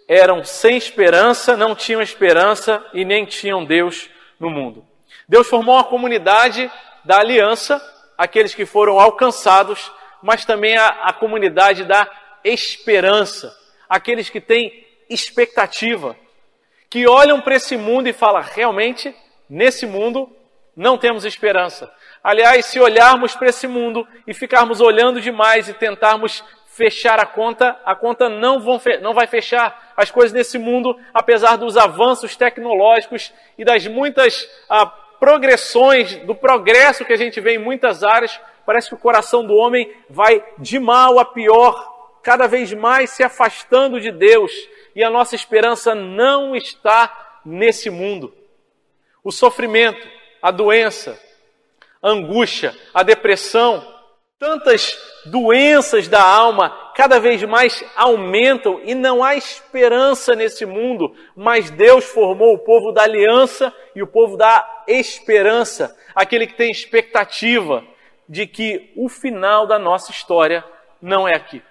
eram 0.07 0.43
sem 0.43 0.77
esperança, 0.77 1.57
não 1.57 1.75
tinham 1.75 2.01
esperança 2.01 2.83
e 2.93 3.03
nem 3.03 3.25
tinham 3.25 3.65
Deus 3.65 4.09
no 4.39 4.49
mundo. 4.49 4.85
Deus 5.27 5.47
formou 5.47 5.75
uma 5.75 5.83
comunidade 5.83 6.71
da 7.03 7.19
aliança, 7.19 7.81
aqueles 8.17 8.53
que 8.53 8.65
foram 8.65 8.99
alcançados, 8.99 9.91
mas 10.21 10.45
também 10.45 10.77
a, 10.77 10.87
a 10.87 11.13
comunidade 11.13 11.83
da 11.83 12.09
esperança, 12.43 13.55
aqueles 13.89 14.29
que 14.29 14.39
têm 14.39 14.85
expectativa, 15.09 16.15
que 16.89 17.07
olham 17.07 17.41
para 17.41 17.55
esse 17.55 17.75
mundo 17.75 18.07
e 18.07 18.13
falam: 18.13 18.41
realmente, 18.41 19.15
nesse 19.49 19.85
mundo 19.85 20.29
não 20.75 20.97
temos 20.97 21.25
esperança. 21.25 21.91
Aliás, 22.25 22.65
se 22.65 22.79
olharmos 22.79 23.35
para 23.35 23.49
esse 23.49 23.67
mundo 23.67 24.07
e 24.25 24.33
ficarmos 24.33 24.81
olhando 24.81 25.21
demais 25.21 25.69
e 25.69 25.75
tentarmos 25.75 26.43
fechar 26.65 27.19
a 27.19 27.25
conta, 27.27 27.79
a 27.85 27.93
conta 27.93 28.27
não, 28.27 28.59
vão, 28.59 28.81
não 28.99 29.13
vai 29.13 29.27
fechar. 29.27 29.93
As 29.95 30.09
coisas 30.09 30.33
nesse 30.33 30.57
mundo, 30.57 30.99
apesar 31.13 31.55
dos 31.55 31.77
avanços 31.77 32.35
tecnológicos 32.35 33.31
e 33.59 33.63
das 33.63 33.85
muitas 33.85 34.49
ah, 34.67 34.87
progressões, 34.87 36.15
do 36.25 36.33
progresso 36.33 37.05
que 37.05 37.13
a 37.13 37.15
gente 37.15 37.39
vê 37.39 37.57
em 37.57 37.59
muitas 37.59 38.03
áreas, 38.03 38.41
parece 38.65 38.89
que 38.89 38.95
o 38.95 38.99
coração 38.99 39.45
do 39.45 39.53
homem 39.53 39.95
vai 40.09 40.43
de 40.57 40.79
mal 40.79 41.19
a 41.19 41.25
pior, 41.25 42.17
cada 42.23 42.47
vez 42.47 42.73
mais 42.73 43.11
se 43.11 43.21
afastando 43.21 44.01
de 44.01 44.09
Deus. 44.09 44.51
E 44.95 45.03
a 45.03 45.11
nossa 45.11 45.35
esperança 45.35 45.93
não 45.93 46.55
está 46.55 47.39
nesse 47.45 47.91
mundo. 47.91 48.33
O 49.23 49.31
sofrimento, 49.31 50.07
a 50.41 50.49
doença, 50.49 51.23
angústia, 52.05 52.75
a 52.93 53.03
depressão, 53.03 53.85
tantas 54.39 54.97
doenças 55.25 56.07
da 56.07 56.21
alma 56.21 56.91
cada 56.95 57.19
vez 57.19 57.41
mais 57.43 57.83
aumentam 57.95 58.79
e 58.83 58.93
não 58.93 59.23
há 59.23 59.35
esperança 59.35 60.35
nesse 60.35 60.65
mundo, 60.65 61.13
mas 61.35 61.69
Deus 61.69 62.05
formou 62.05 62.53
o 62.53 62.59
povo 62.59 62.91
da 62.91 63.03
aliança 63.03 63.73
e 63.95 64.01
o 64.01 64.07
povo 64.07 64.37
da 64.37 64.83
esperança, 64.87 65.95
aquele 66.13 66.47
que 66.47 66.55
tem 66.55 66.71
expectativa 66.71 67.83
de 68.27 68.47
que 68.47 68.91
o 68.95 69.09
final 69.09 69.67
da 69.67 69.77
nossa 69.79 70.11
história 70.11 70.63
não 71.01 71.27
é 71.27 71.35
aqui. 71.35 71.61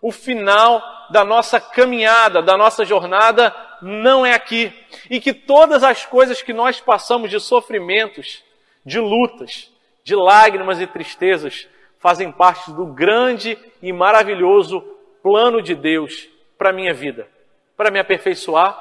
O 0.00 0.12
final 0.12 0.82
da 1.10 1.24
nossa 1.24 1.60
caminhada, 1.60 2.42
da 2.42 2.56
nossa 2.56 2.84
jornada, 2.84 3.54
não 3.82 4.24
é 4.24 4.34
aqui. 4.34 4.72
E 5.10 5.20
que 5.20 5.32
todas 5.32 5.82
as 5.82 6.04
coisas 6.04 6.42
que 6.42 6.52
nós 6.52 6.80
passamos 6.80 7.30
de 7.30 7.40
sofrimentos, 7.40 8.42
de 8.86 9.00
lutas, 9.00 9.70
de 10.04 10.14
lágrimas 10.14 10.80
e 10.80 10.86
tristezas, 10.86 11.66
fazem 11.98 12.30
parte 12.30 12.70
do 12.70 12.86
grande 12.86 13.58
e 13.82 13.92
maravilhoso 13.92 14.80
plano 15.20 15.60
de 15.60 15.74
Deus 15.74 16.28
para 16.56 16.70
a 16.70 16.72
minha 16.72 16.94
vida, 16.94 17.28
para 17.76 17.90
me 17.90 17.98
aperfeiçoar, 17.98 18.78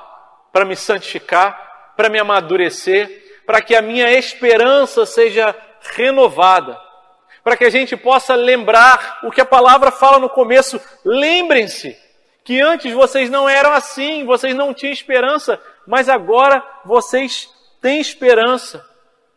para 0.54 0.64
me 0.64 0.76
santificar, 0.76 1.94
para 1.98 2.08
me 2.08 2.20
amadurecer, 2.20 3.42
para 3.48 3.62
que 3.62 3.76
a 3.76 3.82
minha 3.82 4.12
esperança 4.12 5.06
seja 5.08 5.56
renovada, 5.96 6.80
para 7.44 7.58
que 7.58 7.66
a 7.66 7.70
gente 7.70 7.98
possa 7.98 8.36
lembrar 8.36 9.22
o 9.24 9.32
que 9.32 9.42
a 9.42 9.46
palavra 9.46 9.92
fala 9.92 10.20
no 10.20 10.30
começo. 10.30 10.80
Lembrem-se 11.04 11.98
que 12.44 12.62
antes 12.62 12.94
vocês 12.94 13.30
não 13.30 13.50
eram 13.50 13.72
assim, 13.72 14.24
vocês 14.24 14.56
não 14.56 14.72
tinham 14.72 14.94
esperança, 14.94 15.60
mas 15.88 16.10
agora 16.10 16.64
vocês 16.86 17.50
têm 17.82 18.00
esperança. 18.00 18.88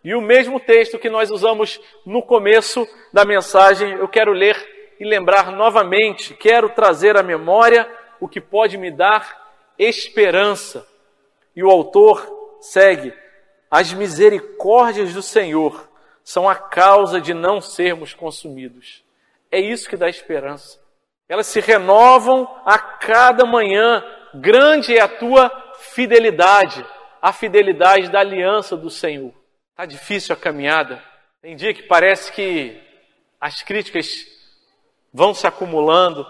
E 0.09 0.15
o 0.15 0.23
mesmo 0.23 0.59
texto 0.59 0.99
que 0.99 1.11
nós 1.11 1.31
usamos 1.31 1.79
no 2.07 2.23
começo 2.23 2.89
da 3.13 3.27
mensagem, 3.27 3.93
eu 3.93 4.09
quero 4.09 4.33
ler 4.33 4.57
e 4.99 5.05
lembrar 5.05 5.53
novamente, 5.53 6.33
quero 6.33 6.71
trazer 6.71 7.15
à 7.19 7.23
memória 7.23 7.87
o 8.19 8.27
que 8.27 8.41
pode 8.41 8.79
me 8.79 8.91
dar 8.91 9.53
esperança. 9.79 10.89
E 11.55 11.63
o 11.63 11.69
autor 11.69 12.27
segue: 12.59 13.13
As 13.71 13.93
misericórdias 13.93 15.13
do 15.13 15.21
Senhor 15.21 15.87
são 16.25 16.49
a 16.49 16.55
causa 16.55 17.21
de 17.21 17.35
não 17.35 17.61
sermos 17.61 18.15
consumidos. 18.15 19.05
É 19.53 19.61
isso 19.61 19.91
que 19.91 19.97
dá 19.99 20.09
esperança. 20.09 20.81
Elas 21.29 21.49
se 21.49 21.61
renovam 21.61 22.49
a 22.65 22.79
cada 22.79 23.45
manhã. 23.45 24.03
Grande 24.37 24.97
é 24.97 25.03
a 25.03 25.09
tua 25.09 25.53
fidelidade, 25.93 26.83
a 27.21 27.31
fidelidade 27.31 28.11
da 28.11 28.21
aliança 28.21 28.75
do 28.75 28.89
Senhor. 28.89 29.38
Está 29.79 29.87
difícil 29.87 30.35
a 30.35 30.37
caminhada. 30.37 31.01
Tem 31.41 31.55
dia 31.55 31.73
que 31.73 31.85
parece 31.85 32.33
que 32.33 32.83
as 33.41 33.63
críticas 33.63 34.27
vão 35.15 35.33
se 35.33 35.47
acumulando, 35.47 36.27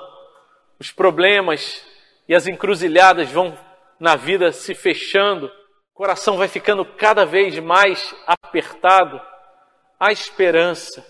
os 0.78 0.92
problemas 0.92 1.82
e 2.28 2.34
as 2.34 2.46
encruzilhadas 2.46 3.30
vão 3.30 3.56
na 3.98 4.16
vida 4.16 4.52
se 4.52 4.74
fechando, 4.74 5.46
o 5.46 5.94
coração 5.94 6.36
vai 6.36 6.46
ficando 6.46 6.84
cada 6.84 7.24
vez 7.24 7.58
mais 7.58 8.14
apertado 8.26 9.18
há 9.98 10.12
esperança, 10.12 11.02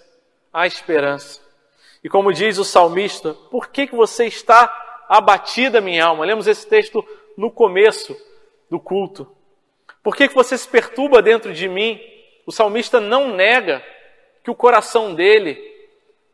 há 0.53 0.65
esperança. 0.65 1.43
E 2.05 2.09
como 2.09 2.33
diz 2.33 2.57
o 2.57 2.65
salmista, 2.65 3.35
por 3.51 3.67
que, 3.67 3.89
que 3.89 3.97
você 3.97 4.27
está 4.27 4.73
abatida, 5.09 5.81
minha 5.81 6.05
alma? 6.05 6.25
Lemos 6.25 6.47
esse 6.47 6.69
texto 6.69 7.05
no 7.37 7.51
começo 7.51 8.17
do 8.71 8.79
culto. 8.79 9.29
Por 10.05 10.15
que, 10.15 10.29
que 10.29 10.37
você 10.37 10.57
se 10.57 10.69
perturba 10.69 11.21
dentro 11.21 11.53
de 11.53 11.69
mim? 11.69 12.01
O 12.49 12.51
salmista 12.51 12.99
não 12.99 13.29
nega 13.35 13.85
que 14.43 14.51
o 14.51 14.55
coração 14.55 15.15
dele 15.15 15.55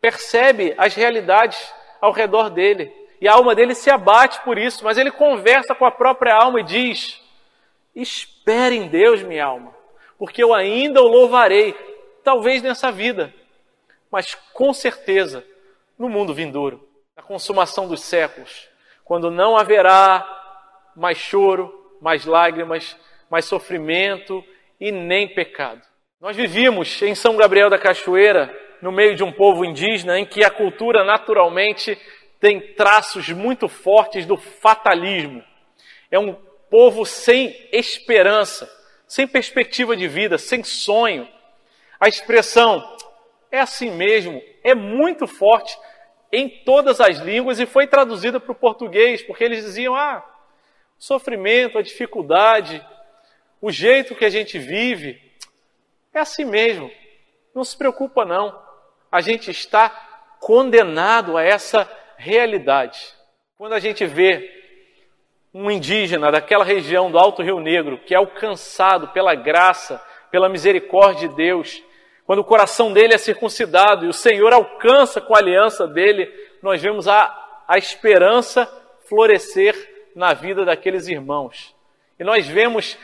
percebe 0.01 0.73
as 0.79 0.95
realidades 0.95 1.75
ao 2.01 2.13
redor 2.13 2.51
dele. 2.51 2.95
E 3.21 3.27
a 3.27 3.33
alma 3.33 3.53
dele 3.53 3.75
se 3.75 3.91
abate 3.91 4.41
por 4.43 4.57
isso, 4.57 4.85
mas 4.85 4.97
ele 4.97 5.11
conversa 5.11 5.75
com 5.75 5.85
a 5.85 5.91
própria 5.91 6.37
alma 6.37 6.61
e 6.61 6.63
diz: 6.63 7.21
Espere 7.97 8.77
em 8.77 8.87
Deus, 8.87 9.25
minha 9.25 9.45
alma, 9.45 9.75
porque 10.17 10.41
eu 10.41 10.55
ainda 10.55 11.03
o 11.03 11.09
louvarei 11.09 11.75
talvez 12.23 12.63
nessa 12.63 12.93
vida, 12.93 13.35
mas 14.09 14.37
com 14.53 14.73
certeza 14.73 15.45
no 15.99 16.09
mundo 16.09 16.33
vindouro, 16.33 16.89
na 17.17 17.25
consumação 17.25 17.89
dos 17.89 18.03
séculos, 18.03 18.69
quando 19.05 19.33
não 19.33 19.57
haverá 19.57 20.25
mais 20.95 21.19
choro, 21.19 21.97
mais 22.01 22.25
lágrimas, 22.25 22.97
mais 23.29 23.47
sofrimento 23.47 24.45
e 24.79 24.93
nem 24.93 25.27
pecado. 25.27 25.83
Nós 26.21 26.37
vivíamos 26.37 27.03
em 27.03 27.15
São 27.15 27.37
Gabriel 27.37 27.69
da 27.69 27.79
Cachoeira, 27.79 28.55
no 28.81 28.93
meio 28.93 29.15
de 29.15 29.23
um 29.23 29.33
povo 29.33 29.65
indígena 29.65 30.19
em 30.19 30.25
que 30.25 30.45
a 30.45 30.51
cultura 30.51 31.05
naturalmente 31.05 31.99
tem 32.41 32.75
traços 32.75 33.29
muito 33.31 33.69
fortes 33.69 34.27
do 34.27 34.37
fatalismo. 34.37 35.43
É 36.11 36.19
um 36.19 36.35
povo 36.71 37.05
sem 37.05 37.55
esperança, 37.73 38.71
sem 39.07 39.27
perspectiva 39.27 39.97
de 39.97 40.09
vida, 40.09 40.39
sem 40.39 40.63
sonho, 40.63 41.29
a 42.05 42.09
expressão 42.09 42.97
é 43.51 43.61
assim 43.61 43.91
mesmo 43.91 44.43
é 44.63 44.75
muito 44.75 45.27
forte 45.27 45.75
em 46.31 46.49
todas 46.49 47.01
as 47.01 47.19
línguas 47.19 47.61
e 47.61 47.65
foi 47.65 47.87
traduzida 47.87 48.39
para 48.39 48.53
o 48.53 48.55
português, 48.55 49.23
porque 49.23 49.45
eles 49.45 49.65
diziam: 49.65 49.95
ah, 49.95 50.23
o 50.99 51.03
sofrimento, 51.03 51.79
a 51.79 51.83
dificuldade, 51.83 52.85
o 53.61 53.71
jeito 53.71 54.15
que 54.15 54.25
a 54.25 54.29
gente 54.29 54.59
vive, 54.59 55.24
é 56.15 56.21
assim 56.21 56.45
mesmo. 56.45 56.91
Não 57.55 57.65
se 57.65 57.77
preocupa, 57.77 58.25
não. 58.25 58.59
A 59.11 59.21
gente 59.21 59.51
está 59.51 59.91
condenado 60.41 61.37
a 61.37 61.43
essa 61.43 61.91
realidade. 62.17 62.99
Quando 63.57 63.73
a 63.73 63.81
gente 63.81 64.05
vê 64.07 64.51
um 65.53 65.71
indígena 65.71 66.33
daquela 66.33 66.65
região 66.65 67.11
do 67.11 67.19
Alto 67.19 67.43
Rio 67.43 67.61
Negro 67.61 67.99
que 67.99 68.15
é 68.15 68.17
alcançado 68.17 69.09
pela 69.09 69.35
graça, 69.35 70.03
pela 70.31 70.49
misericórdia 70.49 71.29
de 71.29 71.35
Deus, 71.37 71.83
quando 72.27 72.41
o 72.41 72.45
coração 72.45 72.93
dele 72.93 73.15
é 73.15 73.19
circuncidado 73.19 74.05
e 74.05 74.09
o 74.09 74.13
Senhor 74.13 74.53
alcança 74.53 75.21
com 75.21 75.35
a 75.35 75.39
aliança 75.39 75.87
dele, 75.87 76.33
nós 76.63 76.83
vemos 76.83 77.07
a, 77.07 77.63
a 77.69 77.79
esperança 77.79 78.67
florescer 79.09 79.77
na 80.17 80.33
vida 80.33 80.65
daqueles 80.65 81.07
irmãos. 81.07 81.75
E 82.19 82.25
nós 82.25 82.47
vemos 82.47 82.99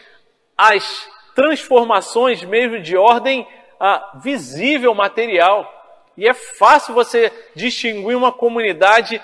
as 0.56 1.08
transformações 1.40 2.44
mesmo 2.44 2.82
de 2.82 2.98
ordem 2.98 3.48
ah, 3.80 4.18
visível, 4.22 4.94
material. 4.94 5.66
E 6.14 6.28
é 6.28 6.34
fácil 6.34 6.92
você 6.92 7.32
distinguir 7.54 8.14
uma 8.14 8.30
comunidade 8.30 9.22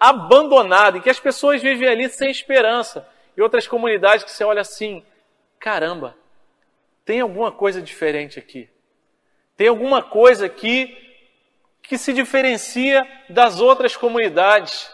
abandonada, 0.00 0.96
em 0.96 1.00
que 1.02 1.10
as 1.10 1.20
pessoas 1.20 1.60
vivem 1.60 1.86
ali 1.86 2.08
sem 2.08 2.30
esperança, 2.30 3.06
e 3.36 3.42
outras 3.42 3.68
comunidades 3.68 4.24
que 4.24 4.30
você 4.30 4.44
olha 4.44 4.62
assim: 4.62 5.04
caramba, 5.60 6.16
tem 7.04 7.20
alguma 7.20 7.52
coisa 7.52 7.82
diferente 7.82 8.38
aqui. 8.38 8.66
Tem 9.54 9.68
alguma 9.68 10.00
coisa 10.00 10.46
aqui 10.46 10.96
que 11.82 11.98
se 11.98 12.14
diferencia 12.14 13.06
das 13.28 13.60
outras 13.60 13.94
comunidades. 13.94 14.90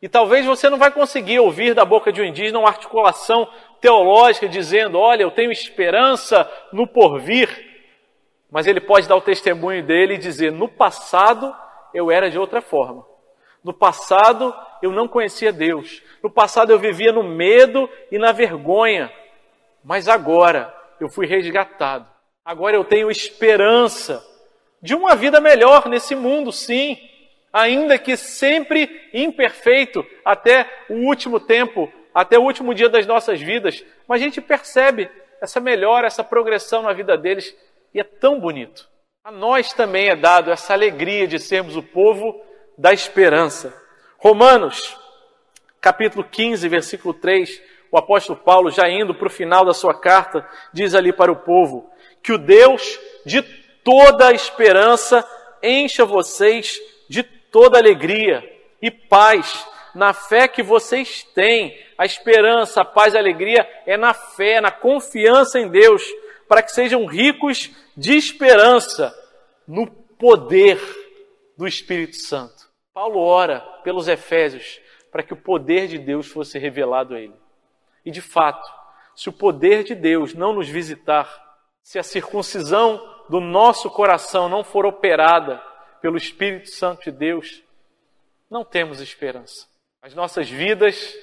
E 0.00 0.08
talvez 0.08 0.46
você 0.46 0.70
não 0.70 0.78
vai 0.78 0.90
conseguir 0.90 1.40
ouvir 1.40 1.74
da 1.74 1.84
boca 1.84 2.10
de 2.10 2.22
um 2.22 2.24
indígena 2.24 2.58
uma 2.58 2.68
articulação 2.68 3.46
teológica 3.80 4.48
dizendo: 4.48 4.98
olha, 4.98 5.22
eu 5.22 5.30
tenho 5.30 5.52
esperança 5.52 6.50
no 6.72 6.86
porvir. 6.86 7.68
Mas 8.50 8.66
ele 8.66 8.80
pode 8.80 9.08
dar 9.08 9.16
o 9.16 9.20
testemunho 9.20 9.82
dele 9.82 10.14
e 10.14 10.18
dizer: 10.18 10.52
no 10.52 10.68
passado 10.68 11.54
eu 11.94 12.10
era 12.10 12.30
de 12.30 12.38
outra 12.38 12.60
forma. 12.60 13.06
No 13.62 13.72
passado 13.72 14.54
eu 14.82 14.90
não 14.92 15.06
conhecia 15.06 15.52
Deus. 15.52 16.02
No 16.22 16.30
passado 16.30 16.70
eu 16.70 16.78
vivia 16.78 17.12
no 17.12 17.22
medo 17.22 17.88
e 18.10 18.18
na 18.18 18.32
vergonha. 18.32 19.12
Mas 19.84 20.08
agora 20.08 20.74
eu 21.00 21.08
fui 21.08 21.26
resgatado. 21.26 22.06
Agora 22.44 22.76
eu 22.76 22.84
tenho 22.84 23.10
esperança 23.10 24.24
de 24.82 24.94
uma 24.94 25.14
vida 25.14 25.40
melhor 25.40 25.88
nesse 25.88 26.14
mundo, 26.14 26.50
sim, 26.50 26.98
ainda 27.52 27.98
que 27.98 28.16
sempre 28.16 29.08
imperfeito 29.12 30.04
até 30.24 30.68
o 30.88 31.06
último 31.06 31.38
tempo, 31.38 31.92
até 32.14 32.38
o 32.38 32.42
último 32.42 32.74
dia 32.74 32.88
das 32.88 33.06
nossas 33.06 33.40
vidas, 33.40 33.84
mas 34.06 34.20
a 34.20 34.24
gente 34.24 34.40
percebe 34.40 35.10
essa 35.40 35.60
melhora, 35.60 36.06
essa 36.06 36.24
progressão 36.24 36.82
na 36.82 36.92
vida 36.92 37.16
deles 37.16 37.56
e 37.94 38.00
é 38.00 38.04
tão 38.04 38.38
bonito. 38.38 38.88
A 39.24 39.30
nós 39.30 39.72
também 39.72 40.08
é 40.08 40.16
dado 40.16 40.50
essa 40.50 40.72
alegria 40.72 41.26
de 41.26 41.38
sermos 41.38 41.76
o 41.76 41.82
povo 41.82 42.40
da 42.76 42.92
esperança. 42.92 43.74
Romanos, 44.18 44.96
capítulo 45.80 46.24
15, 46.24 46.68
versículo 46.68 47.14
3, 47.14 47.62
o 47.90 47.98
apóstolo 47.98 48.38
Paulo, 48.38 48.70
já 48.70 48.88
indo 48.88 49.14
para 49.14 49.26
o 49.26 49.30
final 49.30 49.64
da 49.64 49.74
sua 49.74 49.94
carta, 49.94 50.46
diz 50.72 50.94
ali 50.94 51.12
para 51.12 51.32
o 51.32 51.36
povo: 51.36 51.90
que 52.22 52.32
o 52.32 52.38
Deus 52.38 52.98
de 53.26 53.42
toda 53.84 54.28
a 54.28 54.32
esperança 54.32 55.26
encha 55.62 56.04
vocês 56.04 56.78
de 57.08 57.22
toda 57.22 57.78
alegria 57.78 58.42
e 58.80 58.90
paz 58.90 59.66
na 59.94 60.12
fé 60.12 60.48
que 60.48 60.62
vocês 60.62 61.22
têm. 61.22 61.78
A 61.96 62.04
esperança, 62.04 62.82
a 62.82 62.84
paz, 62.84 63.14
a 63.14 63.18
alegria 63.18 63.68
é 63.86 63.96
na 63.96 64.14
fé, 64.14 64.60
na 64.60 64.70
confiança 64.70 65.58
em 65.58 65.68
Deus, 65.68 66.02
para 66.48 66.62
que 66.62 66.72
sejam 66.72 67.06
ricos 67.06 67.70
de 67.96 68.16
esperança 68.16 69.14
no 69.66 69.86
poder 69.86 70.80
do 71.56 71.66
Espírito 71.66 72.16
Santo. 72.16 72.68
Paulo 72.92 73.20
ora 73.20 73.60
pelos 73.82 74.08
Efésios 74.08 74.80
para 75.10 75.22
que 75.22 75.32
o 75.32 75.36
poder 75.36 75.88
de 75.88 75.98
Deus 75.98 76.26
fosse 76.26 76.58
revelado 76.58 77.14
a 77.14 77.20
ele. 77.20 77.34
E 78.04 78.10
de 78.10 78.20
fato, 78.20 78.66
se 79.14 79.28
o 79.28 79.32
poder 79.32 79.84
de 79.84 79.94
Deus 79.94 80.34
não 80.34 80.52
nos 80.52 80.68
visitar, 80.68 81.28
se 81.82 81.98
a 81.98 82.02
circuncisão 82.02 83.00
do 83.28 83.40
nosso 83.40 83.90
coração 83.90 84.48
não 84.48 84.64
for 84.64 84.86
operada 84.86 85.62
pelo 86.00 86.16
Espírito 86.16 86.70
Santo 86.70 87.04
de 87.04 87.10
Deus, 87.10 87.62
não 88.48 88.64
temos 88.64 89.00
esperança. 89.00 89.69
As 90.02 90.14
nossas 90.14 90.48
vidas 90.48 91.14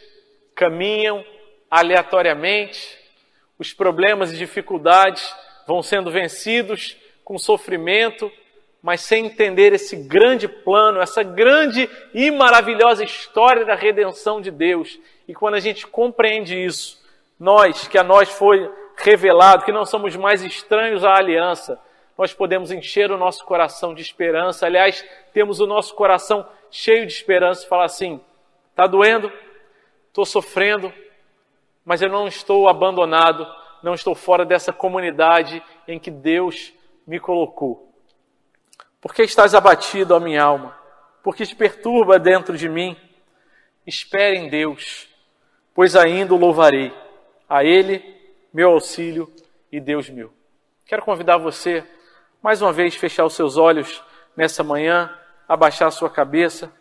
caminham 0.54 1.26
aleatoriamente, 1.70 2.96
os 3.58 3.74
problemas 3.74 4.32
e 4.32 4.38
dificuldades 4.38 5.36
vão 5.66 5.82
sendo 5.82 6.12
vencidos 6.12 6.96
com 7.26 7.40
sofrimento, 7.40 8.32
mas 8.80 9.02
sem 9.02 9.26
entender 9.26 9.74
esse 9.74 9.96
grande 9.96 10.48
plano, 10.48 11.02
essa 11.02 11.24
grande 11.24 11.90
e 12.14 12.30
maravilhosa 12.30 13.04
história 13.04 13.66
da 13.66 13.74
redenção 13.74 14.40
de 14.40 14.52
Deus. 14.52 15.00
E 15.28 15.34
quando 15.34 15.56
a 15.56 15.60
gente 15.60 15.88
compreende 15.88 16.56
isso, 16.56 17.04
nós, 17.40 17.88
que 17.88 17.98
a 17.98 18.04
nós 18.04 18.30
foi 18.30 18.72
revelado, 18.96 19.66
que 19.66 19.72
não 19.72 19.88
somos 19.88 20.16
mais 20.16 20.44
estranhos 20.44 21.04
à 21.04 21.16
aliança, 21.16 21.80
nós 22.16 22.32
podemos 22.32 22.72
encher 22.72 23.12
o 23.12 23.18
nosso 23.18 23.44
coração 23.44 23.96
de 23.96 24.04
esperança. 24.04 24.68
Aliás, 24.68 25.04
temos 25.34 25.60
o 25.60 25.66
nosso 25.66 25.96
coração 25.96 26.48
cheio 26.70 27.08
de 27.08 27.14
esperança 27.14 27.66
e 27.66 27.68
falar 27.68 27.86
assim: 27.86 28.22
está 28.78 28.86
doendo, 28.86 29.32
estou 30.08 30.24
sofrendo, 30.24 30.94
mas 31.84 32.04
eu 32.04 32.10
não 32.10 32.28
estou 32.28 32.70
abandonado, 32.70 33.48
não 33.82 33.96
estou 33.96 34.14
fora 34.14 34.46
dessa 34.46 34.72
comunidade 34.72 35.64
em 35.88 35.98
que 35.98 36.12
Deus 36.12 36.72
me 37.08 37.20
colocou. 37.20 37.92
Por 39.02 39.16
que 39.16 39.24
estás 39.24 39.56
abatido, 39.56 40.14
ó 40.14 40.20
minha 40.20 40.44
alma? 40.44 40.78
Por 41.24 41.36
que 41.36 41.44
te 41.44 41.56
perturba 41.56 42.20
dentro 42.20 42.56
de 42.56 42.70
mim? 42.70 42.96
Espere 43.84 44.38
em 44.38 44.48
Deus, 44.48 45.10
pois 45.74 45.96
ainda 45.96 46.36
o 46.36 46.38
louvarei. 46.38 46.94
A 47.50 47.64
Ele, 47.64 48.04
meu 48.54 48.70
auxílio 48.74 49.34
e 49.72 49.80
Deus 49.80 50.08
meu. 50.08 50.32
Quero 50.86 51.02
convidar 51.02 51.38
você, 51.38 51.84
mais 52.44 52.62
uma 52.62 52.72
vez, 52.72 52.96
fechar 52.96 53.26
os 53.26 53.34
seus 53.34 53.58
olhos 53.58 54.04
nessa 54.36 54.64
manhã, 54.64 55.12
abaixar 55.48 55.88
a 55.88 55.92
sua 55.92 56.12
cabeça 56.12 56.72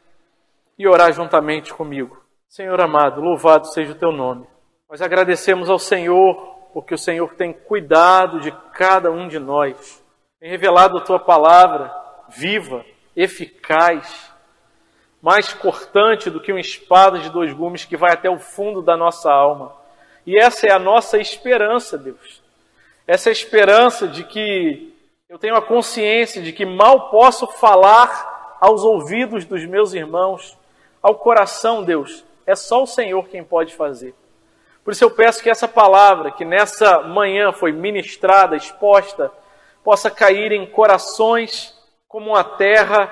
e 0.79 0.87
orar 0.87 1.12
juntamente 1.12 1.72
comigo. 1.72 2.22
Senhor 2.49 2.81
amado, 2.81 3.20
louvado 3.20 3.66
seja 3.66 3.93
o 3.93 3.97
teu 3.97 4.12
nome. 4.12 4.47
Nós 4.89 5.03
agradecemos 5.03 5.68
ao 5.68 5.79
Senhor 5.79 6.57
porque 6.72 6.95
o 6.95 6.99
Senhor 6.99 7.35
tem 7.35 7.53
cuidado 7.53 8.41
de 8.41 8.53
cada 8.72 9.11
um 9.11 9.29
de 9.29 9.39
nós, 9.39 10.05
tem 10.39 10.51
revelado 10.51 10.99
a 10.99 11.03
tua 11.03 11.18
palavra 11.18 11.91
viva, 12.29 12.85
eficaz, 13.16 14.31
mais 15.22 15.53
cortante 15.53 16.31
do 16.31 16.41
que 16.41 16.53
uma 16.53 16.61
espada 16.61 17.18
de 17.18 17.31
dois 17.31 17.53
gumes 17.53 17.85
que 17.85 17.97
vai 17.97 18.12
até 18.12 18.29
o 18.29 18.39
fundo 18.39 18.83
da 18.83 18.97
nossa 18.97 19.33
alma. 19.33 19.72
E 20.27 20.39
essa 20.39 20.66
é 20.66 20.72
a 20.72 20.79
nossa 20.79 21.18
esperança, 21.18 21.97
Deus. 21.97 22.43
Essa 23.07 23.29
é 23.29 23.31
a 23.31 23.33
esperança 23.33 24.07
de 24.07 24.24
que 24.24 24.95
eu 25.29 25.39
tenho 25.39 25.57
a 25.57 25.62
consciência 25.62 26.43
de 26.43 26.53
que 26.53 26.64
mal 26.64 27.11
posso 27.11 27.47
falar 27.47 28.57
aos 28.61 28.85
ouvidos 28.85 29.45
dos 29.45 29.64
meus 29.64 29.95
irmãos, 29.95 30.57
ao 31.07 31.15
coração, 31.15 31.85
Deus. 31.85 32.25
É 32.45 32.57
só 32.57 32.83
o 32.83 32.87
Senhor 32.87 33.29
quem 33.29 33.45
pode 33.45 33.77
fazer. 33.77 34.13
Por 34.83 34.93
isso 34.93 35.05
eu 35.05 35.11
peço 35.11 35.41
que 35.41 35.49
essa 35.49 35.69
palavra, 35.69 36.33
que 36.33 36.45
nessa 36.45 36.99
manhã 36.99 37.53
foi 37.53 37.71
ministrada, 37.71 38.57
exposta, 38.57 39.31
possa 39.85 40.11
cair 40.11 40.51
em 40.51 40.67
corações 40.67 41.73
como 42.09 42.31
uma 42.31 42.43
terra 42.43 43.09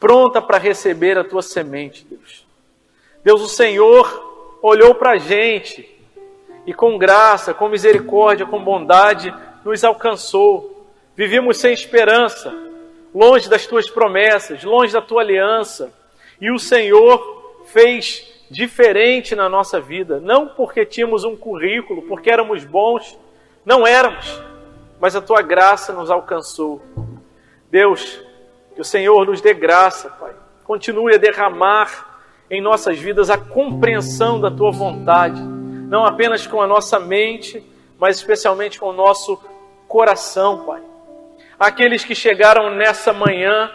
pronta 0.00 0.40
para 0.40 0.56
receber 0.56 1.18
a 1.18 1.24
tua 1.24 1.42
semente, 1.42 2.02
Deus. 2.08 2.46
Deus, 3.22 3.42
o 3.42 3.48
Senhor 3.48 4.58
olhou 4.62 4.94
para 4.94 5.10
a 5.10 5.18
gente 5.18 5.86
e 6.64 6.72
com 6.72 6.96
graça, 6.96 7.52
com 7.52 7.68
misericórdia, 7.68 8.46
com 8.46 8.64
bondade, 8.64 9.34
nos 9.62 9.84
alcançou. 9.84 10.88
Vivíamos 11.14 11.58
sem 11.58 11.74
esperança, 11.74 12.54
longe 13.14 13.50
das 13.50 13.66
tuas 13.66 13.90
promessas, 13.90 14.64
longe 14.64 14.94
da 14.94 15.02
tua 15.02 15.20
aliança. 15.20 16.00
E 16.42 16.50
o 16.50 16.58
Senhor 16.58 17.60
fez 17.66 18.28
diferente 18.50 19.36
na 19.36 19.48
nossa 19.48 19.80
vida, 19.80 20.18
não 20.18 20.48
porque 20.48 20.84
tínhamos 20.84 21.22
um 21.22 21.36
currículo, 21.36 22.02
porque 22.02 22.28
éramos 22.28 22.64
bons, 22.64 23.16
não 23.64 23.86
éramos, 23.86 24.42
mas 25.00 25.14
a 25.14 25.20
tua 25.20 25.40
graça 25.40 25.92
nos 25.92 26.10
alcançou. 26.10 26.82
Deus, 27.70 28.20
que 28.74 28.80
o 28.80 28.84
Senhor 28.84 29.24
nos 29.24 29.40
dê 29.40 29.54
graça, 29.54 30.10
Pai. 30.10 30.32
Continue 30.64 31.14
a 31.14 31.16
derramar 31.16 32.20
em 32.50 32.60
nossas 32.60 32.98
vidas 32.98 33.30
a 33.30 33.38
compreensão 33.38 34.40
da 34.40 34.50
tua 34.50 34.72
vontade, 34.72 35.40
não 35.40 36.04
apenas 36.04 36.44
com 36.44 36.60
a 36.60 36.66
nossa 36.66 36.98
mente, 36.98 37.64
mas 38.00 38.16
especialmente 38.16 38.80
com 38.80 38.86
o 38.86 38.92
nosso 38.92 39.40
coração, 39.86 40.66
Pai. 40.66 40.82
Aqueles 41.56 42.04
que 42.04 42.16
chegaram 42.16 42.68
nessa 42.68 43.12
manhã 43.12 43.70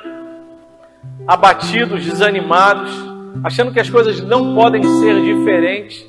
abatidos, 1.28 2.06
desanimados, 2.06 2.92
achando 3.44 3.72
que 3.72 3.80
as 3.80 3.90
coisas 3.90 4.22
não 4.22 4.56
podem 4.56 4.84
ser 4.84 5.22
diferentes, 5.22 6.06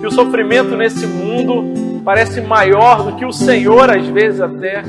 que 0.00 0.06
o 0.06 0.10
sofrimento 0.10 0.76
nesse 0.76 1.06
mundo 1.06 2.02
parece 2.04 2.40
maior 2.40 3.02
do 3.02 3.16
que 3.16 3.24
o 3.24 3.32
Senhor, 3.32 3.90
às 3.90 4.06
vezes 4.06 4.40
até, 4.40 4.82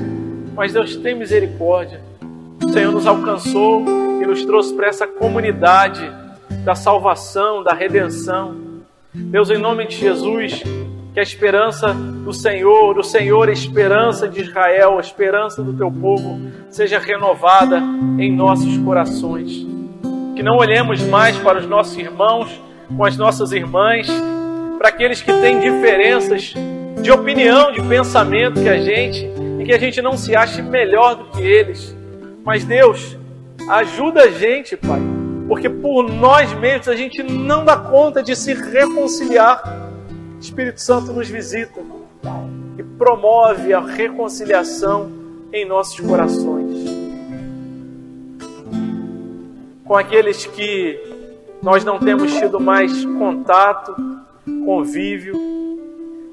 mas 0.55 0.73
Deus 0.73 0.95
tem 0.95 1.15
misericórdia 1.15 2.15
o 2.63 2.69
Senhor 2.69 2.91
nos 2.91 3.05
alcançou 3.05 3.83
e 4.21 4.25
nos 4.25 4.43
trouxe 4.45 4.73
para 4.73 4.87
essa 4.87 5.05
comunidade 5.05 6.09
da 6.63 6.73
salvação, 6.73 7.63
da 7.63 7.73
redenção. 7.73 8.55
Deus, 9.13 9.49
em 9.49 9.57
nome 9.57 9.87
de 9.87 9.95
Jesus, 9.95 10.63
que 11.15 11.19
a 11.19 11.23
esperança 11.23 11.91
do 11.93 12.31
Senhor, 12.31 12.93
do 12.93 13.03
Senhor, 13.03 13.49
a 13.49 13.51
esperança 13.51 14.27
de 14.27 14.41
Israel, 14.41 14.97
a 14.97 15.01
esperança 15.01 15.63
do 15.63 15.73
teu 15.73 15.89
povo, 15.89 16.39
seja 16.69 16.99
renovada 16.99 17.81
em 18.19 18.31
nossos 18.31 18.77
corações. 18.77 19.65
Que 20.35 20.43
não 20.43 20.57
olhemos 20.57 21.01
mais 21.01 21.35
para 21.37 21.57
os 21.57 21.65
nossos 21.65 21.97
irmãos, 21.97 22.61
com 22.95 23.03
as 23.03 23.17
nossas 23.17 23.51
irmãs, 23.51 24.07
para 24.77 24.89
aqueles 24.89 25.21
que 25.21 25.33
têm 25.33 25.59
diferenças 25.59 26.53
de 27.01 27.11
opinião, 27.11 27.71
de 27.71 27.81
pensamento 27.81 28.61
que 28.61 28.69
a 28.69 28.77
gente, 28.77 29.25
e 29.59 29.63
que 29.63 29.73
a 29.73 29.79
gente 29.79 30.01
não 30.03 30.15
se 30.15 30.35
ache 30.35 30.61
melhor 30.61 31.15
do 31.15 31.25
que 31.31 31.41
eles 31.41 31.95
mas 32.45 32.63
Deus, 32.63 33.17
ajuda 33.67 34.25
a 34.25 34.29
gente, 34.29 34.77
Pai, 34.77 35.01
porque 35.47 35.67
por 35.67 36.07
nós 36.07 36.53
mesmos 36.53 36.87
a 36.87 36.95
gente 36.95 37.23
não 37.23 37.65
dá 37.65 37.75
conta 37.75 38.21
de 38.21 38.35
se 38.35 38.53
reconciliar. 38.53 39.63
Espírito 40.39 40.81
Santo 40.81 41.11
nos 41.11 41.29
visita 41.29 41.81
e 42.77 42.83
promove 42.83 43.73
a 43.73 43.79
reconciliação 43.79 45.11
em 45.51 45.65
nossos 45.65 45.99
corações. 45.99 46.85
Com 49.83 49.95
aqueles 49.95 50.45
que 50.45 50.99
nós 51.61 51.83
não 51.83 51.99
temos 51.99 52.33
tido 52.33 52.59
mais 52.59 53.05
contato, 53.05 53.95
convívio, 54.65 55.35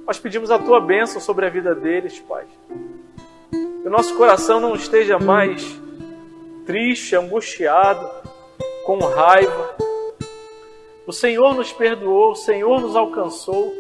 nós 0.07 0.19
pedimos 0.19 0.51
a 0.51 0.59
tua 0.59 0.81
bênção 0.81 1.21
sobre 1.21 1.47
a 1.47 1.51
vida 1.51 1.75
deles, 1.75 2.19
Pai. 2.21 2.45
Que 3.51 3.89
o 3.89 3.91
nosso 3.91 4.15
coração 4.17 4.61
não 4.61 4.75
esteja 4.75 5.19
mais 5.19 5.81
triste, 6.67 7.15
angustiado, 7.17 8.09
com 8.85 8.99
raiva. 8.99 9.75
O 11.05 11.13
Senhor 11.13 11.55
nos 11.55 11.73
perdoou, 11.73 12.31
o 12.31 12.37
Senhor 12.37 12.81
nos 12.81 12.95
alcançou. 12.95 13.75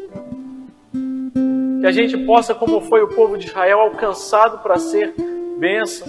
Que 1.80 1.86
a 1.86 1.92
gente 1.92 2.16
possa, 2.18 2.54
como 2.54 2.80
foi 2.80 3.02
o 3.02 3.08
povo 3.08 3.38
de 3.38 3.46
Israel, 3.46 3.80
alcançado 3.80 4.58
para 4.58 4.78
ser 4.78 5.14
bênção. 5.58 6.08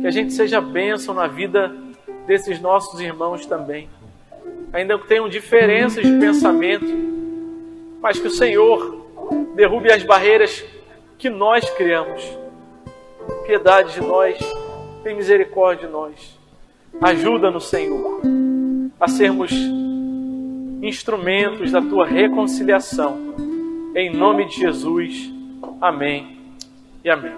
Que 0.00 0.06
a 0.06 0.10
gente 0.10 0.32
seja 0.32 0.60
bênção 0.60 1.14
na 1.14 1.28
vida 1.28 1.72
desses 2.26 2.60
nossos 2.60 3.00
irmãos 3.00 3.46
também. 3.46 3.88
Ainda 4.72 4.98
que 4.98 5.06
tenham 5.06 5.28
diferenças 5.28 6.04
de 6.04 6.18
pensamento, 6.18 6.86
mas 8.00 8.18
que 8.18 8.26
o 8.26 8.30
Senhor 8.30 9.06
derrube 9.54 9.92
as 9.92 10.02
barreiras 10.02 10.64
que 11.18 11.30
nós 11.30 11.68
criamos. 11.70 12.22
Piedade 13.46 13.94
de 13.94 14.00
nós 14.00 14.38
tem 15.04 15.14
misericórdia 15.14 15.86
de 15.86 15.92
nós. 15.92 16.38
Ajuda-nos, 17.00 17.68
Senhor, 17.68 18.20
a 18.98 19.06
sermos 19.06 19.52
instrumentos 20.82 21.70
da 21.70 21.80
tua 21.80 22.04
reconciliação. 22.04 23.16
Em 23.94 24.14
nome 24.14 24.46
de 24.46 24.56
Jesus. 24.56 25.32
Amém 25.80 26.38
e 27.04 27.08
amém. 27.08 27.32